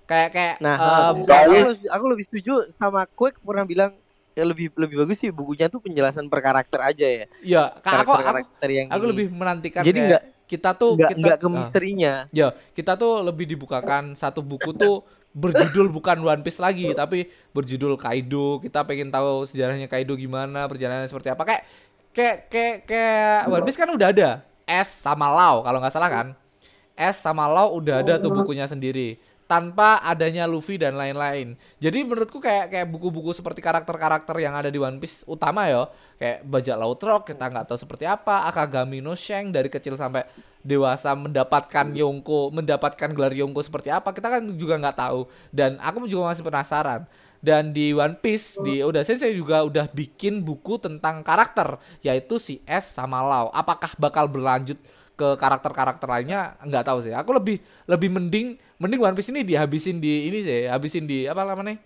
Kayak 0.07 0.29
kayak 0.31 0.55
Nah, 0.59 0.77
em, 0.77 0.87
aku, 1.13 1.23
kayak- 1.25 1.45
aku, 1.45 1.55
lebih- 1.67 1.91
aku 1.91 2.05
lebih 2.09 2.25
setuju 2.25 2.53
sama 2.73 3.01
Quick 3.09 3.37
pernah 3.39 3.65
bilang 3.65 3.93
ya 4.33 4.45
lebih 4.45 4.69
lebih 4.75 4.97
bagus 5.01 5.17
sih 5.17 5.31
bukunya 5.31 5.67
tuh 5.67 5.81
penjelasan 5.81 6.29
per 6.29 6.41
karakter 6.41 6.79
aja 6.79 7.07
ya. 7.07 7.25
ya 7.43 7.63
Kak, 7.77 8.05
aku 8.05 8.13
aku 8.13 8.23
Karakter 8.23 8.69
yang 8.71 8.87
aku 8.87 9.01
ini. 9.01 9.11
lebih 9.11 9.27
menantikan 9.31 9.81
Jadi 9.81 9.97
kayak 9.97 10.09
nggak- 10.09 10.25
kita 10.47 10.71
tuh 10.73 10.91
nggak 10.95 11.11
kita 11.11 11.19
nggak 11.19 11.39
ke 11.39 11.47
ah. 11.47 11.53
misterinya. 11.53 12.13
Ya, 12.31 12.49
kita 12.71 12.93
tuh 12.95 13.19
lebih 13.21 13.47
dibukakan 13.47 14.13
satu 14.13 14.41
buku 14.41 14.71
tuh 14.73 15.03
berjudul 15.33 15.91
bukan 15.91 16.17
One 16.19 16.41
Piece 16.41 16.57
lagi, 16.57 16.93
tapi 16.93 17.27
berjudul 17.51 17.97
Kaido. 17.97 18.57
Kita 18.59 18.85
pengen 18.85 19.11
tahu 19.11 19.43
sejarahnya 19.43 19.85
Kaido 19.85 20.15
gimana, 20.15 20.65
perjalanannya 20.65 21.09
seperti 21.09 21.29
apa. 21.29 21.43
Kayak 21.43 21.63
kayak 22.13 22.37
kayak, 22.47 22.77
kayak 22.87 23.41
One 23.49 23.65
Piece 23.65 23.77
kan 23.77 23.89
udah 23.89 24.09
ada 24.09 24.31
S 24.65 25.01
sama 25.01 25.27
Lau 25.29 25.61
kalau 25.61 25.77
nggak 25.79 25.93
salah 25.93 26.09
kan. 26.09 26.27
S 26.95 27.17
sama 27.19 27.45
Lau 27.45 27.75
udah 27.75 28.01
ada 28.01 28.17
tuh 28.17 28.31
bukunya 28.31 28.65
sendiri 28.65 29.17
tanpa 29.47 30.03
adanya 30.03 30.44
Luffy 30.44 30.74
dan 30.76 30.99
lain-lain. 30.99 31.55
Jadi 31.78 32.03
menurutku 32.03 32.42
kayak 32.42 32.70
kayak 32.70 32.86
buku-buku 32.90 33.30
seperti 33.30 33.62
karakter-karakter 33.62 34.34
yang 34.42 34.59
ada 34.59 34.70
di 34.70 34.78
One 34.78 34.99
Piece 34.99 35.22
utama 35.26 35.70
ya, 35.70 35.86
kayak 36.18 36.42
bajak 36.47 36.76
laut 36.76 37.01
rock 37.03 37.30
kita 37.30 37.47
nggak 37.47 37.66
tahu 37.70 37.78
seperti 37.78 38.05
apa, 38.11 38.51
Akagami 38.51 38.99
no 38.99 39.14
Shank 39.14 39.55
dari 39.55 39.70
kecil 39.70 39.94
sampai 39.94 40.26
dewasa 40.66 41.14
mendapatkan 41.14 41.94
Yonko, 41.94 42.51
mendapatkan 42.51 43.14
gelar 43.14 43.30
Yonko 43.30 43.62
seperti 43.62 43.94
apa, 43.94 44.11
kita 44.11 44.26
kan 44.26 44.42
juga 44.59 44.74
nggak 44.82 44.99
tahu. 44.99 45.30
Dan 45.55 45.78
aku 45.78 46.11
juga 46.11 46.34
masih 46.34 46.42
penasaran. 46.42 47.07
Dan 47.38 47.70
di 47.70 47.94
One 47.94 48.18
Piece 48.18 48.59
di 48.59 48.82
Oda 48.82 49.07
Sensei 49.07 49.30
juga 49.30 49.62
udah 49.62 49.86
bikin 49.94 50.42
buku 50.42 50.82
tentang 50.82 51.22
karakter 51.22 51.78
yaitu 52.03 52.42
si 52.42 52.59
S 52.66 52.99
sama 52.99 53.22
Lau. 53.22 53.55
Apakah 53.55 53.94
bakal 54.03 54.26
berlanjut 54.26 54.80
ke 55.16 55.28
karakter-karakter 55.38 56.05
lainnya 56.11 56.59
nggak 56.61 56.84
tahu 56.84 56.99
sih. 57.07 57.14
Aku 57.14 57.30
lebih 57.32 57.62
lebih 57.86 58.12
mending 58.12 58.61
mending 58.77 59.01
One 59.01 59.16
Piece 59.16 59.31
ini 59.33 59.43
dihabisin 59.43 60.01
di 60.01 60.29
ini 60.29 60.39
sih, 60.45 60.68
habisin 60.68 61.05
di 61.09 61.24
apa 61.24 61.45
namanya? 61.45 61.77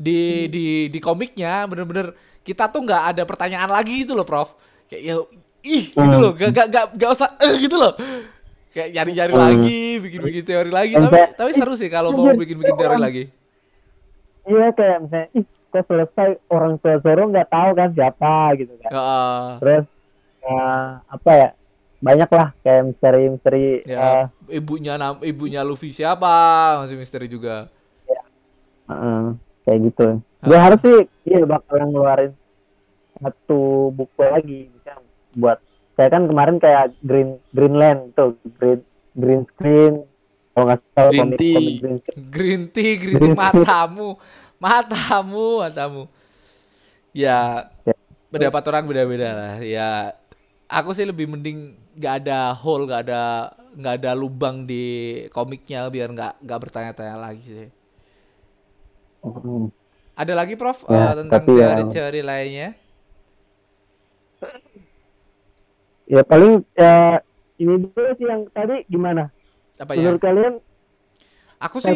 Di 0.00 0.48
di 0.48 0.88
di 0.88 0.98
komiknya 1.00 1.68
bener-bener 1.68 2.16
kita 2.40 2.72
tuh 2.72 2.84
nggak 2.84 3.02
ada 3.16 3.22
pertanyaan 3.28 3.68
lagi 3.68 4.04
gitu 4.04 4.16
loh, 4.16 4.24
Prof. 4.24 4.56
Kayak 4.88 5.02
ya 5.04 5.14
ih 5.60 5.84
gitu 5.92 6.16
loh, 6.16 6.32
gak 6.32 6.50
gak 6.56 6.66
gak, 6.72 6.86
gak 6.96 7.10
usah 7.12 7.28
eh 7.36 7.54
gitu 7.60 7.76
loh. 7.76 7.92
Kayak 8.72 8.88
nyari-nyari 8.96 9.32
Hmm. 9.34 9.44
lagi, 9.44 9.80
bikin-bikin 10.00 10.44
teori 10.46 10.70
lagi, 10.72 10.94
tapi 10.96 11.20
tapi 11.36 11.50
seru 11.52 11.74
sih 11.76 11.90
kalau 11.92 12.16
mau 12.16 12.32
bikin-bikin 12.32 12.76
teori 12.78 12.96
lagi. 12.96 13.24
Iya 14.48 14.72
kayak 14.72 14.98
misalnya, 15.04 15.28
ih 15.36 15.44
kok 15.70 15.84
selesai 15.86 16.30
orang 16.50 16.80
tua 16.82 16.98
Zoro 17.04 17.28
nggak 17.30 17.48
tahu 17.52 17.70
kan 17.76 17.88
siapa 17.92 18.34
gitu 18.58 18.74
kan. 18.82 18.90
Heeh. 18.90 19.46
Terus 19.60 19.84
eh, 20.42 20.86
apa 21.06 21.30
ya? 21.36 21.48
Banyak 22.00 22.30
lah 22.32 22.48
kayak 22.64 22.82
misteri-misteri 22.88 23.84
ya, 23.84 24.32
ibunya 24.48 24.96
nam 24.96 25.20
ibunya 25.20 25.60
Luffy 25.60 25.92
siapa? 25.92 26.32
Masih 26.80 26.96
misteri 26.96 27.28
juga. 27.28 27.68
Heeh, 28.88 29.22
kayak 29.68 29.78
gitu. 29.92 30.08
Gue 30.40 30.58
harus 30.58 30.80
sih 30.80 30.98
iya 31.28 31.44
bakalan 31.44 31.92
ngeluarin 31.92 32.32
satu 33.20 33.92
buku 33.92 34.20
lagi 34.24 34.72
bisa 34.72 34.96
buat 35.36 35.60
saya 35.94 36.08
kan 36.08 36.24
kemarin 36.24 36.56
kayak 36.56 36.96
Green 37.04 37.36
Greenland 37.52 38.16
tuh 38.16 38.40
Green 38.56 38.80
Green 39.12 39.42
Screen 39.52 39.94
kalau 40.56 40.64
nggak 40.72 40.80
salah 40.96 41.10
Green 41.12 41.20
komik, 41.20 41.38
Tea. 41.38 41.54
komik 41.54 41.74
Green. 41.78 41.98
Green 42.32 42.62
tea, 42.72 42.92
green 42.96 43.20
tea 43.20 43.36
matamu, 43.36 44.08
matamu, 44.56 45.48
matamu. 45.62 46.02
Ya, 47.12 47.68
Ya. 47.84 47.94
pendapat 48.30 48.62
orang 48.70 48.84
beda-beda 48.86 49.28
lah. 49.34 49.54
Ya, 49.62 50.14
aku 50.70 50.90
sih 50.96 51.06
lebih 51.10 51.26
mending 51.32 51.58
nggak 51.98 52.14
ada 52.24 52.38
hole, 52.62 52.86
nggak 52.88 53.02
ada 53.06 53.22
nggak 53.80 53.94
ada 54.02 54.10
lubang 54.20 54.56
di 54.70 54.84
komiknya 55.36 55.86
biar 55.94 56.08
nggak 56.16 56.32
nggak 56.44 56.60
bertanya-tanya 56.62 57.16
lagi 57.18 57.50
sih. 57.60 57.68
Hmm. 59.22 59.68
Ada 60.16 60.32
lagi, 60.36 60.54
Prof, 60.56 60.84
Ya, 60.88 61.12
eh, 61.12 61.12
tentang 61.20 61.44
ya- 61.48 61.56
teori-teori 61.56 62.20
lainnya? 62.20 62.68
Ya 66.10 66.22
paling 66.26 66.66
ya, 66.74 67.22
ini 67.62 67.74
dulu 67.86 68.10
sih 68.18 68.26
yang 68.26 68.42
tadi 68.50 68.82
gimana? 68.90 69.30
Apa 69.78 69.94
ya? 69.94 70.02
Menurut 70.02 70.22
kalian 70.22 70.54
Aku 71.60 71.76
sih 71.78 71.92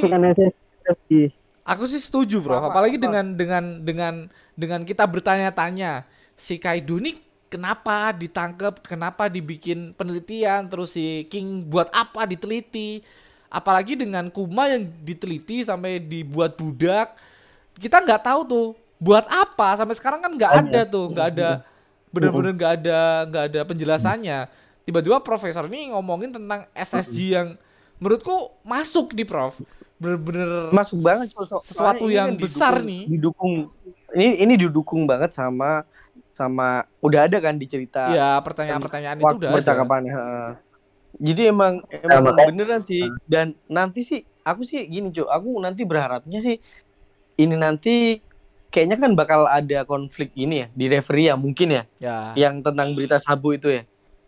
Aku 1.64 1.85
sih 1.89 1.97
setuju, 1.97 2.45
Bro. 2.45 2.61
Apa, 2.61 2.77
Apalagi 2.77 3.01
apa? 3.01 3.05
dengan 3.09 3.25
dengan 3.41 3.64
dengan 3.81 4.14
dengan 4.53 4.81
kita 4.85 5.09
bertanya-tanya, 5.09 6.05
si 6.37 6.61
Kaido 6.61 7.01
ini 7.01 7.16
kenapa 7.55 8.11
ditangkap, 8.11 8.82
kenapa 8.82 9.30
dibikin 9.30 9.94
penelitian, 9.94 10.66
terus 10.66 10.90
si 10.90 11.22
King 11.30 11.62
buat 11.62 11.86
apa 11.94 12.26
diteliti? 12.26 12.98
Apalagi 13.46 13.94
dengan 13.94 14.26
Kuma 14.28 14.66
yang 14.66 14.90
diteliti 15.07 15.62
sampai 15.62 16.02
dibuat 16.02 16.59
budak. 16.59 17.14
Kita 17.78 18.02
nggak 18.02 18.26
tahu 18.26 18.40
tuh 18.42 18.66
buat 18.98 19.22
apa 19.30 19.78
sampai 19.78 19.94
sekarang 19.94 20.18
kan 20.18 20.34
nggak 20.34 20.52
ada 20.66 20.80
tuh, 20.82 21.07
nggak 21.14 21.26
ada 21.30 21.48
bener-bener 22.11 22.50
nggak 22.55 22.72
ada 22.82 22.98
nggak 23.30 23.44
ada 23.55 23.61
penjelasannya. 23.62 24.38
Tiba-tiba 24.82 25.22
profesor 25.22 25.70
ini 25.70 25.94
ngomongin 25.94 26.34
tentang 26.34 26.66
SSG 26.74 27.16
yang 27.30 27.48
menurutku 28.02 28.50
masuk 28.66 29.14
di 29.14 29.22
Prof. 29.22 29.55
Bener-bener 30.02 30.74
masuk 30.74 30.98
banget 30.98 31.30
Sesuatu 31.62 32.11
yang 32.11 32.34
kan 32.34 32.42
besar 32.42 32.74
didukung- 32.82 32.90
nih. 32.90 33.02
didukung 33.07 33.52
ini 34.14 34.34
ini 34.42 34.55
didukung 34.59 35.02
banget 35.07 35.30
sama 35.30 35.86
sama 36.35 36.82
udah 36.99 37.30
ada 37.30 37.39
kan 37.39 37.55
di 37.55 37.70
cerita 37.70 38.11
Ya 38.11 38.37
pertanyaan-pertanyaan 38.43 39.22
itu 39.22 39.37
udah 39.39 39.51
heeh. 39.55 40.51
jadi 41.22 41.43
emang 41.55 41.78
emang 42.03 42.35
beneran 42.35 42.82
sih. 42.82 43.07
Dan 43.24 43.55
nanti 43.70 44.03
sih 44.03 44.20
aku 44.43 44.66
sih 44.66 44.82
gini 44.91 45.14
cuy 45.14 45.24
aku 45.24 45.62
nanti 45.62 45.87
berharapnya 45.87 46.43
sih 46.43 46.59
ini 47.39 47.55
nanti 47.55 48.18
kayaknya 48.68 48.99
kan 48.99 49.14
bakal 49.14 49.47
ada 49.47 49.87
konflik 49.87 50.35
ini 50.35 50.66
ya 50.66 50.68
di 50.74 50.85
referee 50.91 51.30
ya 51.30 51.39
mungkin 51.39 51.68
ya. 51.70 51.82
Ya, 52.03 52.16
yang 52.35 52.59
tentang 52.66 52.99
berita 52.99 53.22
sabu 53.22 53.55
itu 53.55 53.70
ya. 53.70 53.82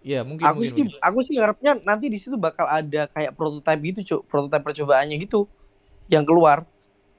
Ya 0.06 0.22
mungkin 0.22 0.46
aku 0.46 0.62
mungkin. 0.62 0.70
sih 0.70 0.82
mungkin. 0.86 1.02
aku 1.02 1.18
sih 1.26 1.34
ngarepnya 1.34 1.72
nanti 1.82 2.06
di 2.06 2.18
situ 2.22 2.38
bakal 2.38 2.70
ada 2.70 3.10
kayak 3.10 3.34
prototipe 3.34 3.82
gitu 3.90 4.00
cuk. 4.06 4.20
Prototipe 4.30 4.62
percobaannya 4.62 5.18
gitu 5.18 5.50
yang 6.06 6.22
keluar. 6.22 6.62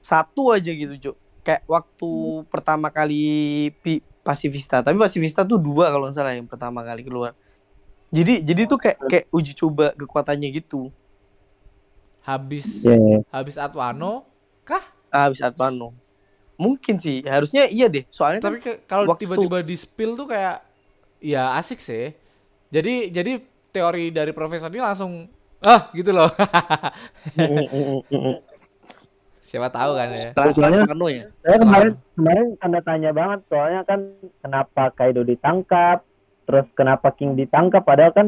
Satu 0.00 0.56
aja 0.56 0.72
gitu 0.72 0.96
cuk. 0.96 1.16
Kayak 1.44 1.68
waktu 1.68 2.10
pertama 2.48 2.88
kali 2.88 3.24
pi- 3.84 4.04
Pasifista. 4.28 4.84
Tapi 4.84 5.00
Pasifista 5.00 5.40
tuh 5.40 5.56
dua 5.56 5.88
kalau 5.88 6.04
nggak 6.04 6.16
salah 6.16 6.36
yang 6.36 6.44
pertama 6.44 6.84
kali 6.84 7.00
keluar. 7.00 7.32
Jadi 8.12 8.44
jadi 8.44 8.62
tuh 8.64 8.76
kayak 8.76 8.98
kayak 9.04 9.24
uji 9.28 9.52
coba 9.54 9.96
kekuatannya 9.96 10.48
gitu. 10.52 10.92
Habis 12.20 12.84
Ya, 12.84 12.92
ya. 12.92 13.18
habis 13.32 13.56
Atwano 13.56 14.28
kah? 14.62 14.84
Ah, 15.08 15.32
habis 15.32 15.40
Atmano. 15.40 15.96
Mungkin 16.60 17.00
sih, 17.00 17.24
harusnya 17.24 17.64
iya 17.64 17.88
deh. 17.88 18.04
Soalnya 18.08 18.44
kan 18.44 18.52
Tapi 18.52 18.58
ke- 18.60 18.80
kalau 18.84 19.08
waktu- 19.08 19.24
tiba-tiba 19.24 19.64
di 19.64 19.72
spill 19.72 20.12
tuh 20.12 20.28
kayak 20.28 20.60
ya 21.24 21.56
asik 21.56 21.80
sih. 21.80 22.12
Jadi 22.68 23.08
jadi 23.08 23.40
teori 23.72 24.12
dari 24.12 24.36
profesor 24.36 24.68
ini 24.68 24.84
langsung 24.84 25.24
ah 25.64 25.88
gitu 25.90 26.12
loh. 26.12 26.28
Siapa 29.48 29.72
tahu 29.72 29.96
kan 29.96 30.12
ya. 30.12 30.28
setelah 30.28 30.52
Soalnya- 30.52 30.84
ya. 31.08 31.24
Saya 31.40 31.56
kemarin 31.64 31.92
kemarin 32.12 32.46
tanda 32.60 32.80
tanya 32.84 33.10
banget 33.16 33.40
soalnya 33.48 33.80
kan 33.82 34.00
kenapa 34.44 34.82
Kaido 34.92 35.24
ditangkap, 35.24 36.04
terus 36.44 36.68
kenapa 36.76 37.08
King 37.16 37.32
ditangkap 37.32 37.80
padahal 37.80 38.12
kan 38.12 38.26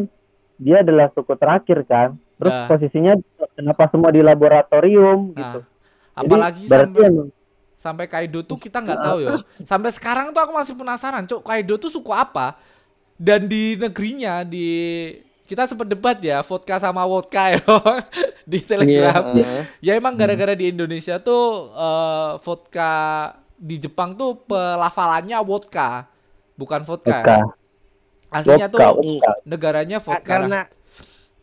dia 0.56 0.80
adalah 0.80 1.12
suku 1.12 1.36
terakhir 1.36 1.84
kan. 1.84 2.16
Terus 2.40 2.56
Nah. 2.56 2.68
posisinya 2.72 3.12
kenapa 3.52 3.84
semua 3.92 4.08
di 4.08 4.24
laboratorium 4.24 5.36
gitu. 5.36 5.60
Nah, 5.60 6.24
apalagi 6.24 6.64
Jadi, 6.64 6.72
berarti 6.72 6.88
sampai 6.96 7.12
emang 7.12 7.28
sampai 7.76 8.04
Kaido 8.08 8.40
tuh 8.40 8.56
kita 8.56 8.80
nggak 8.80 9.00
tahu 9.00 9.18
ya. 9.20 9.30
Sampai 9.68 9.92
sekarang 9.92 10.32
tuh 10.32 10.40
aku 10.40 10.52
masih 10.56 10.72
penasaran, 10.72 11.28
Cuk, 11.28 11.44
Kaido 11.44 11.76
tuh 11.76 11.92
suku 11.92 12.12
apa? 12.12 12.56
Dan 13.20 13.44
di 13.44 13.76
negerinya 13.76 14.40
di 14.40 14.68
kita 15.50 15.66
sempat 15.66 15.90
debat 15.90 16.14
ya, 16.16 16.46
vodka 16.46 16.78
sama 16.78 17.02
vodka 17.02 17.58
ya 17.58 17.58
di 18.50 18.62
Telegram. 18.62 19.34
Iya. 19.34 19.50
Ya 19.82 19.92
emang 19.98 20.14
gara-gara 20.14 20.54
di 20.54 20.70
Indonesia 20.70 21.18
tuh 21.18 21.74
eh, 21.74 22.32
vodka 22.38 22.92
di 23.58 23.76
Jepang 23.76 24.14
tuh 24.14 24.38
pelafalannya 24.46 25.34
vodka, 25.42 26.06
bukan 26.54 26.86
vodka. 26.86 27.18
Vodka. 27.18 27.38
Aslinya 28.30 28.70
Vodka, 28.70 28.94
tuh 28.94 29.02
vodka. 29.02 29.32
negaranya 29.42 29.98
Ka- 29.98 30.04
vodka. 30.06 30.22
karena 30.22 30.60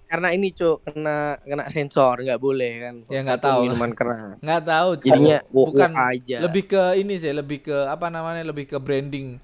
karena 0.08 0.32
ini 0.32 0.56
cuk 0.56 0.88
kena 0.88 1.36
kena 1.44 1.68
sensor 1.68 2.24
nggak 2.24 2.40
boleh 2.40 2.74
kan 2.80 2.96
Ya, 3.12 3.20
nggak 3.28 3.44
tahu. 3.44 3.68
minuman 3.68 3.92
keras 4.00 4.40
nggak 4.40 4.64
tahu, 4.64 4.90
Cuk. 4.96 5.04
jadinya 5.04 5.38
bukan 5.52 5.92
aja 5.92 6.38
lebih 6.40 6.64
ke 6.66 6.82
ini 6.96 7.20
sih, 7.20 7.36
lebih 7.36 7.60
ke 7.60 7.76
apa 7.86 8.08
namanya, 8.08 8.40
lebih 8.48 8.72
ke 8.72 8.80
branding. 8.80 9.36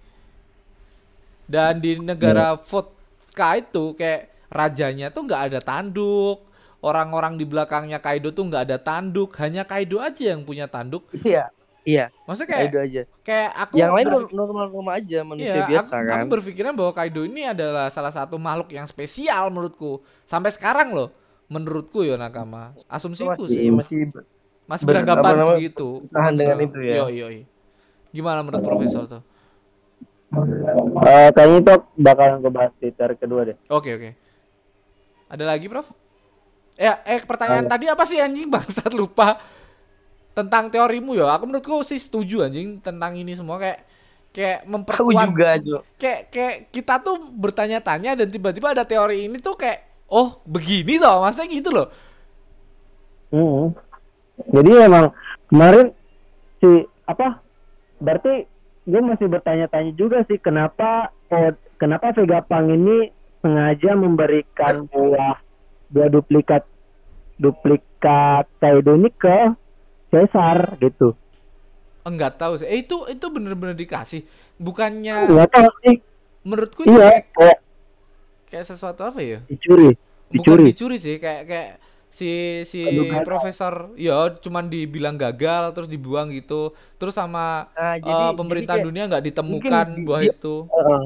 Dan 1.44 1.84
di 1.84 2.00
negara 2.00 2.56
vodka 2.56 3.60
itu 3.60 3.92
kayak 3.94 4.32
rajanya 4.54 5.10
tuh 5.10 5.26
nggak 5.26 5.42
ada 5.52 5.60
tanduk, 5.60 6.46
orang-orang 6.86 7.34
di 7.42 7.46
belakangnya 7.50 7.98
Kaido 7.98 8.30
tuh 8.30 8.46
nggak 8.48 8.64
ada 8.70 8.78
tanduk, 8.78 9.34
hanya 9.42 9.66
Kaido 9.66 9.98
aja 9.98 10.38
yang 10.38 10.46
punya 10.46 10.70
tanduk. 10.70 11.10
iya 11.26 11.50
iya 11.84 12.06
Maksudnya 12.30 12.50
kayak 12.54 12.66
itu 12.70 12.80
aja 12.80 13.02
kayak 13.24 13.50
aku 13.56 13.76
yang 13.80 13.92
lain 13.96 14.08
berpik- 14.08 14.36
normal 14.36 14.66
normal 14.72 14.94
aja 15.00 15.20
manusia 15.24 15.60
Iya, 15.64 15.68
biasa 15.68 15.94
aku, 15.96 16.06
kan 16.08 16.16
aku 16.20 16.28
berpikiran 16.38 16.74
bahwa 16.76 16.92
Kaido 16.94 17.22
ini 17.26 17.42
adalah 17.48 17.88
salah 17.90 18.14
satu 18.14 18.36
makhluk 18.38 18.70
yang 18.72 18.88
spesial 18.88 19.50
menurutku. 19.52 20.04
Sampai 20.28 20.52
sekarang 20.54 20.92
loh, 20.94 21.10
menurutku 21.52 22.04
ya 22.06 22.16
Nakama. 22.20 22.76
Asumsiku 22.88 23.32
masih 23.32 23.48
sih. 23.48 23.68
masih 23.72 24.00
Masih 24.64 24.86
ber- 24.88 25.04
beranggapan 25.04 25.34
apa 25.36 25.56
segitu. 25.60 25.88
tahan 26.14 26.34
dengan 26.40 26.58
itu 26.64 26.80
ya. 26.80 26.94
Yoi, 27.04 27.16
yoi. 27.20 27.40
Gimana 28.16 28.40
menurut 28.46 28.64
profesor 28.64 29.04
tuh? 29.10 29.22
Eh, 30.34 31.30
kayaknya 31.36 31.58
itu 31.62 31.74
bakalan 32.02 32.42
gue 32.42 32.52
bahas 32.54 32.72
di 32.82 32.90
kedua 32.94 33.42
deh. 33.46 33.58
Oke, 33.70 33.90
oke. 33.98 34.23
Ada 35.34 35.50
lagi, 35.50 35.66
Prof? 35.66 35.90
Ya, 36.78 37.02
eh 37.10 37.22
pertanyaan 37.26 37.66
tadi 37.66 37.90
apa 37.90 38.06
sih 38.06 38.22
anjing 38.22 38.50
bangsat 38.54 38.94
lupa 38.94 39.42
tentang 40.38 40.70
teorimu 40.70 41.18
ya. 41.18 41.34
Aku 41.34 41.50
menurutku 41.50 41.82
sih 41.82 41.98
setuju 41.98 42.46
anjing 42.46 42.78
tentang 42.78 43.18
ini 43.18 43.34
semua 43.34 43.58
kayak 43.58 43.82
kayak 44.34 44.66
aku 44.66 44.72
memperkuat 44.74 45.30
juga 45.30 45.52
Jo 45.62 45.78
kayak 46.02 46.34
kayak 46.34 46.56
kita 46.74 46.98
tuh 47.06 47.22
bertanya-tanya 47.38 48.18
dan 48.18 48.28
tiba-tiba 48.34 48.74
ada 48.74 48.82
teori 48.82 49.30
ini 49.30 49.38
tuh 49.38 49.54
kayak 49.54 50.10
oh 50.10 50.42
begini 50.50 50.98
loh 50.98 51.22
maksudnya 51.22 51.54
gitu 51.54 51.70
loh 51.70 51.88
Hmm. 53.34 53.74
Jadi 54.54 54.72
emang 54.78 55.10
kemarin 55.50 55.90
si 56.62 56.86
apa? 57.10 57.42
Berarti 57.98 58.46
gue 58.86 59.02
masih 59.02 59.26
bertanya-tanya 59.26 59.98
juga 59.98 60.22
sih 60.30 60.38
kenapa 60.38 61.10
oh, 61.34 61.58
kenapa 61.82 62.14
Vegapunk 62.14 62.70
ini 62.70 63.10
sengaja 63.44 63.92
memberikan 63.94 64.88
buah 64.88 65.36
dua 65.90 66.08
duplikat 66.08 66.64
duplikat 67.36 68.48
Kaido 68.58 68.96
ini 68.96 69.12
ke 69.12 69.52
Caesar 70.10 70.80
gitu. 70.80 71.12
enggak 72.04 72.36
tahu 72.36 72.56
sih 72.56 72.66
eh 72.66 72.80
itu 72.80 73.04
itu 73.06 73.26
bener-bener 73.28 73.74
dikasih 73.74 74.24
bukannya 74.58 75.24
Enggak 75.26 75.50
tahu 75.52 75.72
sih. 75.82 75.96
menurutku 76.42 76.82
Iya, 76.84 77.00
kayak, 77.00 77.24
kayak 77.32 77.58
kayak 78.46 78.66
sesuatu 78.66 79.02
apa 79.06 79.20
ya 79.20 79.40
dicuri. 79.46 79.96
bukan 80.30 80.36
Dicuri. 80.60 80.64
dicuri 80.66 80.98
sih 80.98 81.16
kayak 81.16 81.44
kayak 81.44 81.70
si 82.06 82.30
si 82.62 82.84
Aduh, 82.86 83.24
profesor 83.24 83.96
ya 83.96 84.30
cuman 84.36 84.68
dibilang 84.68 85.16
gagal 85.16 85.72
terus 85.72 85.88
dibuang 85.88 86.30
gitu 86.30 86.72
terus 86.96 87.12
sama 87.12 87.72
nah, 87.72 87.96
jadi 87.98 88.26
pemerintah 88.34 88.76
jadi 88.76 88.78
kayak- 88.78 88.88
dunia 88.88 89.04
nggak 89.06 89.24
ditemukan 89.26 89.86
di- 89.90 90.04
buah 90.04 90.22
dia- 90.22 90.34
itu 90.34 90.56
Heeh. 90.70 91.02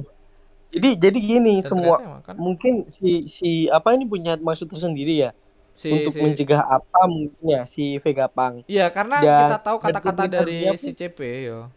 Jadi 0.78 0.90
jadi 1.02 1.18
gini 1.20 1.54
Dan 1.58 1.66
semua 1.66 1.96
kan 2.22 2.36
mungkin 2.36 2.86
si 2.86 3.26
si 3.26 3.50
apa 3.68 3.92
ini 3.92 4.04
punya 4.04 4.38
maksud 4.38 4.66
tersendiri 4.66 5.20
ya? 5.20 5.32
Si, 5.74 5.90
untuk 5.90 6.10
si- 6.10 6.22
mencegah 6.22 6.62
apa 6.62 7.06
mungkin 7.06 7.38
ya 7.44 7.62
si 7.62 7.98
Vegapunk 7.98 8.66
Iya 8.66 8.90
karena 8.90 9.18
Dan- 9.20 9.42
kita 9.46 9.58
tahu 9.62 9.78
kata-kata 9.78 10.24
dari 10.26 10.66
dunia 10.66 10.74
si 10.74 10.90
CP 10.92 11.20
yo. 11.46 11.70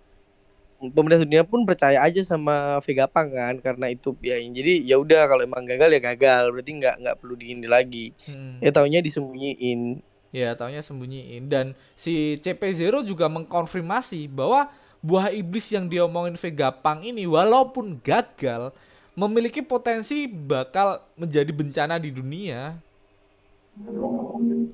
pemerintah 0.80 1.20
dunia 1.20 1.44
pun 1.44 1.68
percaya 1.68 2.01
aja 2.01 2.24
sama 2.24 2.80
Vegapunk 2.80 3.28
kan 3.30 3.55
karena 3.61 3.86
itu 3.88 4.16
ya. 4.18 4.40
Jadi 4.40 4.80
ya 4.82 4.96
udah 4.96 5.28
kalau 5.28 5.44
emang 5.44 5.61
gagal 5.62 5.92
ya 5.92 6.01
gagal. 6.03 6.48
Berarti 6.48 6.72
nggak 6.74 6.94
nggak 6.98 7.16
perlu 7.20 7.34
diini 7.36 7.68
lagi. 7.68 8.16
Hmm. 8.24 8.57
ya 8.59 8.72
taunya 8.72 9.05
disembunyiin. 9.05 10.01
Ya 10.32 10.57
taunya 10.57 10.80
sembunyiin. 10.80 11.53
Dan 11.53 11.76
si 11.92 12.40
CP0 12.40 13.05
juga 13.05 13.28
mengkonfirmasi 13.28 14.32
bahwa 14.32 14.72
buah 15.01 15.28
iblis 15.28 15.68
yang 15.68 15.84
diomongin 15.84 16.40
Vegapunk 16.40 17.05
ini 17.05 17.28
walaupun 17.28 18.01
gagal 18.01 18.72
memiliki 19.21 19.61
potensi 19.61 20.25
bakal 20.25 21.05
menjadi 21.14 21.53
bencana 21.53 22.01
di 22.01 22.09
dunia. 22.09 22.73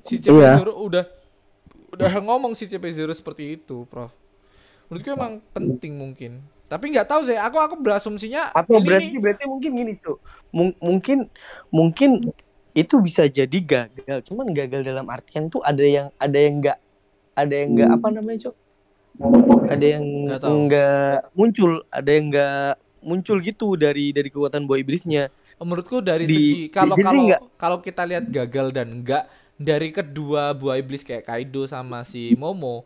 Si 0.03 0.15
CP0 0.17 0.71
udah 0.71 1.05
udah 1.91 2.11
ngomong 2.21 2.55
si 2.55 2.65
CP0 2.65 3.11
seperti 3.11 3.59
itu, 3.59 3.83
Prof. 3.87 4.11
Menurutku 4.87 5.09
emang 5.11 5.43
penting 5.51 5.95
mungkin. 5.95 6.39
Tapi 6.67 6.91
nggak 6.91 7.07
tahu 7.07 7.21
sih, 7.23 7.35
aku 7.35 7.59
aku 7.59 7.75
berasumsinya 7.79 8.51
atau 8.53 8.75
ini 8.75 8.87
berarti 8.87 9.07
nih- 9.07 9.19
berarti 9.19 9.43
mungkin 9.45 9.71
gini 9.73 9.93
cuk 9.95 10.17
Mung- 10.47 10.79
mungkin 10.79 11.17
mungkin 11.67 12.09
itu 12.71 12.95
bisa 12.99 13.23
jadi 13.25 13.57
gagal 13.57 14.23
cuman 14.23 14.51
gagal 14.51 14.83
dalam 14.83 15.07
artian 15.07 15.47
tuh 15.47 15.59
ada 15.59 15.79
yang 15.81 16.07
ada 16.15 16.37
yang 16.37 16.55
nggak 16.59 16.77
ada 17.33 17.51
yang 17.55 17.69
nggak 17.73 17.89
apa 17.89 18.07
namanya 18.11 18.39
cuk 18.47 18.55
ada 19.65 19.85
yang 19.87 20.03
nggak 20.67 21.17
muncul 21.33 21.71
ada 21.89 22.09
yang 22.11 22.25
nggak 22.29 22.71
muncul 23.07 23.39
gitu 23.39 23.79
dari 23.79 24.11
dari 24.11 24.27
kekuatan 24.27 24.67
buah 24.67 24.83
iblisnya 24.83 25.31
menurutku 25.63 26.03
dari 26.03 26.27
Di- 26.27 26.35
segi 26.35 26.61
kalau 26.69 26.93
kalau 26.99 27.23
kalau 27.55 27.77
kita 27.79 28.03
lihat 28.03 28.27
gagal 28.27 28.75
dan 28.75 29.01
enggak 29.01 29.25
dari 29.57 29.89
kedua 29.89 30.53
buah 30.53 30.77
iblis 30.77 31.01
kayak 31.01 31.25
Kaido 31.25 31.65
sama 31.65 32.05
si 32.05 32.35
Momo 32.37 32.85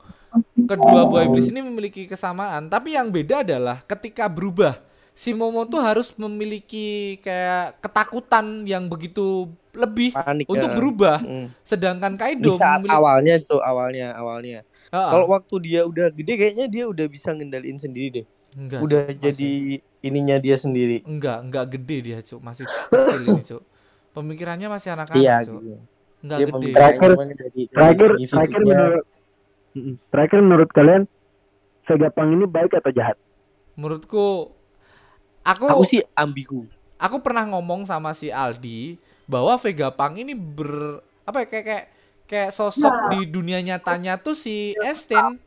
kedua 0.55 1.07
buah 1.07 1.28
iblis 1.28 1.51
ini 1.51 1.59
memiliki 1.59 2.07
kesamaan. 2.07 2.72
Tapi 2.72 2.95
yang 2.95 3.11
beda 3.11 3.43
adalah 3.43 3.84
ketika 3.84 4.32
berubah 4.32 4.80
si 5.11 5.36
Momo 5.36 5.67
tuh 5.67 5.84
harus 5.84 6.15
memiliki 6.15 7.19
kayak 7.19 7.84
ketakutan 7.84 8.63
yang 8.63 8.88
begitu 8.88 9.51
lebih 9.76 10.15
panik 10.15 10.47
untuk 10.47 10.72
ya. 10.72 10.76
berubah. 10.76 11.17
Hmm. 11.19 11.47
sedangkan 11.63 12.15
di 12.15 12.19
Kaido 12.19 12.55
saat 12.55 12.80
memiliki 12.84 12.95
awalnya 12.95 13.36
cuk 13.43 13.61
awalnya 13.61 14.07
awalnya. 14.15 14.59
Ah, 14.91 15.07
kalau 15.07 15.32
waktu 15.32 15.55
dia 15.63 15.82
udah 15.88 16.11
gede 16.11 16.36
kayaknya 16.36 16.67
dia 16.67 16.84
udah 16.84 17.07
bisa 17.07 17.32
ngendaliin 17.32 17.80
sendiri 17.80 18.24
deh 18.24 18.26
enggak 18.51 18.79
udah 18.81 19.01
Cuk, 19.01 19.11
masih- 19.11 19.23
jadi 19.23 19.51
ininya 20.01 20.37
dia 20.37 20.55
sendiri? 20.55 20.97
Enggak 21.03 21.37
enggak 21.41 21.65
gede 21.71 21.97
dia 22.01 22.19
cuk. 22.19 22.39
Masih 22.39 22.63
kecil 22.65 23.21
ini 23.25 23.41
cuk. 23.41 23.63
Pemikirannya 24.11 24.67
masih 24.67 24.89
anak-anak 24.91 25.17
iya 25.17 25.35
cuk. 25.41 25.55
gitu. 25.57 25.79
Enggak 26.21 26.37
dia 26.37 26.45
gede. 26.47 26.69
Terakhir- 26.71 27.15
dari, 27.31 27.61
Terakhir 27.67 28.09
terakhir 28.21 28.59
menurut 28.61 29.03
terakhir 30.09 30.39
menurut 30.39 30.69
kalian 30.69 31.03
Vegapunk 31.81 32.29
ini 32.29 32.45
baik 32.45 32.71
atau 32.73 32.91
jahat? 32.91 33.17
menurutku 33.71 34.51
aku 35.41 35.63
aku 35.65 35.83
sih 35.87 36.03
ambigu. 36.13 36.67
aku 36.95 37.17
pernah 37.19 37.47
ngomong 37.47 37.81
sama 37.81 38.11
si 38.11 38.27
Aldi 38.27 38.99
bahwa 39.25 39.55
Vegapunk 39.55 40.19
ini 40.19 40.35
ber 40.35 40.99
apa 41.23 41.41
ya 41.41 41.47
kayak 41.47 41.65
kayak 41.65 41.85
kayak 42.27 42.49
sosok 42.51 42.91
di 43.09 43.25
dunia 43.25 43.59
nyatanya 43.59 44.19
tuh 44.19 44.35
si 44.35 44.75
Einstein 44.77 45.39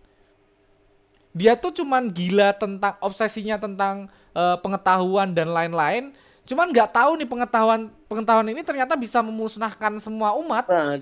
dia 1.34 1.58
tuh 1.58 1.74
cuman 1.74 2.06
gila 2.06 2.54
tentang 2.54 2.94
obsesinya 3.02 3.58
tentang 3.58 4.06
eh, 4.32 4.56
pengetahuan 4.62 5.34
dan 5.34 5.50
lain-lain. 5.50 6.14
Cuman 6.46 6.70
nggak 6.70 6.94
tahu 6.94 7.18
nih 7.18 7.28
pengetahuan 7.28 7.90
pengetahuan 8.06 8.46
ini 8.52 8.62
ternyata 8.62 8.94
bisa 8.94 9.18
memusnahkan 9.18 9.98
semua 9.98 10.38
umat. 10.38 10.64
Nah, 10.70 10.94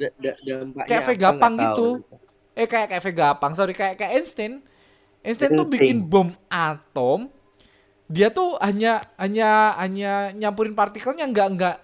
Kayak 0.89 1.03
Vegapunk 1.13 1.55
gitu. 1.61 1.89
tahu. 2.01 2.21
eh 2.53 2.69
kayak 2.69 2.89
kayak 2.97 3.05
Vegapunk 3.05 3.53
sorry 3.55 3.77
kayak 3.77 4.01
kayak 4.01 4.13
Einstein. 4.17 4.65
Einstein 5.21 5.53
tuh 5.53 5.69
Einstein. 5.69 5.77
bikin 5.77 5.99
bom 6.01 6.33
atom. 6.49 7.29
Dia 8.09 8.33
tuh 8.33 8.57
hanya 8.61 9.05
hanya 9.21 9.77
hanya 9.77 10.13
nyampurin 10.33 10.73
partikelnya 10.73 11.29
nggak 11.29 11.49
nggak. 11.59 11.77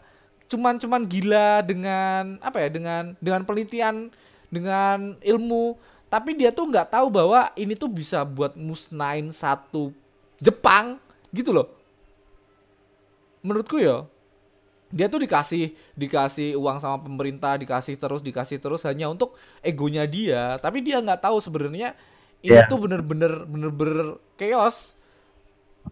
Cuman 0.48 0.80
cuman 0.80 1.02
gila 1.04 1.60
dengan 1.60 2.40
apa 2.40 2.64
ya 2.64 2.68
dengan 2.72 3.12
dengan 3.20 3.44
penelitian 3.44 4.08
dengan 4.48 5.18
ilmu 5.20 5.76
tapi 6.08 6.32
dia 6.36 6.48
tuh 6.48 6.68
nggak 6.68 6.88
tahu 6.92 7.12
bahwa 7.12 7.52
ini 7.56 7.76
tuh 7.76 7.88
bisa 7.88 8.24
buat 8.24 8.56
musnahin 8.56 9.28
satu 9.32 9.92
Jepang 10.40 10.96
gitu 11.34 11.52
loh. 11.52 11.68
Menurutku 13.44 13.76
ya 13.78 14.08
dia 14.88 15.04
tuh 15.04 15.20
dikasih 15.20 15.76
dikasih 15.92 16.56
uang 16.56 16.80
sama 16.80 16.96
pemerintah 17.04 17.60
dikasih 17.60 18.00
terus 18.00 18.24
dikasih 18.24 18.56
terus 18.56 18.88
hanya 18.88 19.12
untuk 19.12 19.36
egonya 19.60 20.08
dia. 20.08 20.56
Tapi 20.56 20.80
dia 20.80 21.04
nggak 21.04 21.28
tahu 21.28 21.38
sebenarnya 21.44 21.92
ini 22.40 22.54
Yeah. 22.54 22.70
tuh 22.70 22.78
bener-bener 22.80 23.44
bener-bener 23.44 24.16
chaos. 24.40 24.94
Ya 25.84 25.90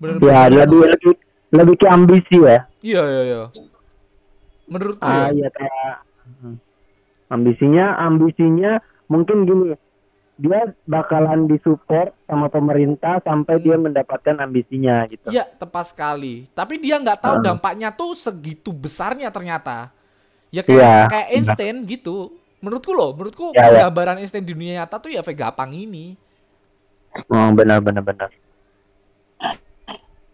bener-bener 0.00 0.64
lebih 0.64 0.80
lebih 0.88 1.14
lebih 1.52 1.74
ke 1.76 1.86
ambisi 1.90 2.36
ya. 2.40 2.64
Iya 2.80 3.02
iya 3.04 3.22
iya. 3.28 3.42
Menurutku 4.70 5.04
ah 5.04 5.28
ya. 5.28 5.36
iya 5.36 5.48
kayak 5.52 5.94
hmm. 6.40 6.56
ambisinya 7.28 7.86
ambisinya 8.00 8.72
mungkin 9.10 9.42
gini 9.42 9.74
dia 10.38 10.72
bakalan 10.86 11.44
disupport 11.44 12.16
sama 12.24 12.48
pemerintah 12.48 13.20
sampai 13.20 13.60
dia 13.60 13.76
mendapatkan 13.76 14.40
ambisinya 14.40 15.04
gitu 15.04 15.28
Iya 15.28 15.44
tepat 15.44 15.92
sekali. 15.92 16.48
Tapi 16.48 16.80
dia 16.80 16.96
nggak 16.96 17.20
tahu 17.20 17.36
Ah. 17.36 17.52
dampaknya 17.52 17.92
tuh 17.92 18.16
segitu 18.16 18.72
besarnya 18.72 19.28
ternyata. 19.28 19.92
Ya 20.48 20.64
kayak 20.64 20.80
Iya, 20.80 20.96
kayak. 21.12 21.28
Einstein 21.36 21.76
gitu. 21.84 22.32
Menurutku 22.58 22.92
loh, 22.92 23.12
menurutku 23.12 23.52
Ya, 23.52 23.68
ya. 23.68 23.88
gambaran 23.88 24.16
Einstein 24.16 24.40
di 24.40 24.56
dunia 24.56 24.80
nyata 24.80 24.96
tuh 24.96 25.12
ya 25.12 25.20
Vega 25.20 25.52
Pang 25.52 25.76
ini. 25.76 26.16
oh 27.28 27.48
benar 27.52 27.82
benar 27.82 28.00
benar 28.00 28.30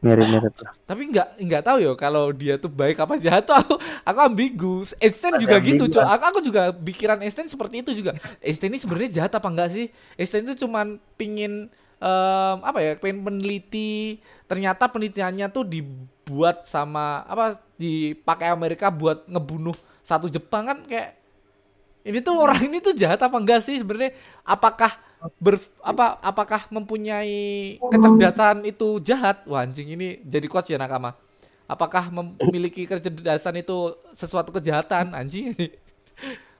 mirip 0.04 0.28
mirip 0.32 0.54
lah 0.64 0.72
Tapi 0.86 1.02
nggak 1.10 1.28
nggak 1.42 1.62
tahu 1.66 1.78
ya 1.82 1.92
kalau 1.98 2.30
dia 2.30 2.54
tuh 2.62 2.70
baik 2.70 2.94
apa 3.02 3.18
jahat 3.18 3.42
tuh 3.42 3.58
aku 3.58 3.74
aku 4.06 4.20
ambigu. 4.22 4.86
Einstein 5.02 5.34
juga 5.34 5.58
gitu, 5.58 5.82
ambigu, 5.82 5.90
Cok. 5.90 6.04
kan? 6.04 6.14
Aku, 6.14 6.22
aku 6.30 6.38
juga 6.46 6.70
pikiran 6.70 7.18
Einstein 7.18 7.50
seperti 7.50 7.82
itu 7.82 7.90
juga. 7.90 8.14
Einstein 8.38 8.70
ini 8.70 8.78
sebenarnya 8.78 9.10
jahat 9.22 9.32
apa 9.34 9.48
enggak 9.50 9.70
sih? 9.74 9.90
Einstein 10.14 10.46
itu 10.46 10.62
cuman 10.62 11.02
pingin 11.18 11.66
em, 11.98 12.56
apa 12.62 12.78
ya, 12.78 12.90
pengen 13.02 13.26
meneliti. 13.26 14.22
Ternyata 14.46 14.86
penelitiannya 14.86 15.50
tuh 15.50 15.66
dibuat 15.66 16.70
sama 16.70 17.26
apa 17.26 17.58
dipakai 17.74 18.46
Amerika 18.54 18.94
buat 18.94 19.26
ngebunuh 19.26 19.74
satu 20.06 20.30
Jepang 20.30 20.70
kan 20.70 20.78
kayak 20.86 21.18
ini 22.06 22.22
tuh 22.22 22.38
orang 22.38 22.62
ini 22.62 22.78
tuh 22.78 22.94
jahat 22.94 23.18
apa 23.18 23.34
enggak 23.34 23.58
sih 23.66 23.74
sebenarnya? 23.82 24.14
Apakah 24.46 24.94
ber 25.40 25.56
apa 25.82 26.18
apakah 26.22 26.62
mempunyai 26.72 27.76
kecerdasan 27.90 28.64
itu 28.66 28.98
jahat? 29.02 29.42
Wah 29.48 29.64
anjing 29.66 29.88
ini 29.92 30.20
jadi 30.24 30.46
coach 30.48 30.72
ya 30.72 30.78
nakama. 30.80 31.14
Apakah 31.66 32.14
memiliki 32.14 32.86
kecerdasan 32.86 33.58
itu 33.58 33.94
sesuatu 34.14 34.54
kejahatan 34.54 35.12
anjing? 35.14 35.52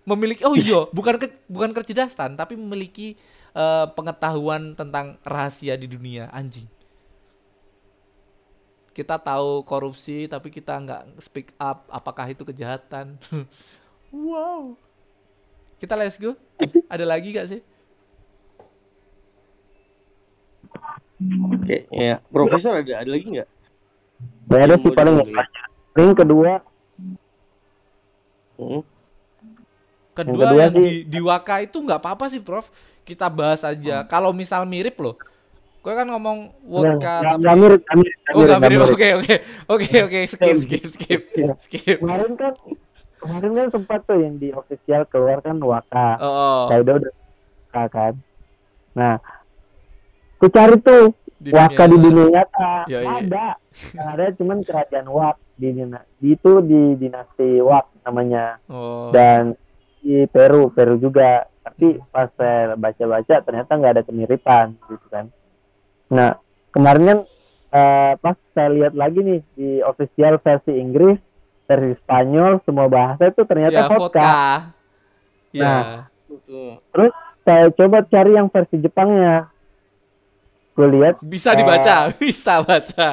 memiliki 0.07 0.47
oh 0.47 0.55
iya 0.55 0.87
bukan 0.95 1.19
ke- 1.19 1.43
bukan 1.51 1.75
kecerdasan 1.75 2.39
tapi 2.39 2.55
memiliki 2.55 3.19
eh, 3.55 3.87
pengetahuan 3.91 4.79
tentang 4.79 5.19
rahasia 5.27 5.75
di 5.75 5.91
dunia 5.91 6.31
anjing. 6.31 6.67
Kita 8.95 9.21
tahu 9.21 9.61
korupsi 9.67 10.25
tapi 10.31 10.49
kita 10.49 10.79
nggak 10.81 11.03
speak 11.21 11.53
up 11.61 11.85
apakah 11.93 12.31
itu 12.33 12.47
kejahatan? 12.47 13.19
wow. 14.15 14.73
Kita 15.77 15.93
let's 15.93 16.17
go. 16.17 16.33
Ada 16.89 17.05
lagi 17.05 17.37
gak 17.37 17.53
sih? 17.53 17.61
Oke, 21.19 21.89
ya. 21.89 22.21
Profesor 22.27 22.77
ada 22.77 22.93
ada 22.95 23.09
lagi 23.09 23.27
nggak? 23.27 23.49
Gak 24.47 24.59
ada 24.59 24.67
Yang 24.71 24.81
sih 24.81 24.93
paling 24.93 25.17
paling 25.91 26.15
kedua 26.15 26.53
Hmm. 28.55 28.81
Kedua 30.13 30.33
kedua 30.43 30.61
yang, 30.63 30.73
sih- 30.73 30.81
di, 30.81 30.93
di 31.07 31.21
Waka 31.21 31.61
itu 31.61 31.77
nggak 31.77 32.01
apa-apa 32.01 32.25
sih, 32.27 32.41
Prof. 32.41 32.73
Kita 33.03 33.29
bahas 33.29 33.61
aja. 33.63 34.01
Kalau 34.03 34.33
misal 34.33 34.65
mirip 34.65 34.97
loh. 34.97 35.13
Gue 35.79 35.93
kan 35.93 36.03
ngomong 36.05 36.51
vodka 36.63 37.21
nggak- 37.21 37.31
tapi 37.31 37.41
nggak 37.43 37.57
mirip 37.57 37.81
nggak 37.81 37.97
mirip 37.97 38.17
nggak 38.17 38.33
Oh, 38.33 38.41
mirip. 38.41 38.49
nggak 38.49 38.91
Oke, 38.91 39.09
oke. 39.15 39.35
Oke, 39.69 39.93
oke. 40.03 40.21
Skip, 40.27 40.57
skip, 40.59 40.85
skip. 40.91 41.23
Iya. 41.37 41.53
Skip. 41.59 41.99
kemarin 42.01 42.33
kan 42.35 42.53
kemarin 43.17 43.51
kan 43.55 43.67
sempat 43.71 44.01
tuh 44.03 44.17
yang 44.17 44.35
di 44.35 44.49
official 44.51 45.05
keluar 45.05 45.39
kan 45.39 45.57
Waka 45.59 46.17
Oh, 46.17 46.27
oh. 46.27 46.61
Kaido 46.67 46.97
udah 46.97 47.13
Waka 47.67 47.85
kan 47.87 48.13
nah 48.93 49.21
ku 50.37 50.47
cari 50.47 50.77
tuh 50.79 51.13
Di 51.37 51.53
Waka 51.53 51.85
di 51.85 51.97
dunia 51.97 52.27
nyata 52.33 52.73
Ya, 52.87 52.99
iya. 52.99 53.21
ada 53.21 53.47
Yang 53.93 54.07
ada 54.09 54.25
cuman 54.35 54.59
kerajaan 54.63 55.07
Wak 55.07 55.37
di 55.55 55.69
di 55.73 56.29
itu 56.31 56.53
di 56.61 56.81
dinasti 56.97 57.61
Wak 57.61 58.03
namanya 58.03 58.57
Oh. 58.67 59.09
dan 59.11 59.53
di 59.99 60.25
Peru 60.27 60.69
Peru 60.69 60.97
juga 60.97 61.45
tapi 61.61 61.97
Hmm. 61.97 62.07
pas 62.09 62.31
saya 62.31 62.73
baca-baca 62.75 63.35
ternyata 63.43 63.71
nggak 63.71 63.93
ada 63.93 64.03
kemiripan 64.03 64.79
gitu 64.87 65.07
kan 65.09 65.27
nah 66.07 66.39
kemarin 66.71 67.03
kan 67.05 67.19
eh, 67.69 68.13
pas 68.17 68.37
saya 68.51 68.69
lihat 68.71 68.95
lagi 68.95 69.19
nih 69.19 69.41
di 69.53 69.69
official 69.81 70.39
versi 70.39 70.73
Inggris 70.73 71.19
versi 71.65 71.99
Spanyol 71.99 72.63
semua 72.63 72.87
bahasa 72.87 73.27
itu 73.27 73.43
ternyata 73.43 73.75
Ya, 73.77 73.85
vodka. 73.85 73.99
vodka. 73.99 74.31
Ya. 75.51 75.63
Nah. 75.65 75.85
Betul. 76.27 76.79
saya 77.43 77.71
coba 77.71 78.03
cari 78.05 78.33
yang 78.33 78.47
versi 78.47 78.77
Jepangnya 78.77 79.51
gue 80.77 80.87
lihat 80.93 81.17
Bisa 81.21 81.51
Eh. 81.51 81.57
dibaca, 81.57 81.97
bisa 82.21 82.61
baca. 82.61 83.09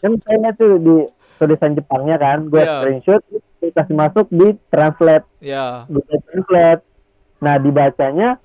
kan 0.00 0.10
lihat 0.16 0.54
tuh 0.54 0.78
di 0.78 0.96
tulisan 1.36 1.74
Jepangnya 1.74 2.16
kan 2.16 2.46
gue 2.46 2.56
Iya. 2.58 2.78
screenshot 2.78 3.22
kasih 3.60 3.92
masuk 3.94 4.26
di 4.30 4.48
translate 4.68 5.26
Ya. 5.38 5.84
Google 5.86 6.20
Translate 6.22 6.82
nah 7.38 7.56
dibacanya 7.56 8.36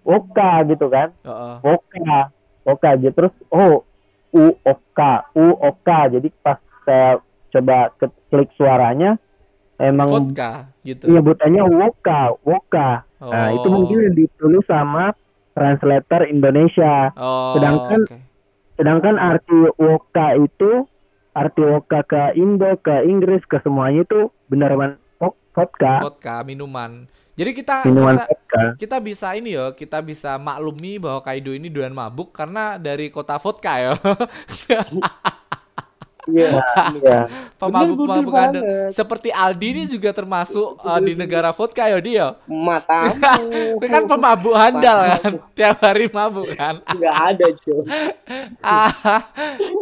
Oka 0.00 0.64
gitu 0.64 0.86
kan 0.86 1.10
Heeh. 1.20 1.56
Oka 1.64 2.18
Oka 2.62 2.90
gitu 2.96 3.14
terus 3.16 3.34
oh 3.48 3.82
U 4.30 4.44
Oka 4.60 5.12
U 5.32 5.54
Oka 5.56 5.98
jadi 6.08 6.28
pas 6.36 6.56
saya 6.80 7.18
coba 7.50 7.90
ke- 7.94 8.18
klik 8.28 8.50
suaranya 8.54 9.18
emang 9.76 10.08
Vodka 10.08 10.70
gitu. 10.80 11.06
nyebutannya 11.06 11.62
Woka 11.64 12.34
Woka 12.40 13.02
nah 13.20 13.48
Oh. 13.48 13.54
itu 13.54 13.68
mungkin 13.68 13.98
ditulis 14.12 14.64
sama 14.64 15.12
translator 15.52 16.24
Indonesia 16.24 17.10
Oh, 17.14 17.54
sedangkan- 17.54 18.04
oke. 18.04 18.16
sedangkan 18.74 19.16
arti 19.16 19.58
Woka 19.76 20.28
itu 20.36 20.86
arti 21.30 21.60
Woka 21.60 22.00
ke 22.02 22.34
Indo 22.34 22.74
ke 22.76 23.04
Inggris 23.04 23.42
ke 23.44 23.60
semuanya 23.60 24.02
itu 24.02 24.20
benar-benar 24.46 24.98
vo- 25.16 25.38
vodka 25.50 26.00
vodka 26.02 26.42
minuman. 26.42 27.06
Jadi 27.34 27.50
kita 27.54 27.84
minuman 27.84 28.14
kita 28.14 28.26
vodka 28.26 28.62
kita 28.76 28.96
bisa 28.98 29.28
ini 29.32 29.50
ya, 29.52 29.72
kita 29.72 29.98
bisa 30.00 30.36
maklumi 30.36 30.96
bahwa 30.96 31.20
Kaido 31.20 31.50
ini 31.50 31.68
doyan 31.68 31.90
mabuk 31.90 32.30
karena 32.30 32.76
dari 32.76 33.08
kota 33.08 33.36
vodka 33.36 33.72
ya. 33.76 33.92
Iya. 36.30 36.62
Iya. 36.96 37.18
Pemabuk-pemabuk 37.58 38.32
Bener, 38.32 38.62
ada. 38.62 38.88
Seperti 38.94 39.28
Aldi 39.34 39.68
ini 39.74 39.82
juga 39.90 40.14
termasuk 40.14 40.78
uh, 40.80 41.00
di 41.02 41.18
negara 41.18 41.50
vodka 41.50 41.90
ya 41.90 41.98
dia. 42.00 42.26
Matamu. 42.46 43.50
Itu 43.82 43.86
kan 43.90 44.06
pemabuk 44.06 44.54
handal 44.54 45.18
kan. 45.18 45.32
Tiap 45.52 45.76
hari 45.82 46.06
mabuk 46.08 46.46
kan. 46.54 46.78
Nggak 46.94 47.16
ada, 47.34 47.46
cuy. 47.60 47.82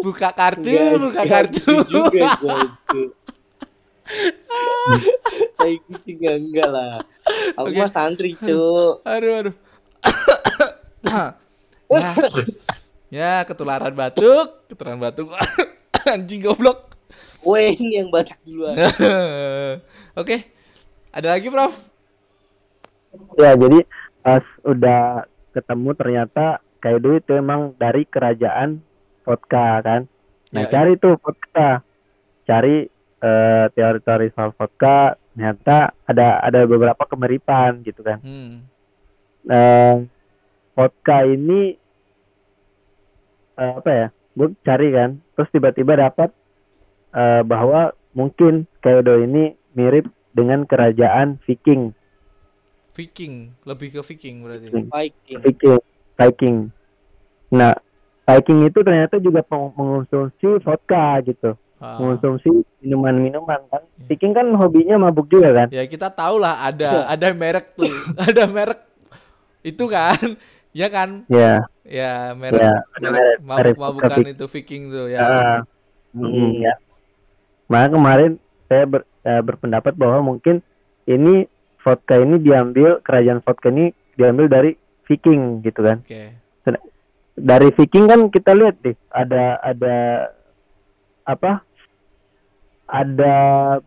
Buka 0.04 0.30
kartu, 0.32 0.64
Nggak- 0.64 1.00
buka 1.02 1.22
kartu. 1.26 1.60
gitu 1.60 2.08
juga. 2.08 2.28
Kayak 5.58 5.84
gitu 5.84 6.08
enggak, 6.16 6.36
enggak 6.40 6.68
lah. 6.72 6.92
Aku 7.60 7.68
Oke. 7.68 7.76
mah 7.76 7.90
santri, 7.92 8.32
cuy. 8.32 9.04
Aduh, 9.04 9.32
aduh. 9.44 9.54
ya. 11.92 12.12
ya, 13.12 13.32
ketularan 13.44 13.92
batuk, 13.92 14.64
ketularan 14.72 15.00
batuk. 15.00 15.28
Anjing 16.08 16.40
goblok. 16.42 16.88
Weh, 17.44 17.76
ini 17.76 18.02
yang 18.02 18.08
batuk 18.08 18.36
duluan. 18.42 18.74
Oke. 20.20 20.36
Ada 21.12 21.36
lagi, 21.36 21.48
Prof? 21.48 21.88
ya 23.40 23.56
jadi 23.56 23.88
pas 24.20 24.44
udah 24.62 25.24
ketemu 25.56 25.90
ternyata 25.96 26.46
Kaido 26.78 27.16
itu 27.16 27.32
emang 27.34 27.72
dari 27.74 28.04
kerajaan 28.04 28.84
vodka 29.24 29.80
kan 29.80 30.00
nah 30.48 30.64
Ya, 30.64 30.70
cari 30.70 31.00
tuh 31.00 31.16
vodka 31.16 31.80
cari 32.44 32.84
eh, 33.18 33.64
teori-teori 33.72 34.28
soal 34.36 34.52
vodka 34.52 35.16
ternyata 35.32 35.96
ada 36.04 36.44
ada 36.44 36.68
beberapa 36.68 37.00
kemiripan 37.08 37.80
gitu 37.80 38.04
kan 38.04 38.20
Hmm. 38.20 38.68
eh 39.48 39.96
vodka 40.76 41.24
ini 41.24 41.74
eh, 43.56 43.72
apa 43.72 43.90
ya 43.90 44.06
gue 44.36 44.48
cari 44.62 44.88
kan 44.92 45.10
terus 45.38 45.48
tiba-tiba 45.54 45.94
dapat 45.94 46.34
eh, 47.14 47.42
bahwa 47.46 47.94
mungkin 48.10 48.66
Kaido 48.82 49.22
ini 49.22 49.54
mirip 49.72 50.10
dengan 50.34 50.66
kerajaan 50.66 51.38
Viking 51.46 51.94
Viking, 52.90 53.54
lebih 53.62 53.94
ke 53.94 54.00
Viking 54.02 54.42
berarti. 54.42 54.66
Viking 54.74 54.90
Viking. 54.90 55.38
Viking 55.38 55.78
Viking 56.18 56.56
nah 57.48 57.72
Viking 58.26 58.66
itu 58.66 58.82
ternyata 58.84 59.16
juga 59.16 59.40
mengonsumsi 59.48 60.60
vodka 60.60 61.16
gitu, 61.24 61.56
Ah. 61.80 61.96
mengonsumsi 61.96 62.50
minuman-minuman 62.84 63.56
kan. 63.70 63.80
Viking 64.04 64.34
kan 64.34 64.50
hobinya 64.52 65.00
mabuk 65.00 65.30
juga 65.30 65.64
kan. 65.64 65.68
Ya 65.72 65.86
kita 65.86 66.12
tahu 66.12 66.36
lah 66.36 66.68
Iya. 66.68 66.74
ada 66.74 66.90
ada 67.08 67.28
merek 67.32 67.72
tuh, 67.72 67.86
ada 68.28 68.44
merek 68.50 68.82
itu 69.64 69.84
kan, 69.88 70.36
ya 70.72 70.88
kan, 70.92 71.24
Ya, 71.28 71.64
ya 71.84 72.32
merek 72.36 72.62
Ya, 72.62 72.72
ada 72.96 73.08
merek 73.08 73.36
merek- 73.40 73.76
mabuk-mabukan 73.78 74.10
vodka 74.20 74.32
itu 74.34 74.44
Viking 74.48 74.82
tuh 74.92 75.06
ya. 75.12 75.20
Ah, 75.22 75.56
mm, 76.16 76.50
ya. 76.62 76.74
Maka 77.68 77.86
kemarin 77.92 78.32
saya 78.68 78.84
ber- 78.88 79.08
eh, 79.24 79.42
berpendapat 79.44 79.92
bahwa 79.96 80.34
mungkin 80.34 80.64
ini 81.04 81.44
vodka 81.80 82.16
ini 82.20 82.36
diambil 82.40 83.00
kerajaan 83.04 83.40
vodka 83.44 83.68
ini 83.72 83.92
diambil 84.16 84.48
dari 84.48 84.76
Viking 85.08 85.64
gitu 85.64 85.80
kan. 85.80 86.04
Oke. 86.04 86.36
Dari 87.38 87.70
Viking 87.70 88.10
kan 88.10 88.20
kita 88.34 88.50
lihat 88.50 88.82
deh 88.82 88.98
ada 89.14 89.62
ada 89.62 89.96
apa? 91.22 91.62
Ada 92.88 93.34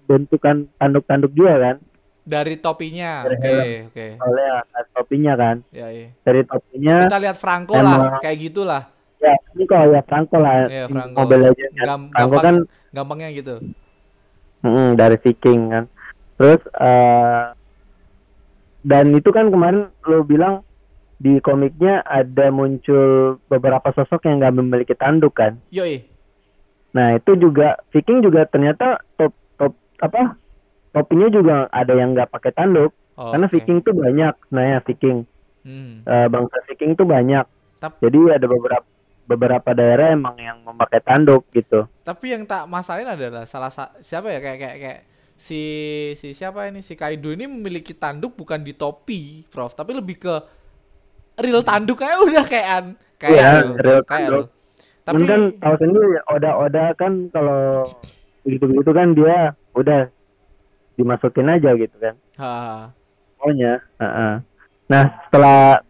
bentukan 0.06 0.70
tanduk-tanduk 0.78 1.34
juga 1.34 1.58
kan. 1.58 1.76
Dari 2.22 2.54
topinya, 2.56 3.26
oke 3.26 3.90
oke, 3.90 4.08
Oleh 4.22 4.46
ada 4.62 4.90
topinya 4.94 5.34
kan. 5.34 5.56
ya 5.74 5.90
iya. 5.90 6.14
Dari 6.22 6.46
topinya 6.46 6.96
Kita 7.10 7.18
lihat 7.18 7.38
Franco 7.38 7.74
Emang- 7.74 7.98
lah, 7.98 8.22
kayak 8.22 8.38
gitulah, 8.40 8.84
ya 9.18 9.34
ini 9.52 9.64
kok 9.66 9.82
ya 9.90 10.02
Franco 10.06 10.38
lah. 10.38 10.70
Iya, 10.70 10.86
Franco. 10.86 11.18
Mobile 11.18 11.42
Legends 11.50 11.74
kan. 11.74 11.86
Gam- 11.86 12.10
Franco 12.10 12.30
gampang, 12.30 12.46
kan 12.46 12.56
gampangnya 12.94 13.30
gitu. 13.34 13.56
Mm, 14.62 14.90
dari 14.94 15.18
Viking 15.18 15.62
kan. 15.68 15.84
Terus 16.38 16.62
eh 16.76 17.44
dan 18.82 19.06
itu 19.14 19.30
kan 19.30 19.50
kemarin 19.50 19.90
lo 20.04 20.22
bilang 20.22 20.62
di 21.18 21.38
komiknya 21.38 22.02
ada 22.02 22.50
muncul 22.50 23.38
beberapa 23.46 23.94
sosok 23.94 24.26
yang 24.26 24.38
nggak 24.38 24.58
memiliki 24.58 24.94
tanduk 24.94 25.38
kan. 25.38 25.58
Yoi, 25.70 26.06
Nah 26.92 27.16
itu 27.16 27.34
juga 27.34 27.78
Viking 27.90 28.22
juga 28.22 28.46
ternyata 28.46 29.02
top 29.16 29.32
top 29.56 29.74
apa 29.98 30.38
topinya 30.92 31.28
juga 31.32 31.56
ada 31.72 31.94
yang 31.96 32.14
nggak 32.14 32.30
pakai 32.32 32.52
tanduk 32.52 32.92
oh, 33.16 33.32
karena 33.32 33.48
oke. 33.48 33.54
Viking 33.56 33.80
tuh 33.82 33.94
banyak. 33.96 34.34
Nah 34.52 34.64
ya 34.64 34.80
Viking 34.84 35.20
Hmm. 35.62 36.02
Eh, 36.02 36.26
bangsa 36.26 36.58
Viking 36.66 36.98
tuh 36.98 37.06
banyak. 37.06 37.46
Tap- 37.78 38.02
Jadi 38.02 38.18
ada 38.34 38.46
beberapa 38.50 38.86
beberapa 39.30 39.70
daerah 39.78 40.10
emang 40.12 40.34
yang 40.42 40.58
memakai 40.66 41.00
tanduk 41.06 41.46
gitu. 41.54 41.86
Tapi 42.02 42.34
yang 42.34 42.44
tak 42.50 42.66
masalahin 42.66 43.14
adalah 43.14 43.46
salah 43.46 43.70
sa- 43.70 43.94
siapa 44.02 44.34
ya 44.34 44.42
kayak 44.42 44.58
kayak 44.58 44.78
kayak 44.82 45.00
si 45.38 45.62
si 46.18 46.34
siapa 46.34 46.66
ini 46.66 46.82
si 46.82 46.98
Kaido 46.98 47.30
ini 47.30 47.46
memiliki 47.46 47.94
tanduk 47.94 48.34
bukan 48.34 48.62
di 48.62 48.74
topi, 48.74 49.46
Prof, 49.50 49.78
tapi 49.78 49.94
lebih 49.94 50.18
ke 50.18 50.34
real 51.42 51.62
tanduk 51.62 52.02
kayak 52.02 52.18
udah 52.22 52.46
kayak 52.46 52.98
kayak 53.18 53.42
lo, 53.70 53.78
real 53.78 54.02
kayak 54.02 54.30
tanduk. 54.30 54.48
Tapi 55.02 55.18
Cuman 55.18 55.30
kan 55.30 55.42
tahu 55.58 55.76
sendiri 55.82 56.08
Oda-Oda 56.30 56.86
kan 56.94 57.14
kalau 57.34 57.86
begitu-begitu 58.46 58.92
kan 58.94 59.08
dia 59.18 59.54
udah 59.74 60.10
dimasukin 61.02 61.50
aja 61.50 61.74
gitu 61.74 61.98
kan. 61.98 62.16
ha, 62.38 62.54
Pokoknya. 63.42 63.82
heeh. 63.98 64.34
Nah 64.86 65.04
setelah 65.26 65.82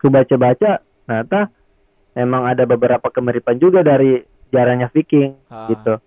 ku 0.00 0.08
baca-baca 0.08 0.80
ternyata 0.80 1.40
emang 2.16 2.48
ada 2.48 2.64
beberapa 2.64 3.12
kemiripan 3.12 3.60
juga 3.60 3.84
dari 3.84 4.24
jaranya 4.48 4.88
Viking 4.88 5.36
ha, 5.52 5.68
gitu. 5.68 6.00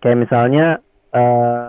Kayak 0.00 0.18
misalnya 0.24 0.66
eh 1.12 1.68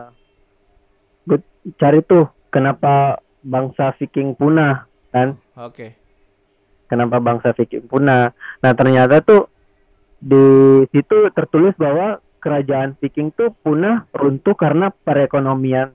gue 1.26 1.40
cari 1.76 2.00
tuh 2.06 2.32
kenapa 2.48 3.20
bangsa 3.44 3.92
Viking 4.00 4.40
punah 4.40 4.88
kan? 5.12 5.36
Oke. 5.60 5.96
kenapa 6.86 7.18
bangsa 7.18 7.50
Viking 7.58 7.90
punah. 7.90 8.30
Nah 8.62 8.72
ternyata 8.78 9.18
tuh 9.26 9.50
di 10.22 10.86
situ 10.94 11.34
tertulis 11.34 11.74
bahwa 11.82 12.22
kerajaan 12.38 12.94
Viking 13.02 13.34
tuh 13.34 13.50
punah 13.66 14.06
runtuh 14.14 14.54
karena 14.54 14.94
perekonomian 14.94 15.95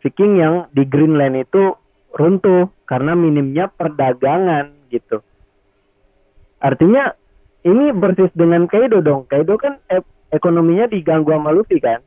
Viking 0.00 0.40
yang 0.40 0.54
di 0.72 0.84
Greenland 0.84 1.36
itu 1.36 1.76
runtuh 2.10 2.72
karena 2.84 3.12
minimnya 3.12 3.68
perdagangan 3.68 4.72
gitu. 4.88 5.20
Artinya 6.58 7.12
ini 7.62 7.92
persis 7.92 8.32
dengan 8.32 8.64
Kaido 8.64 9.00
dong. 9.00 9.24
Kaido 9.24 9.56
kan 9.56 9.78
e- 9.86 10.04
ekonominya 10.28 10.88
diganggu 10.88 11.30
sama 11.30 11.52
Luffy 11.52 11.78
kan. 11.78 12.00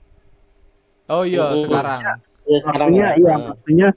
Oh 1.08 1.22
iya 1.22 1.52
Oh, 1.52 1.62
sekarang 1.62 2.00
Ya, 2.44 2.60
sekarang 2.60 2.91
Maksudnya 2.91 3.08
ya. 3.08 3.16
iya 3.16 3.34
maksudnya 3.39 3.89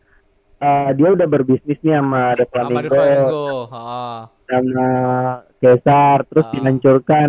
eh, 0.57 0.91
dia 0.95 1.09
udah 1.11 1.27
berbisnis 1.27 1.79
nih 1.83 1.95
sama 1.99 2.23
The 2.33 2.45
Flamingo. 2.47 3.67
Ha. 3.69 3.87
sama 4.47 4.89
Caesar 5.59 6.23
terus 6.31 6.47
Ah. 6.47 6.53
dihancurkan 6.55 7.29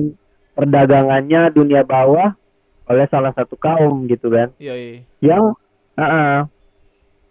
perdagangannya 0.53 1.49
dunia 1.49 1.81
bawah 1.81 2.37
oleh 2.85 3.05
salah 3.09 3.33
satu 3.33 3.57
kaum 3.57 4.05
gitu 4.05 4.29
kan 4.29 4.53
Yoi. 4.61 5.01
yang 5.19 5.57
ah, 5.93 6.05
ah. 6.05 6.35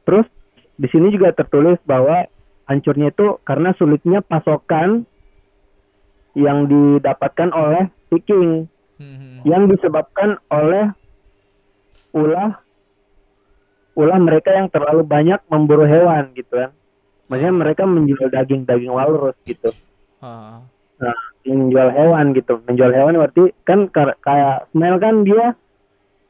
Terus 0.07 0.27
di 0.79 0.87
sini 0.89 1.11
juga 1.11 1.35
tertulis 1.35 1.77
bahwa 1.85 2.25
hancurnya 2.71 3.11
itu 3.11 3.43
karena 3.43 3.75
sulitnya 3.75 4.23
pasokan 4.23 5.05
yang 6.39 6.69
didapatkan 6.71 7.51
oleh 7.51 7.91
Viking 8.09 8.71
Hmm, 8.97 9.45
yang 9.45 9.69
disebabkan 9.69 10.41
oleh 10.49 10.89
ulah 12.17 12.65
ulah 13.93 14.19
mereka 14.21 14.57
yang 14.57 14.73
terlalu 14.73 15.05
banyak 15.05 15.37
memburu 15.53 15.85
hewan 15.85 16.33
gitu 16.33 16.65
kan. 16.65 16.73
Maksudnya 17.29 17.53
mereka 17.53 17.83
menjual 17.85 18.33
daging 18.33 18.65
daging 18.65 18.93
walrus 18.93 19.37
gitu. 19.45 19.69
Ha. 20.25 20.65
menjual 21.45 21.93
hewan 21.93 22.33
gitu. 22.33 22.57
Menjual 22.65 22.93
hewan 22.97 23.21
berarti 23.21 23.53
kan 23.69 23.93
kayak 24.25 24.65
smell 24.73 24.97
kan 24.97 25.29
dia 25.29 25.53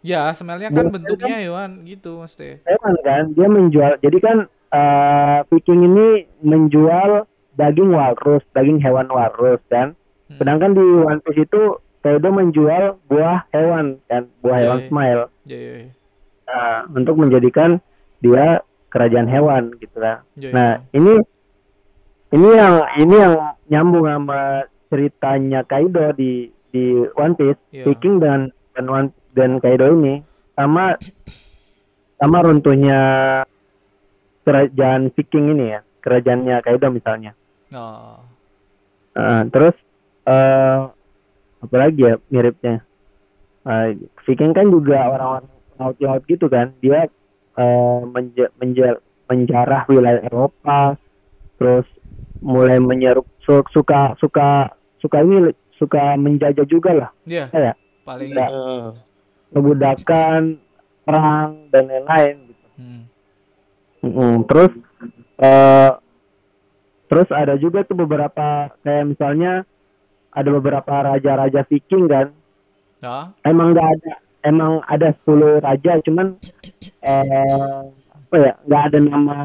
Ya, 0.07 0.31
semelnya 0.31 0.71
kan 0.71 0.87
bentuknya 0.89 1.37
hewan 1.37 1.83
gitu 1.83 2.23
mesti. 2.23 2.63
hewan 2.63 2.95
kan 3.03 3.23
dia 3.35 3.49
menjual 3.51 3.93
jadi 3.99 4.19
kan 4.23 4.37
eh, 4.71 5.39
Viking 5.51 5.83
ini 5.85 6.07
menjual 6.41 7.27
daging 7.53 7.91
walrus 7.91 8.47
daging 8.53 8.79
hewan 8.79 9.09
walrus 9.09 9.59
kan 9.67 9.99
Hmm. 10.27 10.43
sedangkan 10.43 10.75
di 10.75 10.83
One 10.83 11.23
Piece 11.23 11.47
itu 11.47 11.63
Kaido 12.03 12.31
menjual 12.31 12.99
buah 13.07 13.47
hewan 13.51 14.03
kan 14.07 14.27
buah 14.43 14.59
hewan 14.59 14.79
iya. 14.79 14.87
smile 14.87 15.23
Ya, 15.45 15.55
ya, 15.57 15.73
ya. 15.79 15.91
Nah, 16.45 16.79
untuk 16.91 17.15
menjadikan 17.15 17.79
dia 18.19 18.59
kerajaan 18.91 19.27
hewan 19.27 19.71
gitu 19.79 19.95
kan 19.97 20.27
Ya, 20.35 20.51
nah 20.51 20.71
ini 20.91 21.15
ini 22.29 22.49
yang 22.53 22.75
ini 22.99 23.15
yang 23.15 23.35
nyambung 23.67 24.07
sama 24.07 24.67
ceritanya 24.87 25.63
Kaido 25.63 26.11
di 26.13 26.51
di 26.71 26.85
One 27.15 27.35
Piece 27.35 27.63
Iya. 27.71 27.87
Viking 27.87 28.19
dan 28.19 28.51
dan 28.75 28.87
One 28.87 29.09
dan 29.37 29.61
Kaido 29.61 29.93
ini 29.93 30.25
sama 30.57 30.97
sama 32.17 32.39
runtuhnya 32.41 32.99
kerajaan 34.43 35.13
Viking 35.13 35.53
ini 35.53 35.77
ya 35.77 35.81
kerajaannya 36.01 36.57
Kaido 36.65 36.89
misalnya 36.91 37.37
Oh. 37.75 38.23
Nah, 39.13 39.43
terus 39.51 39.75
eh 40.25 40.79
apa 41.59 41.77
lagi 41.77 42.03
ya 42.03 42.17
miripnya 42.31 42.87
Eh, 43.67 43.99
Viking 44.23 44.55
kan 44.55 44.71
juga 44.71 45.11
orang-orang 45.11 45.51
laut-laut 45.75 46.23
gitu 46.31 46.47
kan 46.47 46.71
dia 46.79 47.11
eh, 47.59 48.01
menja- 48.07 48.55
menja- 48.55 49.03
menjarah 49.27 49.83
wilayah 49.91 50.23
Eropa 50.23 50.95
terus 51.59 51.83
mulai 52.39 52.79
menyeruk 52.79 53.27
su- 53.43 53.67
suka 53.75 54.15
suka 54.23 54.71
suka 55.03 55.19
ini 55.27 55.51
suka 55.75 56.15
menjajah 56.15 56.63
juga 56.71 56.91
lah 56.95 57.11
Iya, 57.27 57.51
ya 57.51 57.75
paling 58.07 58.31
Iya. 58.31 58.47
Heeh. 58.47 58.87
Memudahkan 59.55 60.59
perang 61.07 61.71
dan 61.71 61.85
lain-lain 61.87 62.35
gitu. 62.51 62.67
hmm. 62.81 63.03
Mm-mm. 64.07 64.33
Terus 64.47 64.73
eh 65.41 65.93
terus 67.07 67.29
ada 67.31 67.55
juga 67.59 67.87
tuh 67.87 67.99
beberapa 67.99 68.71
kayak 68.83 69.05
misalnya 69.15 69.63
ada 70.35 70.49
beberapa 70.53 70.93
raja-raja 71.15 71.65
Viking 71.65 72.11
kan. 72.11 72.29
Ya, 73.01 73.31
Emang 73.45 73.77
nggak 73.77 73.89
ada 73.99 74.13
emang 74.47 74.79
ada 74.87 75.11
10 75.27 75.59
raja 75.63 75.99
cuman 76.07 76.39
eh 77.03 77.83
apa 78.15 78.37
ya 78.37 78.53
nggak 78.67 78.83
ada 78.93 78.99
nama 79.03 79.37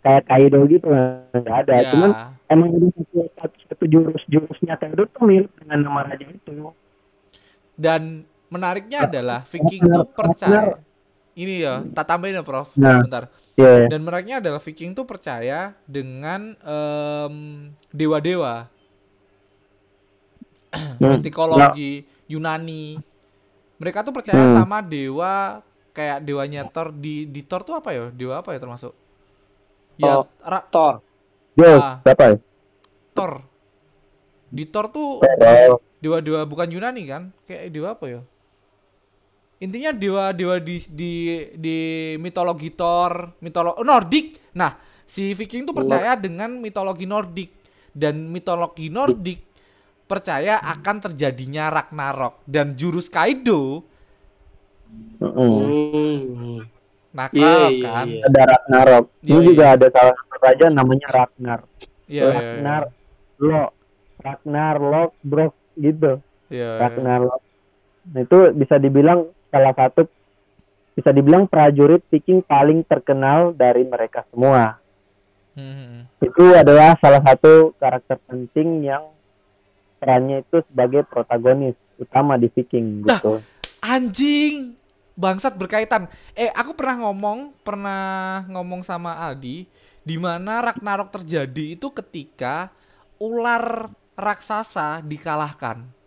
kayak 0.00 0.24
Kaido 0.28 0.64
gitu 0.68 0.88
nggak 0.88 1.56
ada. 1.66 1.72
ya. 1.80 1.84
Cuman 1.92 2.10
emang 2.48 2.68
ada 2.72 2.88
satu, 2.92 3.18
satu, 3.36 3.56
satu 3.68 3.84
jurus 3.88 4.24
jurusnya 4.28 4.76
Kaido 4.80 5.04
tuh 5.12 5.24
mirip 5.28 5.52
dengan 5.60 5.88
nama 5.88 6.08
raja 6.08 6.24
itu. 6.24 6.72
Dan 7.80 8.28
menariknya 8.50 9.06
adalah 9.06 9.40
Viking 9.42 9.82
tuh 9.86 10.06
percaya. 10.06 10.76
Ini 11.32 11.54
ya, 11.56 11.74
tak 11.94 12.10
tambahin 12.10 12.36
ya, 12.36 12.44
Prof. 12.44 12.74
Nah. 12.74 13.00
Bentar. 13.00 13.30
Iya. 13.54 13.86
Dan 13.86 14.02
menariknya 14.02 14.42
adalah 14.42 14.58
Viking 14.58 14.92
tuh 14.92 15.06
percaya 15.06 15.72
dengan 15.86 16.52
em, 16.58 17.34
dewa-dewa, 17.88 18.66
Hmm. 20.70 21.18
mitologi 21.24 22.06
Yunani. 22.26 22.98
Mereka 23.80 24.04
tuh 24.04 24.12
percaya 24.12 24.38
Hmm. 24.38 24.54
sama 24.60 24.78
dewa 24.80 25.64
kayak 25.90 26.22
dewanya 26.22 26.62
Thor 26.68 26.92
di 26.92 27.26
di 27.26 27.42
Thor 27.42 27.64
tuh 27.64 27.74
apa 27.74 27.90
ya? 27.90 28.04
Dewa 28.12 28.38
apa 28.38 28.54
ya 28.54 28.60
termasuk? 28.60 28.92
Ya, 29.96 30.20
Oh. 30.20 30.26
Ra- 30.40 30.66
Thor. 30.68 31.02
Zeus, 31.56 31.82
Ah. 31.82 31.98
siapa 32.04 32.22
ya? 32.22 32.34
Thor. 33.12 33.32
Di 34.46 34.64
Thor 34.66 34.86
tuh 34.90 35.18
dewa-dewa 35.98 36.44
bukan 36.44 36.68
Yunani 36.70 37.02
kan? 37.04 37.22
Kayak 37.44 37.70
dewa 37.70 37.88
apa 37.94 38.04
ya? 38.06 38.20
Intinya 39.60 39.92
dewa-dewa 39.92 40.56
di 40.56 40.80
di 40.88 41.12
di 41.52 41.78
mitologi 42.16 42.72
Thor, 42.72 43.36
mitologi 43.44 43.84
Nordik. 43.84 44.26
Nah, 44.56 44.72
si 45.04 45.36
Viking 45.36 45.68
tuh 45.68 45.76
percaya 45.76 46.16
dengan 46.16 46.56
mitologi 46.56 47.04
Nordik 47.04 47.52
dan 47.92 48.32
mitologi 48.32 48.88
Nordik 48.88 49.50
percaya 50.08 50.58
akan 50.64 50.96
terjadinya 51.06 51.68
Ragnarok 51.68 52.42
dan 52.48 52.72
jurus 52.72 53.12
Kaido. 53.12 53.84
Hmm. 55.20 56.64
nakal 57.10 57.36
Iya, 57.38 57.54
iya, 57.68 57.84
kan. 57.84 58.06
iya. 58.08 58.22
ada 58.26 58.42
Ragnarok. 58.48 59.06
Iya, 59.20 59.28
Ini 59.28 59.38
iya. 59.38 59.46
juga 59.46 59.64
ada 59.76 59.86
salah 59.92 60.14
satu 60.16 60.36
raja 60.40 60.66
namanya 60.72 61.08
Ragnar. 61.12 61.60
Iya, 61.76 61.92
iya, 62.08 62.24
iya. 62.24 62.32
Ragnar 62.32 62.82
lo 63.38 63.62
Ragnar 64.24 64.76
Lok 64.80 65.10
bro 65.20 65.46
gitu. 65.76 66.12
Iya, 66.48 66.68
iya. 66.74 66.80
Ragnar 66.80 67.20
Lok. 67.28 67.40
Nah, 68.10 68.20
itu 68.24 68.38
bisa 68.56 68.80
dibilang 68.80 69.28
salah 69.50 69.74
satu 69.76 70.06
bisa 70.94 71.10
dibilang 71.14 71.46
prajurit 71.46 72.02
Viking 72.10 72.42
paling 72.42 72.82
terkenal 72.86 73.54
dari 73.54 73.86
mereka 73.86 74.26
semua. 74.30 74.78
Hmm. 75.54 76.06
Itu 76.22 76.54
adalah 76.54 76.96
salah 77.02 77.22
satu 77.22 77.74
karakter 77.76 78.16
penting 78.26 78.86
yang 78.86 79.10
perannya 80.00 80.40
itu 80.40 80.64
sebagai 80.70 81.04
protagonis 81.04 81.76
utama 82.00 82.40
di 82.40 82.48
Viking 82.48 83.04
gitu. 83.04 83.44
Anjing, 83.80 84.76
bangsat 85.16 85.56
berkaitan. 85.56 86.08
Eh, 86.32 86.48
aku 86.52 86.76
pernah 86.76 87.08
ngomong, 87.08 87.52
pernah 87.60 88.44
ngomong 88.48 88.84
sama 88.84 89.20
Aldi, 89.20 89.68
di 90.00 90.16
mana 90.16 90.64
Ragnarok 90.64 91.12
terjadi 91.12 91.76
itu 91.76 91.88
ketika 91.92 92.72
ular 93.20 93.92
raksasa 94.16 95.04
dikalahkan. 95.04 95.99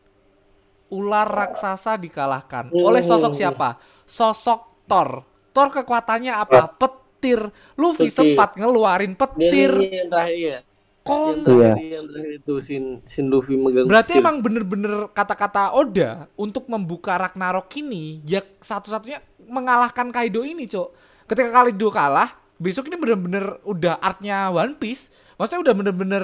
Ular 0.93 1.25
raksasa 1.25 1.97
dikalahkan 1.97 2.69
oleh 2.69 3.01
sosok 3.01 3.33
siapa? 3.33 3.81
Sosok 4.05 4.85
Thor. 4.85 5.25
Thor 5.49 5.67
kekuatannya 5.73 6.33
apa? 6.37 6.69
Petir. 6.69 7.49
Luffy 7.73 8.13
sempat 8.13 8.53
ngeluarin 8.53 9.17
Dia 9.17 9.21
petir. 9.25 9.71
ini 9.73 9.97
yang 9.97 10.09
terakhir 10.11 10.37
ya. 10.37 10.59
Kon 11.03 11.43
Iya. 11.43 11.99
yang 11.99 12.05
terakhir 12.07 12.31
itu 12.39 12.53
Sin 12.63 12.83
Sin 13.03 13.27
Luffy 13.27 13.57
megang. 13.57 13.89
Berarti 13.89 14.15
petir. 14.15 14.23
emang 14.23 14.39
bener-bener 14.39 15.09
kata-kata 15.11 15.73
Oda 15.73 16.29
untuk 16.37 16.69
membuka 16.69 17.17
Ragnarok 17.17 17.67
ini 17.75 18.21
ya 18.23 18.39
satu-satunya 18.39 19.19
mengalahkan 19.49 20.13
Kaido 20.13 20.45
ini, 20.47 20.63
Cok. 20.63 20.89
Ketika 21.27 21.49
Kaido 21.51 21.89
kalah, 21.91 22.31
besok 22.55 22.87
ini 22.87 22.95
bener-bener 22.95 23.59
udah 23.63 23.99
artnya 23.99 24.47
One 24.47 24.79
Piece. 24.79 25.11
Maksudnya 25.35 25.59
udah 25.59 25.73
bener-bener 25.75 26.23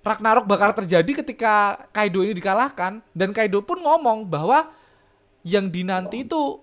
Ragnarok 0.00 0.48
bakal 0.48 0.72
terjadi 0.72 1.20
ketika 1.20 1.84
Kaido 1.92 2.24
ini 2.24 2.32
dikalahkan 2.32 3.04
dan 3.12 3.30
Kaido 3.36 3.60
pun 3.60 3.76
ngomong 3.84 4.24
bahwa 4.24 4.72
yang 5.44 5.68
dinanti 5.68 6.24
itu 6.24 6.60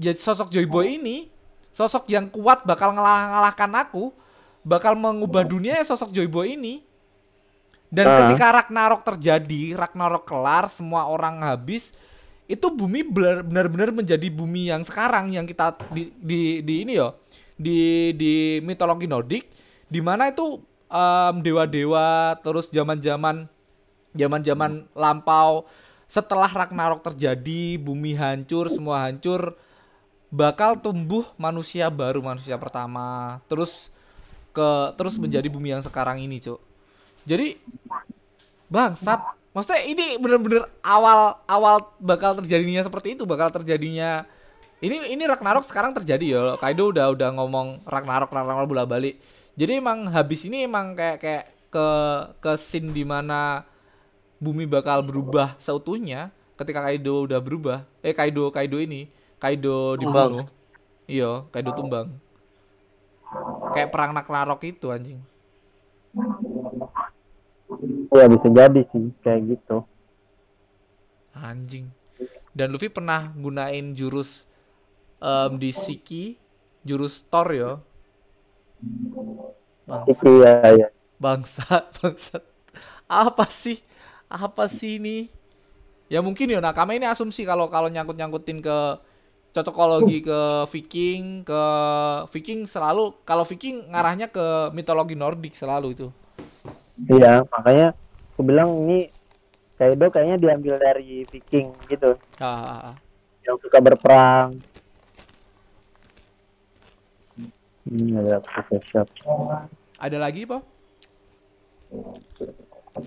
ya 0.00 0.16
sosok 0.16 0.48
Joy 0.48 0.64
Boy 0.64 0.96
ini, 0.96 1.28
sosok 1.72 2.08
yang 2.08 2.32
kuat 2.32 2.64
bakal 2.64 2.96
ngalah- 2.96 3.28
ngalahkan 3.28 3.72
aku, 3.76 4.12
bakal 4.64 4.96
mengubah 4.96 5.44
dunia 5.44 5.76
ya 5.80 5.84
sosok 5.84 6.16
Joy 6.16 6.28
Boy 6.28 6.56
ini. 6.56 6.80
Dan 7.92 8.08
Ah. 8.08 8.16
ketika 8.24 8.56
Ragnarok 8.56 9.04
terjadi, 9.04 9.76
Ragnarok 9.76 10.24
kelar, 10.24 10.64
semua 10.72 11.04
orang 11.12 11.44
habis, 11.44 11.92
itu 12.48 12.72
bumi 12.72 13.04
benar- 13.04 13.44
benar-benar 13.44 13.92
menjadi 13.92 14.32
bumi 14.32 14.72
yang 14.72 14.80
sekarang 14.80 15.28
yang 15.36 15.44
kita 15.44 15.76
di 15.92 16.08
di, 16.16 16.64
di 16.64 16.74
ini 16.88 16.96
yo, 16.96 17.20
di 17.52 18.12
di 18.16 18.32
mitologi 18.64 19.04
Nordik, 19.04 19.44
di 19.92 20.00
mana 20.00 20.32
itu 20.32 20.56
em, 20.92 21.34
dewa-dewa 21.40 22.36
terus 22.44 22.68
zaman-zaman 22.68 23.48
zaman-zaman 24.12 24.84
lampau 24.92 25.64
setelah 26.12 26.52
Ragnarok 26.52 27.00
terjadi, 27.00 27.80
bumi 27.80 28.12
hancur, 28.12 28.68
semua 28.68 29.08
hancur, 29.08 29.56
bakal 30.28 30.76
tumbuh 30.76 31.24
manusia 31.40 31.88
baru, 31.88 32.20
manusia 32.20 32.60
pertama. 32.60 33.40
Terus 33.48 33.88
ke 34.52 34.92
terus 35.00 35.16
menjadi 35.16 35.48
bumi 35.48 35.72
yang 35.72 35.80
sekarang 35.80 36.20
ini, 36.20 36.36
Cuk. 36.36 36.60
Jadi 37.24 37.56
bangsat. 38.68 39.40
Maksudnya 39.52 39.84
ini 39.84 40.16
bener-bener 40.16 40.64
awal 40.80 41.36
awal 41.44 41.80
bakal 42.00 42.36
terjadinya 42.40 42.84
seperti 42.84 43.16
itu, 43.16 43.28
bakal 43.28 43.48
terjadinya 43.48 44.24
ini 44.84 45.12
ini 45.12 45.24
Ragnarok 45.24 45.64
sekarang 45.64 45.96
terjadi 45.96 46.24
ya. 46.24 46.42
Kaido 46.60 46.92
udah 46.92 47.12
udah 47.12 47.28
ngomong 47.36 47.84
Ragnarok 47.88 48.32
Ragnarok 48.32 48.68
bola 48.68 48.84
balik. 48.84 49.16
Jadi 49.52 49.72
emang 49.78 50.08
habis 50.08 50.48
ini 50.48 50.64
emang 50.64 50.96
kayak 50.96 51.18
kayak 51.20 51.44
ke 51.72 51.88
ke 52.40 52.52
scene 52.56 52.92
di 52.92 53.04
mana 53.04 53.68
bumi 54.40 54.64
bakal 54.64 55.04
berubah 55.04 55.56
seutuhnya 55.60 56.32
ketika 56.56 56.84
Kaido 56.84 57.28
udah 57.28 57.40
berubah. 57.40 57.84
Eh 58.00 58.16
Kaido 58.16 58.48
Kaido 58.48 58.80
ini 58.80 59.12
Kaido 59.36 59.98
dibunuh. 59.98 60.46
Iya, 61.10 61.44
Kaido 61.50 61.74
tumbang. 61.74 62.14
Kayak 63.74 63.90
perang 63.90 64.12
Ragnarok 64.14 64.62
itu 64.68 64.92
anjing. 64.92 65.20
Ya 68.12 68.28
bisa 68.28 68.48
jadi 68.52 68.80
sih 68.92 69.10
kayak 69.24 69.40
gitu. 69.56 69.76
Anjing. 71.32 71.88
Dan 72.52 72.70
Luffy 72.70 72.92
pernah 72.92 73.32
gunain 73.32 73.96
jurus 73.96 74.44
em, 75.16 75.56
di 75.56 75.72
Shiki, 75.72 76.36
jurus 76.84 77.24
Thor 77.24 77.48
ya. 77.50 77.80
Bangsa, 79.86 80.24
Iya 80.26 80.54
ya. 80.78 80.88
bangsa, 81.18 81.64
bangsa. 82.00 82.36
Apa 83.06 83.44
sih? 83.46 83.78
Apa 84.30 84.66
sih 84.70 84.98
ini? 84.98 85.28
Ya 86.12 86.20
mungkin 86.20 86.50
ya 86.52 86.60
Nakama 86.60 86.92
ini 86.92 87.08
asumsi 87.08 87.42
kalau 87.48 87.68
kalau 87.72 87.88
nyangkut-nyangkutin 87.88 88.60
ke 88.60 88.78
cocokologi 89.52 90.24
ke 90.24 90.40
Viking, 90.72 91.44
ke 91.44 91.62
Viking 92.32 92.64
selalu 92.68 93.16
kalau 93.28 93.44
Viking 93.44 93.92
ngarahnya 93.92 94.28
ke 94.28 94.72
mitologi 94.76 95.16
Nordik 95.16 95.52
selalu 95.56 95.88
itu. 95.96 96.08
Iya, 97.08 97.42
makanya 97.48 97.96
aku 98.32 98.40
bilang 98.44 98.68
ini 98.86 99.08
Kaido 99.76 100.06
kayaknya 100.12 100.36
diambil 100.38 100.74
dari 100.78 101.26
Viking 101.26 101.74
gitu, 101.90 102.14
Ah, 102.38 102.94
yang 103.42 103.56
suka 103.58 103.78
berperang. 103.82 104.54
Hmm, 107.82 108.14
ada 108.22 108.38
Photoshop. 108.42 109.06
ada 109.98 110.16
lagi, 110.18 110.46
Pak? 110.46 110.62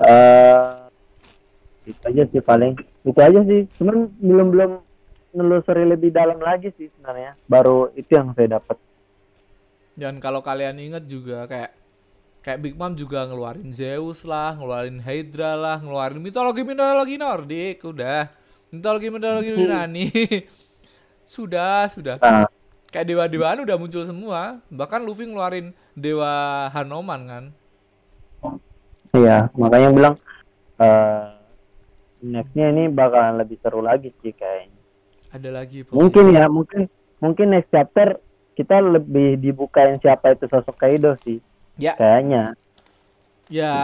Eh, 0.03 0.65
itu 1.87 2.01
aja 2.03 2.23
sih 2.27 2.41
paling. 2.43 2.73
Itu 3.05 3.19
aja 3.21 3.39
sih. 3.45 3.69
Cuman 3.79 4.09
belum 4.19 4.47
belum 4.51 4.71
nelusuri 5.35 5.83
lebih 5.85 6.11
dalam 6.15 6.39
lagi 6.41 6.71
sih 6.75 6.89
sebenarnya. 6.95 7.37
Baru 7.45 7.91
itu 7.93 8.15
yang 8.15 8.33
saya 8.33 8.59
dapat. 8.59 8.77
Dan 9.95 10.19
kalau 10.19 10.43
kalian 10.43 10.75
ingat 10.79 11.07
juga 11.07 11.47
kayak 11.47 11.71
kayak 12.43 12.59
Big 12.61 12.75
Mom 12.75 12.93
juga 12.93 13.25
ngeluarin 13.25 13.71
Zeus 13.71 14.27
lah, 14.27 14.53
ngeluarin 14.59 14.99
Hydra 14.99 15.55
lah, 15.55 15.77
ngeluarin 15.79 16.19
mitologi 16.19 16.61
mitologi 16.67 17.15
Nordik, 17.15 17.79
udah. 17.81 18.27
Mitologi 18.75 19.07
mitologi 19.07 19.49
Yunani. 19.55 20.07
sudah, 21.35 21.87
sudah. 21.89 22.19
Nah, 22.19 22.45
Kayak 22.95 23.11
dewa-dewaan 23.11 23.67
udah 23.67 23.75
muncul 23.75 24.07
semua. 24.07 24.63
Bahkan 24.71 25.03
Luffy 25.03 25.27
ngeluarin 25.27 25.75
dewa 25.99 26.71
Hanoman 26.71 27.21
kan. 27.27 27.43
iya, 29.11 29.51
makanya 29.51 29.89
bilang 29.91 30.15
eh 30.79 31.27
nextnya 32.23 32.71
ini 32.71 32.87
bakalan 32.87 33.43
lebih 33.43 33.59
seru 33.59 33.83
lagi 33.83 34.15
sih 34.23 34.31
kayaknya. 34.31 34.79
Ada 35.35 35.49
lagi 35.51 35.83
pokoknya. 35.83 35.99
Mungkin 35.99 36.25
ya, 36.31 36.45
mungkin 36.47 36.81
mungkin 37.19 37.47
next 37.51 37.67
chapter 37.67 38.15
kita 38.55 38.79
lebih 38.79 39.35
dibukain 39.43 39.99
siapa 39.99 40.31
itu 40.31 40.47
sosok 40.47 40.79
Kaido 40.79 41.19
sih 41.19 41.43
Ya, 41.75 41.99
kayaknya. 41.99 42.55
ya. 43.51 43.75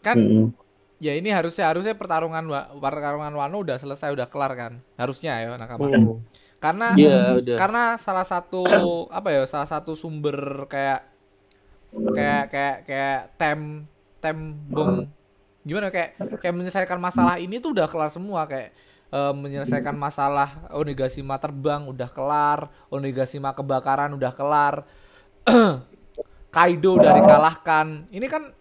Kan 0.00 0.16
Mm-mm. 0.16 0.46
ya 0.96 1.12
ini 1.12 1.28
harusnya 1.28 1.68
harusnya 1.68 1.92
pertarungan 1.92 2.48
pertarungan 2.80 3.36
Wano 3.36 3.60
udah 3.60 3.76
selesai 3.76 4.16
udah 4.16 4.32
kelar 4.32 4.56
kan. 4.56 4.72
Harusnya 4.96 5.44
ya 5.44 5.52
nakama. 5.60 5.92
Hmm. 5.92 6.24
Karena 6.62 6.94
Iya, 6.94 7.42
udah. 7.42 7.56
karena 7.58 7.82
salah 7.98 8.22
satu 8.22 8.62
apa 9.18 9.34
ya 9.34 9.42
salah 9.50 9.66
satu 9.66 9.98
sumber 9.98 10.70
kayak 10.70 11.10
kayak 12.14 12.44
kayak 12.54 12.76
kayak 12.86 13.18
tem 13.34 13.82
tem 14.22 14.38
bom. 14.70 15.02
Gimana 15.66 15.90
kayak 15.90 16.38
kayak 16.38 16.54
menyelesaikan 16.54 17.02
masalah 17.02 17.42
ini 17.42 17.58
tuh 17.58 17.74
udah 17.74 17.90
kelar 17.90 18.14
semua 18.14 18.46
kayak 18.46 18.70
eh, 19.10 19.32
menyelesaikan 19.34 19.94
masalah 19.98 20.70
Onigashima 20.70 21.34
terbang 21.42 21.82
udah 21.90 22.06
kelar 22.06 22.70
Onigashima 22.94 23.50
kebakaran 23.50 24.14
udah 24.14 24.30
kelar. 24.30 24.86
Kaido 26.54 27.00
udah 27.00 27.12
dikalahkan. 27.16 28.06
Ini 28.12 28.26
kan 28.30 28.54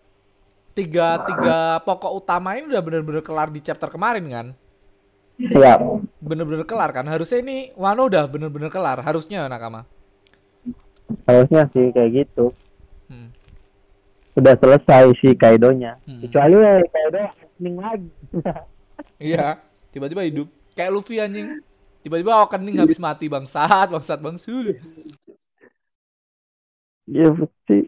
tiga 0.72 1.22
tiga 1.28 1.84
pokok 1.84 2.16
utama 2.16 2.56
ini 2.56 2.72
udah 2.72 2.80
bener-bener 2.82 3.20
kelar 3.20 3.52
di 3.52 3.60
chapter 3.60 3.92
kemarin 3.92 4.26
kan 4.32 4.48
Iya, 5.40 5.80
bener-bener 6.22 6.66
kelar 6.68 6.92
kan 6.94 7.08
harusnya 7.08 7.42
ini 7.42 7.74
Wano 7.74 8.06
udah 8.06 8.30
bener-bener 8.30 8.70
kelar 8.70 9.02
harusnya 9.02 9.50
nakama 9.50 9.88
harusnya 11.28 11.68
sih 11.76 11.92
kayak 11.92 12.12
gitu. 12.26 12.56
Hmm. 13.12 13.28
udah 14.32 14.56
selesai 14.56 15.12
si 15.20 15.36
Kaidonya. 15.36 16.00
Hmm. 16.08 16.24
Kecuali 16.24 16.56
ya 16.56 16.74
Kaido 16.88 17.20
opening 17.62 17.78
lagi. 17.78 18.10
Iya, 19.22 19.62
tiba-tiba 19.94 20.26
hidup. 20.26 20.50
Kayak 20.74 20.98
Luffy 20.98 21.22
anjing. 21.22 21.62
Tiba-tiba 22.02 22.34
awakening 22.34 22.82
habis 22.82 22.98
mati 22.98 23.30
bangsat, 23.30 23.94
bangsat 23.94 24.18
bangsul. 24.18 24.74
Iya 27.06 27.30
sih. 27.70 27.86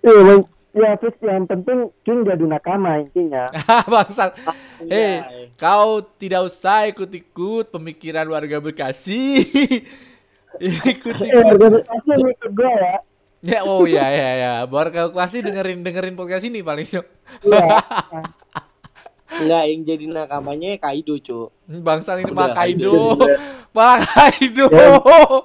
Iya, 0.00 0.20
Bang. 0.24 0.42
Ya 0.74 0.90
terus 0.98 1.14
yang 1.22 1.46
penting 1.46 1.88
Jun 2.02 2.26
jadi 2.26 2.44
nakama 2.44 2.98
intinya. 2.98 3.46
bangsat. 3.92 4.34
Hei, 4.82 5.22
Anjay. 5.22 5.46
kau 5.54 6.02
tidak 6.18 6.50
usah 6.50 6.90
ikut-ikut 6.90 7.70
pemikiran 7.70 8.26
warga 8.28 8.58
Bekasi. 8.58 9.22
Eh, 10.54 10.70
Ikut-ikut. 10.70 11.50
organisasi 11.50 12.14
ini 12.14 12.30
ke 12.38 12.46
gue 12.46 12.70
ya. 12.70 12.94
Ya, 13.42 13.60
oh 13.66 13.82
ya 13.90 14.06
ya 14.06 14.30
ya. 14.38 14.52
Warga 14.70 15.10
Bekasi 15.10 15.42
dengerin 15.42 15.82
dengerin 15.82 16.14
podcast 16.14 16.46
ini 16.46 16.62
paling. 16.62 16.86
Iya. 16.86 17.02
Enggak 19.34 19.62
yang 19.66 19.80
jadi 19.82 20.04
nakamanya 20.06 20.78
Kaido, 20.78 21.18
Cuk. 21.18 21.50
Bangsat 21.66 22.22
ini 22.22 22.30
Pak 22.30 22.54
Kaido. 22.54 23.18
Pak 23.74 23.96
Kaido. 24.06 24.70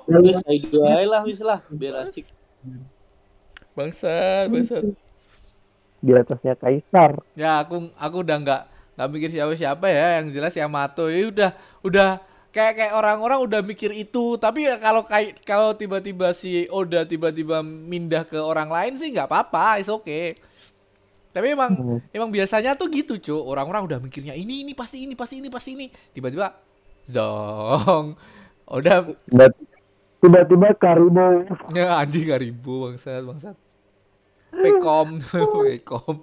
Terus 0.05 0.38
Kaido 0.45 0.77
aja 0.86 1.05
lah 1.09 1.21
wis 1.25 1.41
lah 1.41 1.65
biar 1.73 2.05
asik. 2.05 2.30
Bangsat, 3.73 4.45
bangsat. 4.45 4.84
Di 6.00 6.12
atasnya 6.16 6.56
Kaisar. 6.56 7.20
Ya 7.36 7.60
aku 7.64 7.91
aku 7.95 8.24
udah 8.24 8.38
nggak 8.39 8.62
nggak 8.95 9.08
mikir 9.12 9.30
siapa 9.32 9.54
siapa 9.56 9.86
ya. 9.88 10.20
Yang 10.20 10.39
jelas 10.39 10.54
Yamato. 10.56 11.08
Ya 11.12 11.28
udah 11.28 11.52
udah 11.84 12.10
kayak 12.50 12.74
kayak 12.80 12.93
orang-orang 12.97 13.39
udah 13.43 13.60
mikir 13.62 13.91
itu. 13.93 14.39
Tapi 14.39 14.68
ya 14.68 14.80
kalau 14.80 15.04
kayak 15.04 15.43
kalau 15.43 15.76
tiba-tiba 15.76 16.32
si 16.34 16.66
Oda 16.72 17.04
tiba-tiba 17.04 17.62
mindah 17.64 18.24
ke 18.24 18.39
orang 18.39 18.72
lain 18.72 18.95
sih 18.95 19.12
nggak 19.12 19.28
apa-apa 19.28 19.80
is 19.80 19.91
okay. 19.91 20.36
Tapi 21.30 21.54
emang 21.54 21.72
Hmm. 21.78 22.00
emang 22.10 22.34
biasanya 22.34 22.74
tuh 22.74 22.89
gitu 22.89 23.14
cuy 23.22 23.38
orang-orang 23.38 23.86
udah 23.86 24.00
mikirnya 24.02 24.34
ini 24.34 24.66
ini 24.66 24.74
pasti 24.74 25.06
ini 25.06 25.14
pasti 25.14 25.38
ini 25.38 25.47
pasti 25.54 25.78
ini. 25.78 25.86
Tiba-tiba 26.10 26.50
zong. 27.06 28.18
Dan 29.30 29.52
tiba-tiba 30.20 30.74
Karibo 30.76 31.47
ya 31.78 32.02
anjing 32.02 32.28
gak 32.28 32.41
ribu 32.43 32.89
bangsat 32.89 33.24
bangsat 33.24 33.56
pekom 34.52 35.08
pekom 35.66 36.16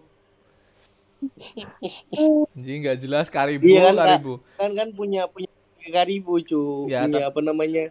anjing 2.53 2.79
nggak 2.85 2.99
jelas 3.01 3.27
karibu 3.33 3.67
Iya 3.67 3.91
kan, 3.91 3.95
karibu 3.97 4.33
Kan 4.59 4.71
kan 4.77 4.89
punya 4.93 5.25
punya 5.31 5.49
Karibo, 5.87 6.35
Cuk. 6.43 6.91
Ya, 6.91 7.07
punya 7.07 7.31
apa 7.31 7.41
namanya? 7.43 7.85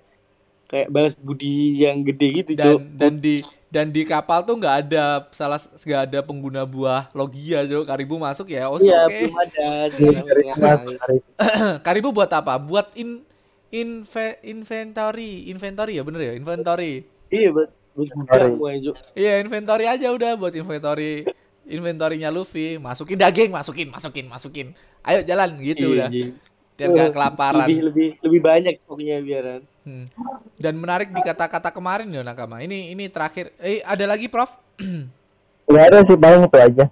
Kayak 0.66 0.88
balas 0.90 1.14
budi 1.16 1.78
yang 1.78 2.02
gede 2.02 2.44
gitu, 2.44 2.52
dan 2.58 2.66
Cuk. 2.76 2.82
dan 2.98 3.14
di 3.22 3.36
dan 3.70 3.88
di 3.92 4.02
kapal 4.08 4.42
tuh 4.42 4.58
nggak 4.58 4.76
ada 4.88 5.30
salah 5.30 5.62
nggak 5.62 6.02
ada 6.10 6.20
pengguna 6.26 6.64
buah 6.66 7.12
logia 7.12 7.68
jo 7.68 7.84
karibu 7.84 8.16
masuk 8.18 8.48
ya 8.50 8.72
oh 8.72 8.80
Iya, 8.80 9.04
oke 9.04 9.20
belum 9.20 9.36
ada. 9.36 9.68
karibu 11.88 12.16
buat 12.16 12.32
apa 12.32 12.56
buat 12.56 12.96
in 12.96 13.22
inve, 13.70 14.40
inventory 14.42 15.52
inventory 15.52 16.00
ya 16.00 16.08
bener 16.08 16.24
ya 16.24 16.34
inventory 16.40 17.04
Iya, 17.30 17.52
buat 17.52 17.70
iya 19.16 19.40
inventory 19.40 19.86
aja 19.88 20.12
udah 20.12 20.36
buat 20.36 20.54
inventory 20.54 21.24
inventorinya 21.66 22.30
Luffy 22.30 22.78
masukin 22.78 23.18
daging 23.18 23.50
masukin 23.50 23.88
masukin 23.90 24.26
masukin 24.30 24.68
ayo 25.02 25.24
jalan 25.26 25.58
gitu 25.64 25.92
Iya, 25.92 25.96
udah 25.96 26.10
iya. 26.12 26.28
biar 26.76 26.90
nggak 26.92 27.12
kelaparan 27.16 27.68
Lebih 27.72 27.82
lebih 27.90 28.08
lebih 28.20 28.42
banyak 28.44 28.74
stoknya 28.84 29.24
biaran. 29.24 29.62
Hmm. 29.86 30.10
dan 30.58 30.74
menarik 30.82 31.14
di 31.14 31.22
kata-kata 31.22 31.70
kemarin 31.70 32.10
ya 32.10 32.26
nakama 32.26 32.58
ini 32.60 32.90
ini 32.90 33.06
terakhir 33.06 33.54
eh 33.62 33.86
ada 33.86 34.02
lagi 34.10 34.26
prof 34.28 34.50
Gak 35.66 35.86
ada 35.90 36.00
sih 36.06 36.18
paling 36.18 36.46
itu 36.46 36.58
aja. 36.62 36.86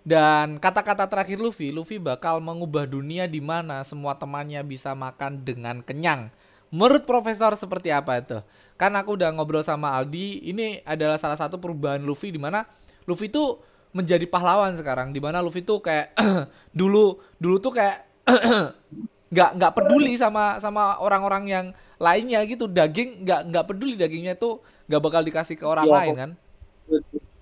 Dan 0.00 0.56
kata-kata 0.62 1.04
terakhir 1.10 1.36
Luffy, 1.42 1.74
Luffy 1.74 1.98
bakal 1.98 2.38
mengubah 2.40 2.86
dunia 2.86 3.26
di 3.26 3.42
mana 3.42 3.82
semua 3.82 4.16
temannya 4.16 4.62
bisa 4.64 4.94
makan 4.94 5.42
dengan 5.42 5.82
kenyang. 5.82 6.30
Menurut 6.70 7.04
profesor 7.04 7.52
seperti 7.58 7.90
apa 7.90 8.22
itu? 8.22 8.38
Kan 8.80 8.96
aku 8.96 9.20
udah 9.20 9.28
ngobrol 9.36 9.60
sama 9.60 9.92
Aldi, 9.92 10.48
ini 10.48 10.80
adalah 10.88 11.20
salah 11.20 11.36
satu 11.36 11.60
perubahan 11.60 12.00
Luffy 12.00 12.32
di 12.32 12.40
mana 12.40 12.64
Luffy 13.04 13.28
itu 13.28 13.60
menjadi 13.92 14.24
pahlawan 14.24 14.72
sekarang 14.72 15.12
di 15.12 15.20
mana 15.20 15.44
Luffy 15.44 15.60
tuh 15.60 15.84
kayak 15.84 16.16
dulu 16.80 17.20
dulu 17.36 17.60
tuh 17.60 17.76
kayak 17.76 18.08
nggak 19.36 19.50
nggak 19.60 19.72
peduli 19.76 20.16
sama 20.16 20.56
sama 20.56 20.96
orang-orang 21.04 21.44
yang 21.44 21.66
lainnya 22.00 22.40
gitu 22.48 22.64
daging 22.66 23.22
nggak 23.22 23.40
nggak 23.52 23.64
peduli 23.68 23.94
dagingnya 24.00 24.34
tuh 24.40 24.64
nggak 24.88 25.02
bakal 25.04 25.20
dikasih 25.20 25.60
ke 25.60 25.66
orang 25.68 25.86
Iya, 25.86 25.94
lain 25.94 26.14
kan 26.16 26.30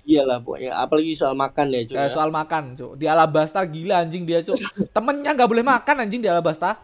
Iya 0.08 0.24
lah 0.24 0.40
pokoknya. 0.40 0.72
Apalagi 0.72 1.12
soal 1.12 1.36
makan 1.36 1.68
ya, 1.68 1.80
Cuk. 1.84 1.96
Kayak 2.00 2.08
ya. 2.08 2.14
soal 2.16 2.30
makan, 2.32 2.62
Cuk. 2.72 2.92
Di 2.96 3.04
Alabasta 3.04 3.60
gila 3.68 4.00
anjing 4.00 4.24
dia, 4.24 4.40
Cuk. 4.40 4.56
Temennya 4.96 5.36
nggak 5.36 5.50
boleh 5.52 5.60
makan 5.60 5.96
anjing 6.00 6.24
di 6.24 6.32
Alabasta. 6.32 6.80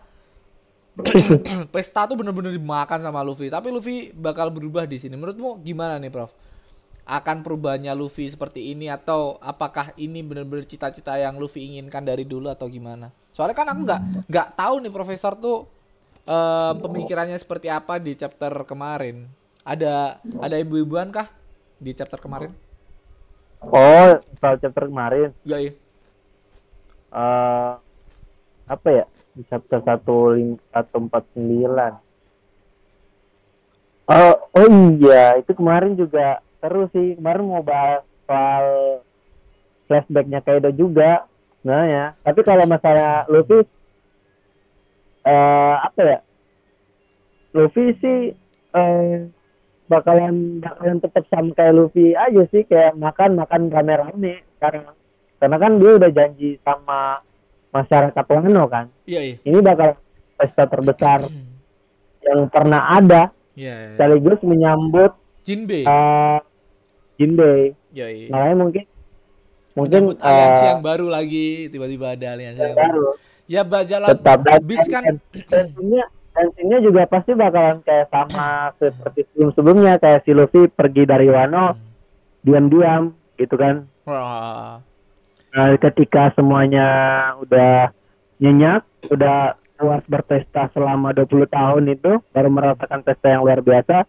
Pesta 1.75 2.07
tuh 2.07 2.15
bener-bener 2.15 2.55
dimakan 2.55 3.03
sama 3.03 3.21
Luffy. 3.27 3.51
Tapi 3.51 3.69
Luffy 3.75 4.15
bakal 4.15 4.55
berubah 4.55 4.87
di 4.87 4.99
sini. 4.99 5.19
Menurutmu 5.19 5.59
gimana 5.63 5.99
nih, 5.99 6.11
Prof? 6.11 6.31
Akan 7.05 7.43
perubahannya 7.45 7.93
Luffy 7.93 8.31
seperti 8.31 8.73
ini 8.73 8.89
atau 8.89 9.37
apakah 9.43 9.93
ini 10.01 10.25
bener-bener 10.25 10.65
cita-cita 10.65 11.19
yang 11.19 11.37
Luffy 11.37 11.67
inginkan 11.67 12.01
dari 12.07 12.25
dulu 12.25 12.49
atau 12.49 12.71
gimana? 12.71 13.13
Soalnya 13.35 13.59
kan 13.59 13.69
aku 13.69 13.81
nggak 13.85 14.03
nggak 14.31 14.49
tahu 14.57 14.75
nih 14.81 14.93
profesor 14.95 15.37
tuh 15.37 15.69
eh, 16.25 16.73
pemikirannya 16.81 17.37
seperti 17.37 17.69
apa 17.69 18.01
di 18.01 18.17
chapter 18.17 18.55
kemarin. 18.65 19.29
Ada 19.67 20.23
ada 20.41 20.57
ibu-ibuan 20.57 21.13
kah 21.13 21.29
di 21.77 21.93
chapter 21.93 22.17
kemarin? 22.17 22.55
Oh, 23.61 24.17
soal 24.41 24.57
chapter 24.61 24.89
kemarin. 24.89 25.33
Ya, 25.45 25.61
iya. 25.61 25.73
eh 27.13 27.73
apa 28.65 28.89
ya? 28.89 29.05
Di 29.35 29.43
chapter 29.51 29.83
149. 29.83 30.71
Oh, 34.05 34.35
oh 34.53 34.69
iya, 35.01 35.41
itu 35.41 35.51
kemarin 35.57 35.99
juga 35.99 36.39
terus 36.63 36.93
sih. 36.95 37.19
Kemarin 37.19 37.51
mau 37.51 37.65
bahas 37.65 38.07
soal 38.31 38.67
flashbacknya 39.91 40.41
Kaido 40.45 40.71
juga 40.71 41.27
sebenarnya. 41.61 42.15
Tapi 42.23 42.41
kalau 42.47 42.65
masalah 42.69 43.27
Luffy 43.27 43.67
eh 45.25 45.77
apa 45.81 46.01
ya? 46.05 46.21
Luffy 47.57 47.97
sih 47.99 48.19
eh 48.77 49.29
bakalan 49.89 50.61
bakalan 50.61 50.99
tetap 51.01 51.25
sama 51.29 51.53
kayak 51.53 51.77
Luffy 51.77 52.17
aja 52.17 52.43
sih 52.49 52.65
kayak 52.65 52.97
makan 52.97 53.37
makan 53.37 53.69
rame-rame 53.69 54.45
sekarang 54.57 54.97
karena 55.41 55.57
kan 55.61 55.73
dia 55.77 55.91
udah 56.01 56.11
janji 56.13 56.57
sama 56.65 57.21
masyarakat 57.75 58.25
Wano 58.31 58.65
kan 58.71 58.87
Iya, 59.05 59.21
iya. 59.21 59.37
ini 59.43 59.59
bakal 59.59 59.99
pesta 60.39 60.65
terbesar 60.65 61.27
yang 62.23 62.47
pernah 62.49 62.95
ada 62.95 63.35
Iya, 63.55 63.75
iya. 63.75 63.89
sekaligus 63.99 64.39
menyambut 64.47 65.13
Jinbe. 65.43 65.83
uh, 65.85 66.39
Jinbei 67.19 67.75
Ya, 67.91 68.07
iya. 68.11 68.31
makanya 68.31 68.57
mungkin 68.59 68.85
mungkin 69.75 70.01
Menyambut 70.07 70.23
aliansi 70.23 70.63
eh, 70.63 70.69
yang 70.71 70.83
baru 70.83 71.07
lagi, 71.11 71.49
tiba-tiba 71.67 72.15
ada 72.15 72.27
aliansi 72.35 72.59
yang 72.63 72.71
yang 72.71 72.79
baru. 72.79 73.07
Ya 73.45 73.63
baca 73.63 73.97
laut 74.01 74.11
tetap 74.15 74.39
dan 74.41 74.61
bis 74.65 74.85
kan 74.89 75.05
tensinya 75.51 76.05
tensinya 76.33 76.79
juga 76.81 77.03
pasti 77.07 77.37
bakalan 77.37 77.79
kayak 77.85 78.07
sama 78.09 78.73
seperti 78.81 79.21
sebelum-sebelumnya 79.31 79.95
kayak 80.01 80.25
si 80.25 80.31
Luffy 80.33 80.67
pergi 80.67 81.05
dari 81.05 81.29
Wano 81.29 81.77
diam-diam 82.41 83.13
gitu 83.37 83.55
kan 83.55 83.85
Wah, 84.05 84.81
Nah, 85.55 85.71
ketika 85.79 86.35
semuanya 86.35 86.87
udah 87.39 87.95
nyenyak, 88.43 88.83
udah 89.07 89.55
puas 89.79 90.03
berpesta 90.11 90.67
selama 90.75 91.15
20 91.15 91.47
tahun 91.47 91.95
itu, 91.95 92.19
baru 92.35 92.51
merasakan 92.51 93.07
pesta 93.07 93.39
yang 93.39 93.47
luar 93.47 93.63
biasa, 93.63 94.03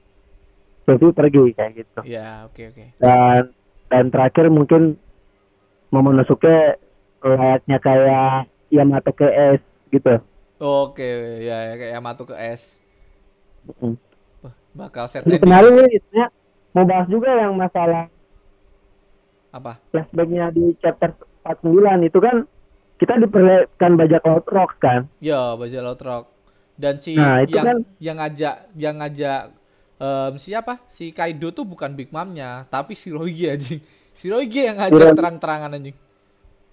Luffy 0.89 1.13
pergi 1.13 1.53
kayak 1.53 1.71
gitu. 1.77 1.99
ya 2.05 2.49
oke 2.49 2.61
oke. 2.73 2.85
Dan 2.97 3.53
dan 3.89 4.05
terakhir 4.09 4.49
mungkin 4.49 4.97
Momonosuke 5.93 6.81
layaknya 7.21 7.77
kayak 7.77 8.49
Yamato 8.73 9.13
ke 9.13 9.29
S 9.29 9.61
gitu. 9.93 10.17
Oke, 10.57 11.41
ya, 11.45 11.73
ya 11.73 11.73
kayak 11.77 11.93
Yamato 12.01 12.25
ke 12.25 12.35
S. 12.37 12.81
Mm. 13.81 13.97
Bakal 14.75 15.05
set 15.07 15.23
kemarin 15.25 15.77
ini 15.77 16.01
ya, 16.09 16.27
mau 16.73 16.85
bahas 16.85 17.07
juga 17.07 17.31
yang 17.37 17.53
masalah 17.55 18.09
apa? 19.55 19.79
flashbacknya 19.89 20.51
di 20.51 20.75
chapter 20.83 21.15
49 21.45 22.01
itu 22.03 22.17
kan 22.17 22.35
kita 22.97 23.21
diperlihatkan 23.21 23.91
bajak 23.93 24.21
laut 24.25 24.47
rock 24.49 24.71
kan. 24.81 25.05
Ya, 25.21 25.53
baca 25.53 25.79
laut 25.79 26.01
rock. 26.01 26.25
Dan 26.75 26.97
si 26.97 27.13
Nah, 27.13 27.39
itu 27.39 27.53
yang 27.53 27.65
kan- 27.69 27.83
yang 28.01 28.17
ngajak 28.17 28.55
yang 28.75 28.95
ngajak 28.97 29.41
em, 29.95 30.33
siapa? 30.35 30.81
Si 30.89 31.13
Kaido 31.13 31.53
tuh 31.53 31.63
bukan 31.63 31.93
Big 31.93 32.09
Mom-nya, 32.09 32.65
tapi 32.67 32.97
si 32.97 33.13
Roige 33.13 33.53
anjing. 33.53 33.79
Si 34.11 34.27
Roige 34.27 34.65
yang 34.65 34.75
ngajak 34.75 35.11
Roige. 35.11 35.15
terang-terangan 35.15 35.71
anjing. 35.71 35.95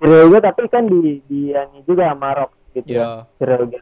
Ryoga 0.03 0.39
tapi 0.43 0.67
kan 0.67 0.83
di 0.91 1.23
di 1.31 1.55
juga 1.87 2.11
sama 2.11 2.35
rock 2.35 2.51
gitu 2.75 2.91
Ya. 2.91 2.99
ya. 2.99 3.11
Si 3.39 3.43
Ryoga. 3.45 3.81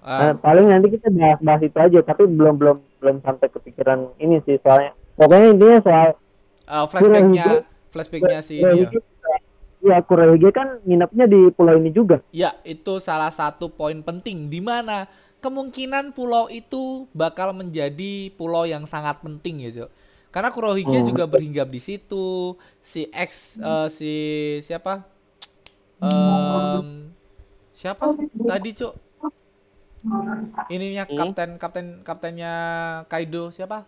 Ah, 0.00 0.20
Nah, 0.20 0.32
paling 0.36 0.68
nanti 0.68 0.92
kita 0.92 1.08
bahas-bahas 1.08 1.60
itu 1.60 1.76
aja, 1.76 1.98
tapi 2.02 2.24
belum 2.24 2.56
belum 2.56 2.76
belum 3.00 3.16
sampai 3.20 3.48
kepikiran 3.48 4.16
ini 4.16 4.40
sih 4.44 4.56
soalnya. 4.60 4.92
Pokoknya 5.14 5.46
intinya 5.52 5.78
soal 5.80 6.08
eh, 6.66 6.84
flashbacknya 6.88 7.46
flashbacknya 7.88 8.40
si 8.40 8.60
ini 8.60 8.84
ya. 8.84 8.88
Iya, 9.84 9.96
Kurohige 10.06 10.50
kan 10.58 10.68
nginepnya 10.86 11.24
di 11.32 11.40
pulau 11.56 11.74
ini 11.80 11.90
juga. 11.98 12.16
Ya, 12.30 12.54
itu 12.62 13.02
salah 13.02 13.32
satu 13.34 13.66
poin 13.74 13.98
penting 14.06 14.46
di 14.46 14.62
mana 14.62 15.10
kemungkinan 15.42 16.14
pulau 16.14 16.46
itu 16.46 17.10
bakal 17.10 17.50
menjadi 17.50 18.30
pulau 18.38 18.62
yang 18.68 18.86
sangat 18.86 19.18
penting 19.24 19.66
ya, 19.66 19.70
Jo. 19.82 19.86
Karena 20.30 20.54
Kurohige 20.54 21.02
Hmm. 21.02 21.08
juga 21.10 21.26
berhinggap 21.26 21.66
di 21.74 21.80
situ. 21.82 22.54
Si 22.78 23.10
X 23.10 23.58
eh, 23.58 23.88
si 23.90 24.12
siapa? 24.62 25.02
Em, 26.00 27.10
siapa 27.74 28.14
tadi, 28.46 28.70
Cuk? 28.78 28.94
Ininya 30.70 31.04
Hmm. 31.10 31.18
kapten 31.18 31.58
kapten 31.58 31.86
kaptennya 32.06 32.52
Kaido 33.10 33.50
siapa? 33.50 33.84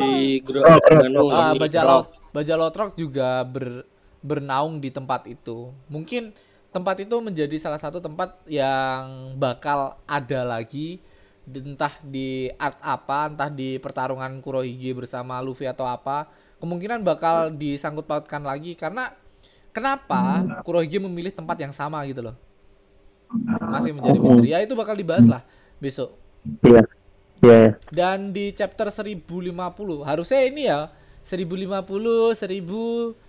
Si 0.00 0.40
Gro 0.40 0.64
Oh, 0.64 0.78
Gano, 0.80 1.22
Ah, 1.28 1.52
ini, 1.52 1.58
Baja 1.60 1.80
Rock. 1.84 1.88
Laut 1.88 2.06
Baja 2.32 2.54
Lotrok 2.56 2.96
juga 2.96 3.44
ber, 3.44 3.84
bernaung 4.22 4.78
di 4.78 4.88
tempat 4.88 5.26
itu. 5.26 5.74
Mungkin 5.90 6.32
tempat 6.72 7.04
itu 7.04 7.12
menjadi 7.20 7.52
salah 7.60 7.76
satu 7.76 8.00
tempat 8.00 8.40
yang 8.48 9.36
bakal 9.36 9.98
ada 10.08 10.40
lagi 10.46 11.02
entah 11.42 11.92
di 12.06 12.48
art 12.54 12.78
apa, 12.80 13.28
entah 13.28 13.50
di 13.50 13.76
pertarungan 13.82 14.38
Kurohige 14.38 14.94
bersama 14.94 15.42
Luffy 15.42 15.66
atau 15.66 15.84
apa. 15.84 16.30
Kemungkinan 16.62 17.02
bakal 17.02 17.50
disangkut 17.58 18.06
pautkan 18.06 18.46
lagi 18.46 18.78
karena 18.78 19.10
kenapa 19.74 20.46
Kurohige 20.62 21.02
memilih 21.02 21.34
tempat 21.34 21.58
yang 21.58 21.74
sama 21.74 22.06
gitu 22.06 22.22
loh. 22.22 22.36
Masih 23.68 23.92
menjadi 23.92 24.18
misteri. 24.22 24.48
Ya 24.54 24.62
itu 24.62 24.78
bakal 24.78 24.94
dibahas 24.94 25.26
lah 25.26 25.42
besok. 25.82 26.14
Iya. 26.62 26.86
Iya. 27.42 27.74
Dan 27.90 28.30
di 28.30 28.54
chapter 28.54 28.86
1050 28.86 30.06
harusnya 30.06 30.40
ini 30.46 30.70
ya 30.70 30.94
1050 31.26 32.38
1000 32.38 33.21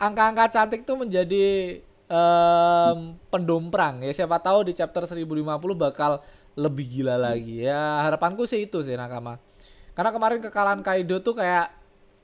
angka-angka 0.00 0.48
cantik 0.48 0.88
tuh 0.88 0.96
menjadi 0.96 1.78
em, 2.08 2.98
pendomprang 3.28 4.00
ya. 4.00 4.10
Siapa 4.10 4.40
tahu 4.40 4.66
di 4.66 4.72
chapter 4.72 5.04
1050 5.04 5.76
bakal 5.76 6.18
lebih 6.56 6.86
gila 6.88 7.20
lagi. 7.20 7.62
Ya 7.62 8.02
harapanku 8.02 8.48
sih 8.48 8.66
itu 8.66 8.80
sih 8.82 8.96
nakama. 8.96 9.36
Karena 9.94 10.10
kemarin 10.10 10.40
kekalahan 10.40 10.80
Kaido 10.80 11.20
tuh 11.20 11.36
kayak 11.36 11.70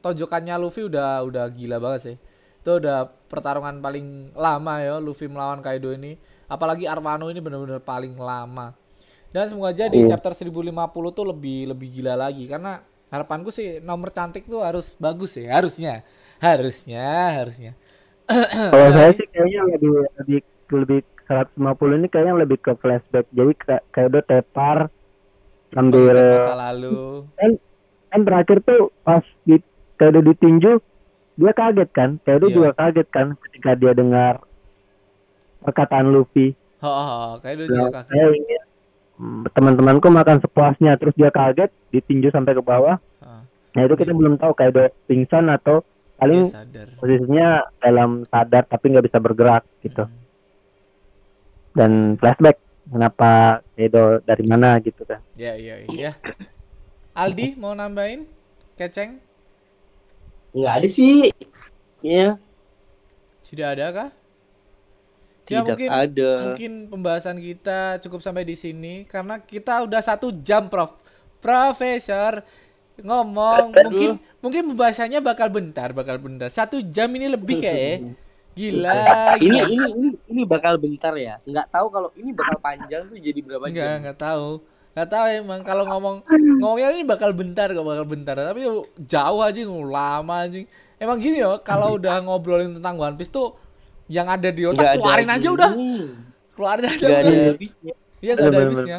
tonjokannya 0.00 0.56
Luffy 0.56 0.88
udah 0.88 1.22
udah 1.22 1.44
gila 1.52 1.76
banget 1.78 2.00
sih. 2.02 2.16
Itu 2.64 2.82
udah 2.82 3.06
pertarungan 3.30 3.78
paling 3.78 4.32
lama 4.34 4.74
ya 4.82 4.96
Luffy 4.98 5.28
melawan 5.28 5.60
Kaido 5.60 5.92
ini. 5.92 6.16
Apalagi 6.46 6.86
Arwano 6.86 7.28
ini 7.28 7.38
benar-benar 7.42 7.82
paling 7.82 8.16
lama. 8.16 8.72
Dan 9.30 9.50
semoga 9.50 9.74
aja 9.74 9.90
di 9.90 10.00
Iya. 10.00 10.16
chapter 10.16 10.32
1050 10.32 11.10
tuh 11.12 11.26
lebih 11.28 11.68
lebih 11.74 11.88
gila 12.00 12.14
lagi. 12.16 12.46
Karena 12.48 12.80
harapanku 13.06 13.50
sih 13.54 13.78
nomor 13.80 14.10
cantik 14.10 14.44
tuh 14.46 14.62
harus 14.66 14.98
bagus 14.98 15.38
ya 15.38 15.56
harusnya. 15.58 16.02
Harusnya 16.38 17.04
harusnya. 17.40 17.72
Kalau 18.74 18.90
saya 18.92 19.10
sih 19.14 19.26
kayaknya 19.30 19.60
lebih 19.72 19.90
lebih 20.18 20.40
lebih 20.68 21.00
150 21.26 21.98
ini 22.02 22.06
kayaknya 22.10 22.34
lebih 22.38 22.58
ke 22.62 22.72
flashback. 22.78 23.26
Jadi 23.30 23.52
kayak 23.94 24.08
udah 24.10 24.24
tepar 24.26 24.78
sambil 25.70 26.14
masa 26.14 26.54
lalu. 26.70 27.26
Kan 27.38 27.50
kan 28.10 28.20
terakhir 28.22 28.58
tuh 28.62 28.90
pas 29.02 29.22
di 29.42 29.58
kayak 29.96 30.10
udah 30.14 30.24
ditinju 30.26 30.72
dia 31.36 31.52
kaget 31.52 31.90
kan? 31.94 32.10
Kayak 32.22 32.36
udah 32.42 32.48
Iya. 32.50 32.56
juga 32.58 32.70
kaget 32.74 33.08
kan 33.10 33.26
ketika 33.46 33.70
dia 33.78 33.92
dengar 33.94 34.34
perkataan 35.62 36.10
Luffy. 36.10 36.54
Oh, 36.82 36.86
oh, 36.86 37.08
oh, 37.08 37.30
kayak 37.40 37.66
Nah, 37.66 37.66
juga 37.66 38.02
kaget. 38.02 38.10
saya 38.12 38.26
ingin 38.30 38.62
teman-temanku 39.52 40.12
makan 40.12 40.44
sepuasnya 40.44 41.00
terus 41.00 41.16
dia 41.16 41.32
kaget 41.32 41.72
ditinju 41.92 42.28
sampai 42.28 42.52
ke 42.52 42.62
bawah. 42.62 43.00
Ah, 43.24 43.42
nah 43.72 43.82
itu 43.88 43.96
kita 43.96 44.12
belum 44.12 44.36
tahu 44.36 44.52
kayak 44.52 44.70
udah 44.76 44.88
pingsan 45.08 45.48
atau 45.48 45.80
dia 45.80 46.16
paling 46.16 46.42
sadar. 46.48 46.88
posisinya 46.96 47.48
dalam 47.76 48.24
sadar 48.28 48.64
tapi 48.64 48.84
nggak 48.92 49.06
bisa 49.08 49.18
bergerak 49.20 49.64
gitu. 49.84 50.04
Hmm. 50.08 50.24
dan 51.76 52.16
flashback 52.16 52.56
kenapa 52.88 53.60
Edo 53.76 54.24
dari 54.24 54.44
mana 54.48 54.80
gitu 54.80 55.04
kan. 55.04 55.20
Ya 55.36 55.52
iya 55.60 55.84
iya 55.92 56.16
Aldi 57.12 57.56
mau 57.60 57.76
nambahin? 57.76 58.24
Keceng? 58.80 59.20
Nggak 60.56 60.72
ada 60.72 60.88
sih. 60.88 61.32
Iya, 62.04 62.36
sudah 63.40 63.72
ada 63.72 63.86
kah 63.88 64.10
ya 65.46 65.62
tidak 65.62 65.66
mungkin 65.66 65.88
ada. 65.90 66.30
mungkin 66.42 66.72
pembahasan 66.90 67.36
kita 67.38 68.02
cukup 68.02 68.20
sampai 68.20 68.42
di 68.42 68.58
sini 68.58 69.06
karena 69.06 69.38
kita 69.38 69.86
udah 69.86 70.02
satu 70.02 70.34
jam 70.42 70.66
prof 70.66 70.90
profesor 71.38 72.42
ngomong 72.98 73.76
Aduh. 73.76 73.82
mungkin 73.92 74.10
mungkin 74.40 74.62
pembahasannya 74.72 75.20
bakal 75.20 75.52
bentar 75.52 75.92
bakal 75.92 76.16
bentar 76.16 76.48
satu 76.48 76.80
jam 76.80 77.12
ini 77.12 77.28
lebih 77.28 77.60
kayak 77.60 77.78
ya. 77.78 77.96
gila 78.56 79.36
Ini 79.36 79.52
gila. 79.52 79.64
ini 79.68 79.84
ini 79.92 80.08
ini 80.32 80.42
bakal 80.48 80.80
bentar 80.80 81.12
ya. 81.12 81.36
Nggak 81.44 81.68
tahu 81.68 81.86
kalau 81.92 82.08
ini 82.16 82.32
bakal 82.32 82.56
panjang 82.56 83.04
tuh 83.04 83.20
jadi 83.20 83.36
berapa 83.44 83.68
Enggak, 83.68 83.84
jam. 83.84 84.00
enggak 84.00 84.16
tahu. 84.16 84.48
Enggak 84.96 85.08
tahu 85.12 85.24
emang 85.28 85.60
kalau 85.60 85.84
ngomong 85.84 86.16
ngomongnya 86.64 86.88
ini 86.96 87.04
bakal 87.04 87.36
bentar 87.36 87.68
kok 87.68 87.84
bakal 87.84 88.08
bentar. 88.08 88.32
Tapi 88.32 88.64
jauh 88.96 89.40
aja 89.44 89.60
lama 89.68 90.48
aja. 90.48 90.56
Emang 90.96 91.20
gini 91.20 91.44
yo, 91.44 91.60
kalau 91.60 92.00
udah 92.00 92.24
ngobrolin 92.24 92.80
tentang 92.80 92.96
One 92.96 93.20
Piece 93.20 93.28
tuh 93.28 93.52
yang 94.06 94.26
ada 94.30 94.48
di 94.54 94.62
otak 94.62 94.86
ada 94.86 94.94
keluarin 94.98 95.30
aja 95.30 95.48
udah. 95.50 95.70
gini. 95.74 96.06
Keluarin 96.54 96.86
aja 96.86 97.06
Nggak 97.06 97.20
ada 97.20 97.34
habisnya. 97.52 97.94
Iya 98.22 98.32
enggak 98.34 98.48
ada 98.48 98.60
habisnya. 98.62 98.98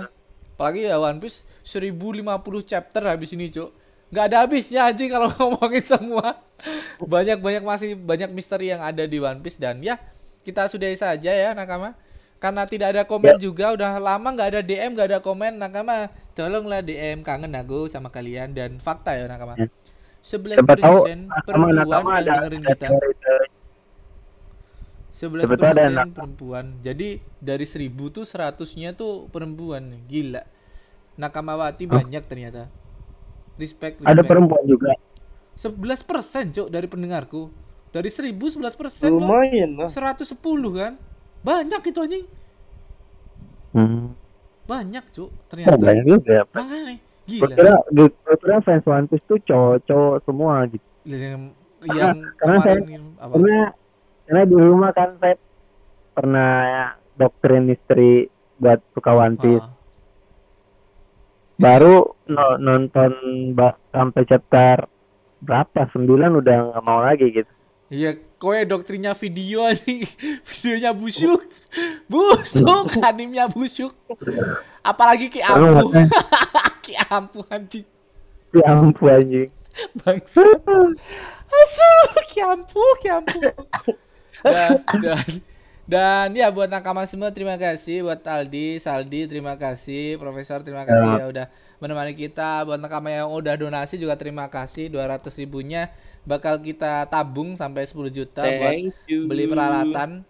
Apalagi 0.57 0.81
ya 0.89 0.95
One 0.97 1.19
Piece 1.21 1.37
1050 1.61 2.69
chapter 2.69 3.01
habis 3.07 3.29
ini, 3.33 3.45
Cuk. 3.53 3.69
Enggak 4.11 4.25
ada 4.31 4.37
habisnya 4.43 4.81
aja 4.87 5.03
kalau 5.07 5.29
ngomongin 5.39 5.83
semua. 5.83 6.27
Banyak-banyak 7.01 7.63
masih 7.63 7.89
banyak 7.95 8.29
misteri 8.33 8.73
yang 8.73 8.81
ada 8.83 9.03
di 9.05 9.17
One 9.21 9.39
Piece 9.39 9.59
dan 9.61 9.79
ya 9.79 9.95
kita 10.43 10.67
sudahi 10.67 10.95
saja 10.95 11.31
ya 11.31 11.51
Nakama. 11.55 11.95
Karena 12.37 12.69
tidak 12.69 12.93
ada 12.93 13.01
komen 13.01 13.41
juga 13.41 13.73
udah 13.73 13.97
lama 13.97 14.29
nggak 14.29 14.49
ada 14.53 14.61
DM 14.61 14.93
nggak 14.93 15.07
ada 15.09 15.19
komen 15.23 15.57
Nakama 15.57 16.05
tolonglah 16.37 16.85
DM 16.85 17.25
kangen 17.25 17.49
aku 17.57 17.89
sama 17.89 18.13
kalian 18.13 18.53
dan 18.53 18.77
fakta 18.77 19.17
ya 19.17 19.25
Nakama. 19.25 19.57
Ya. 19.57 19.67
11% 20.21 20.59
siapa 20.59 20.75
tahu 20.75 20.99
sama 21.07 21.39
perempuan 21.47 21.87
yang 21.87 22.03
ada 22.11 22.31
dengerin 22.35 22.61
ada 22.67 22.75
kita. 22.75 22.87
Teori 25.17 25.41
teori. 25.41 25.41
11% 25.41 25.49
Siapa 25.49 25.57
tahu 25.57 25.73
ada 25.73 25.83
anak. 25.83 26.05
perempuan. 26.13 26.65
Jadi 26.79 27.09
dari 27.37 27.65
1000 27.65 27.89
tuh 28.07 28.21
100-nya 28.21 28.93
tuh 28.93 29.25
perempuan. 29.27 29.83
Gila. 30.05 30.43
Nakamawati 31.17 31.89
banyak 31.89 32.23
ternyata. 32.23 32.69
Respect, 33.57 33.99
respect. 33.99 34.05
ada 34.05 34.21
perempuan 34.21 34.61
juga 34.63 34.93
11% 35.57 36.53
cok 36.53 36.67
dari 36.69 36.85
pendengarku. 36.85 37.49
Dari 37.89 38.05
1000 38.07 38.37
11% 38.37 39.09
loh. 39.09 39.25
Lumayan 39.25 39.73
lah. 39.75 39.89
110 39.89 40.37
kan. 40.71 40.93
Banyak 41.41 41.81
itu 41.83 41.97
anjing. 41.97 42.25
hmm. 43.73 44.05
Banyak 44.67 45.05
cok 45.09 45.25
oh, 45.25 45.45
ternyata. 45.47 45.79
banyak 45.79 46.05
juga 46.05 46.43
Makanya 46.51 46.99
gue 47.27 47.39
gila. 47.39 47.55
kira 47.55 47.73
kira 48.37 48.57
fans 48.61 48.83
One 48.83 49.07
Piece 49.07 49.23
tuh 49.25 49.39
cowok-cowok 49.41 50.23
semua 50.23 50.63
gitu 50.67 50.83
Yang, 51.03 51.51
yang 51.87 52.15
karena 52.35 52.55
kemarin 52.57 52.83
ini- 52.83 53.15
apa? 53.15 53.33
karena 53.35 53.57
karena 54.27 54.43
di 54.43 54.55
rumah 54.55 54.91
kan 54.91 55.15
saya 55.17 55.35
pernah 56.11 56.51
doktrin 57.15 57.71
istri 57.71 58.27
buat 58.59 58.83
suka 58.91 59.15
One 59.15 59.37
Piece 59.37 59.63
Ah, 59.63 59.71
baru 61.57 61.95
no- 62.27 62.59
nonton 62.59 63.11
sampai 63.89 64.23
chapter 64.27 64.85
berapa 65.39 65.87
sembilan 65.89 66.31
udah 66.35 66.55
nggak 66.69 66.83
mau 66.85 67.01
lagi 67.01 67.31
gitu 67.31 67.51
Iya, 67.87 68.19
kowe 68.35 68.59
doktrinnya 68.67 69.15
video 69.15 69.63
anjing. 69.63 70.03
Videonya 70.51 70.91
busuk. 70.91 71.39
Busuk, 72.11 72.99
animnya 73.07 73.47
busuk. 73.47 73.95
Apalagi 74.83 75.31
ki 75.31 75.39
katanya, 75.39 76.03
ki 76.83 76.99
ampuh 77.07 77.47
anjing. 77.47 77.87
ya 78.51 78.75
ampun 78.75 79.07
anjing 79.07 79.47
Bangsa. 80.03 80.43
Asu, 81.47 81.91
ki 82.27 82.43
ampuh, 82.43 82.91
ki 82.99 83.07
ampuh. 83.07 83.55
Dan, 84.39 84.69
dan, 84.99 85.25
dan 85.87 86.27
ya 86.31 86.47
buat 86.49 86.67
nakama 86.67 87.03
semua 87.03 87.31
terima 87.31 87.55
kasih 87.55 88.03
buat 88.03 88.19
Aldi, 88.19 88.77
Saldi 88.77 89.25
terima 89.25 89.55
kasih, 89.55 90.15
Profesor 90.15 90.59
terima 90.59 90.83
kasih 90.83 91.09
ya 91.15 91.25
udah 91.25 91.45
menemani 91.77 92.11
kita. 92.11 92.63
Buat 92.63 92.77
nakama 92.77 93.07
yang 93.07 93.27
udah 93.27 93.55
donasi 93.55 93.95
juga 93.95 94.13
terima 94.13 94.45
kasih 94.47 94.89
200 94.89 95.23
ribunya 95.37 95.87
bakal 96.21 96.59
kita 96.59 97.05
tabung 97.05 97.53
sampai 97.53 97.83
10 97.83 97.95
juta 98.09 98.43
buat 98.43 98.67
Thank 98.67 98.93
you. 99.07 99.25
beli 99.25 99.47
peralatan. 99.47 100.27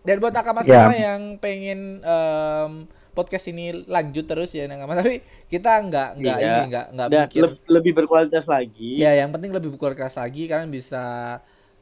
Dan 0.00 0.16
buat 0.16 0.32
nakama 0.32 0.60
Ya. 0.60 0.68
semua 0.84 0.94
yang 0.94 1.20
pengen 1.36 2.00
em, 2.00 2.72
podcast 3.10 3.48
ini 3.48 3.84
lanjut 3.84 4.24
terus 4.24 4.48
ya 4.50 4.64
nakama 4.64 4.94
tapi 4.94 5.20
kita 5.46 5.76
nggak 5.82 6.08
nggak 6.16 6.36
Iya. 6.36 6.46
ini 6.46 6.60
nggak 6.68 6.86
nggak 6.90 7.08
mikir 7.10 7.42
le- 7.42 7.60
lebih 7.70 7.92
berkualitas 7.94 8.44
lagi. 8.44 8.96
Ya, 8.96 9.12
yang 9.14 9.28
penting 9.28 9.50
lebih 9.50 9.72
berkualitas 9.72 10.14
lagi 10.14 10.44
kalian 10.44 10.68
bisa 10.68 11.36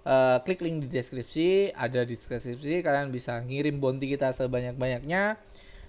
eh, 0.08 0.38
klik 0.48 0.64
link 0.64 0.76
di 0.84 0.88
deskripsi, 0.88 1.76
ada 1.76 2.00
di 2.08 2.16
deskripsi 2.16 2.80
kalian 2.80 3.12
bisa 3.12 3.36
ngirim 3.44 3.76
bounty 3.76 4.08
kita 4.08 4.32
sebanyak-banyaknya. 4.32 5.36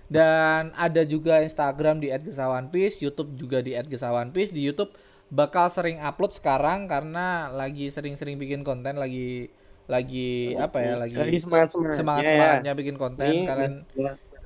Dan 0.09 0.73
ada 0.73 1.05
juga 1.05 1.39
Instagram 1.45 2.01
di 2.01 2.09
@gesawanpiece, 2.09 2.97
YouTube 2.99 3.37
juga 3.37 3.61
di 3.61 3.77
@gesawanpiece. 3.77 4.49
Di 4.51 4.65
YouTube 4.65 4.91
bakal 5.29 5.69
sering 5.69 6.01
upload 6.01 6.33
sekarang 6.33 6.89
karena 6.89 7.53
lagi 7.53 7.93
sering-sering 7.93 8.41
bikin 8.41 8.65
konten 8.65 8.97
lagi 8.97 9.53
lagi 9.85 10.57
apa 10.57 10.77
ya 10.81 10.93
lagi 10.97 11.13
Lagi 11.17 11.37
semangat 11.37 11.69
semangat. 11.73 11.97
semangat 11.97 12.23
semangatnya 12.25 12.73
bikin 12.73 12.95
konten 12.97 13.25
Ini 13.29 13.45
kalian 13.45 13.73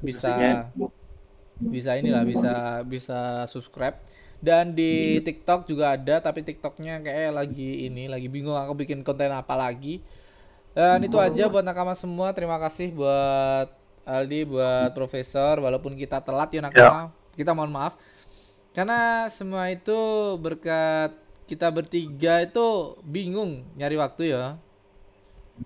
bisa 0.03 0.31
bisa 1.63 1.91
inilah 1.95 2.23
bisa 2.27 2.83
bisa 2.83 3.47
subscribe 3.47 3.95
dan 4.43 4.75
di 4.75 5.23
TikTok 5.23 5.63
juga 5.63 5.95
ada 5.95 6.19
tapi 6.19 6.43
TikToknya 6.43 6.99
kayak 6.99 7.31
lagi 7.31 7.87
ini 7.87 8.11
lagi 8.11 8.27
bingung 8.27 8.59
aku 8.59 8.75
bikin 8.75 8.99
konten 8.99 9.31
apa 9.31 9.55
lagi. 9.55 10.03
Dan 10.75 10.99
itu 11.07 11.15
aja 11.15 11.47
buat 11.47 11.63
nakama 11.63 11.95
semua. 11.95 12.35
Terima 12.35 12.59
kasih 12.59 12.91
buat 12.91 13.71
Aldi 14.03 14.43
buat 14.51 14.91
Profesor. 14.91 15.63
Walaupun 15.63 15.95
kita 15.95 16.19
telat 16.19 16.51
ya 16.51 16.59
nakama. 16.59 17.15
Kita 17.39 17.55
mohon 17.55 17.71
maaf. 17.71 17.95
Karena 18.75 19.31
semua 19.31 19.71
itu 19.71 19.95
berkat 20.43 21.15
kita 21.47 21.71
bertiga 21.71 22.43
itu 22.43 22.99
bingung 23.05 23.63
nyari 23.79 23.95
waktu 23.95 24.35
ya. 24.35 24.59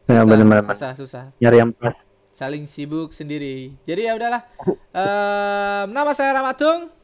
Ya 0.06 0.22
Susah, 0.22 0.28
benar-benar 0.28 0.64
susah 0.70 0.92
susah. 0.94 1.26
Nyari 1.40 1.58
yang 1.64 1.72
pas. 1.74 1.96
saling 2.30 2.70
sibuk 2.70 3.10
sendiri. 3.10 3.74
Jadi 3.88 4.06
ya 4.06 4.14
udahlah. 4.14 4.46
Em, 4.98 5.88
nama 5.96 6.12
saya 6.14 6.36
Ramatung 6.36 6.97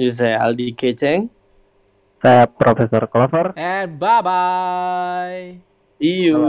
Ya, 0.00 0.08
saya 0.16 0.40
Aldi 0.40 0.72
Keceng. 0.72 1.28
Saya 2.24 2.48
Profesor 2.48 3.04
Clover. 3.04 3.52
and 3.52 4.00
bye 4.00 4.24
bye. 4.24 5.60
See 6.00 6.24
you. 6.24 6.40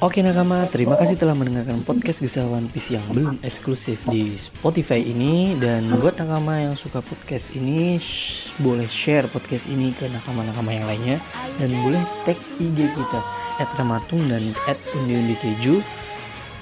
Oke 0.00 0.24
nakama, 0.24 0.64
terima 0.72 0.96
kasih 0.96 1.20
telah 1.20 1.36
mendengarkan 1.36 1.84
podcast 1.84 2.24
Gesal 2.24 2.48
One 2.48 2.72
Piece 2.72 2.88
yang 2.88 3.04
belum 3.12 3.36
eksklusif 3.44 4.00
di 4.08 4.32
Spotify 4.40 5.04
ini 5.04 5.60
Dan 5.60 5.92
buat 6.00 6.16
nakama 6.16 6.56
yang 6.56 6.72
suka 6.72 7.04
podcast 7.04 7.52
ini, 7.52 8.00
shh, 8.00 8.48
boleh 8.64 8.88
share 8.88 9.28
podcast 9.28 9.68
ini 9.68 9.92
ke 9.92 10.08
nakama-nakama 10.08 10.72
yang 10.72 10.88
lainnya 10.88 11.20
Dan 11.60 11.68
boleh 11.84 12.00
tag 12.24 12.40
IG 12.56 12.80
kita, 12.80 13.20
at 13.60 13.68
Ramatung 13.76 14.24
dan 14.32 14.40
at 14.64 14.80
Undi 14.96 15.36
Keju 15.36 15.84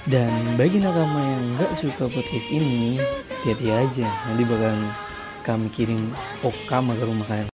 Dan 0.09 0.57
bagi 0.57 0.81
nakama 0.81 1.21
yang 1.21 1.45
nggak 1.53 1.85
suka 1.85 2.09
podcast 2.09 2.47
ini, 2.49 2.97
hati-hati 3.45 3.69
aja. 3.69 4.09
Nanti 4.25 4.41
bakalan 4.41 4.81
kami 5.45 5.69
kirim 5.69 6.09
okama 6.41 6.97
ke 6.97 7.05
rumah 7.05 7.29
kalian 7.29 7.49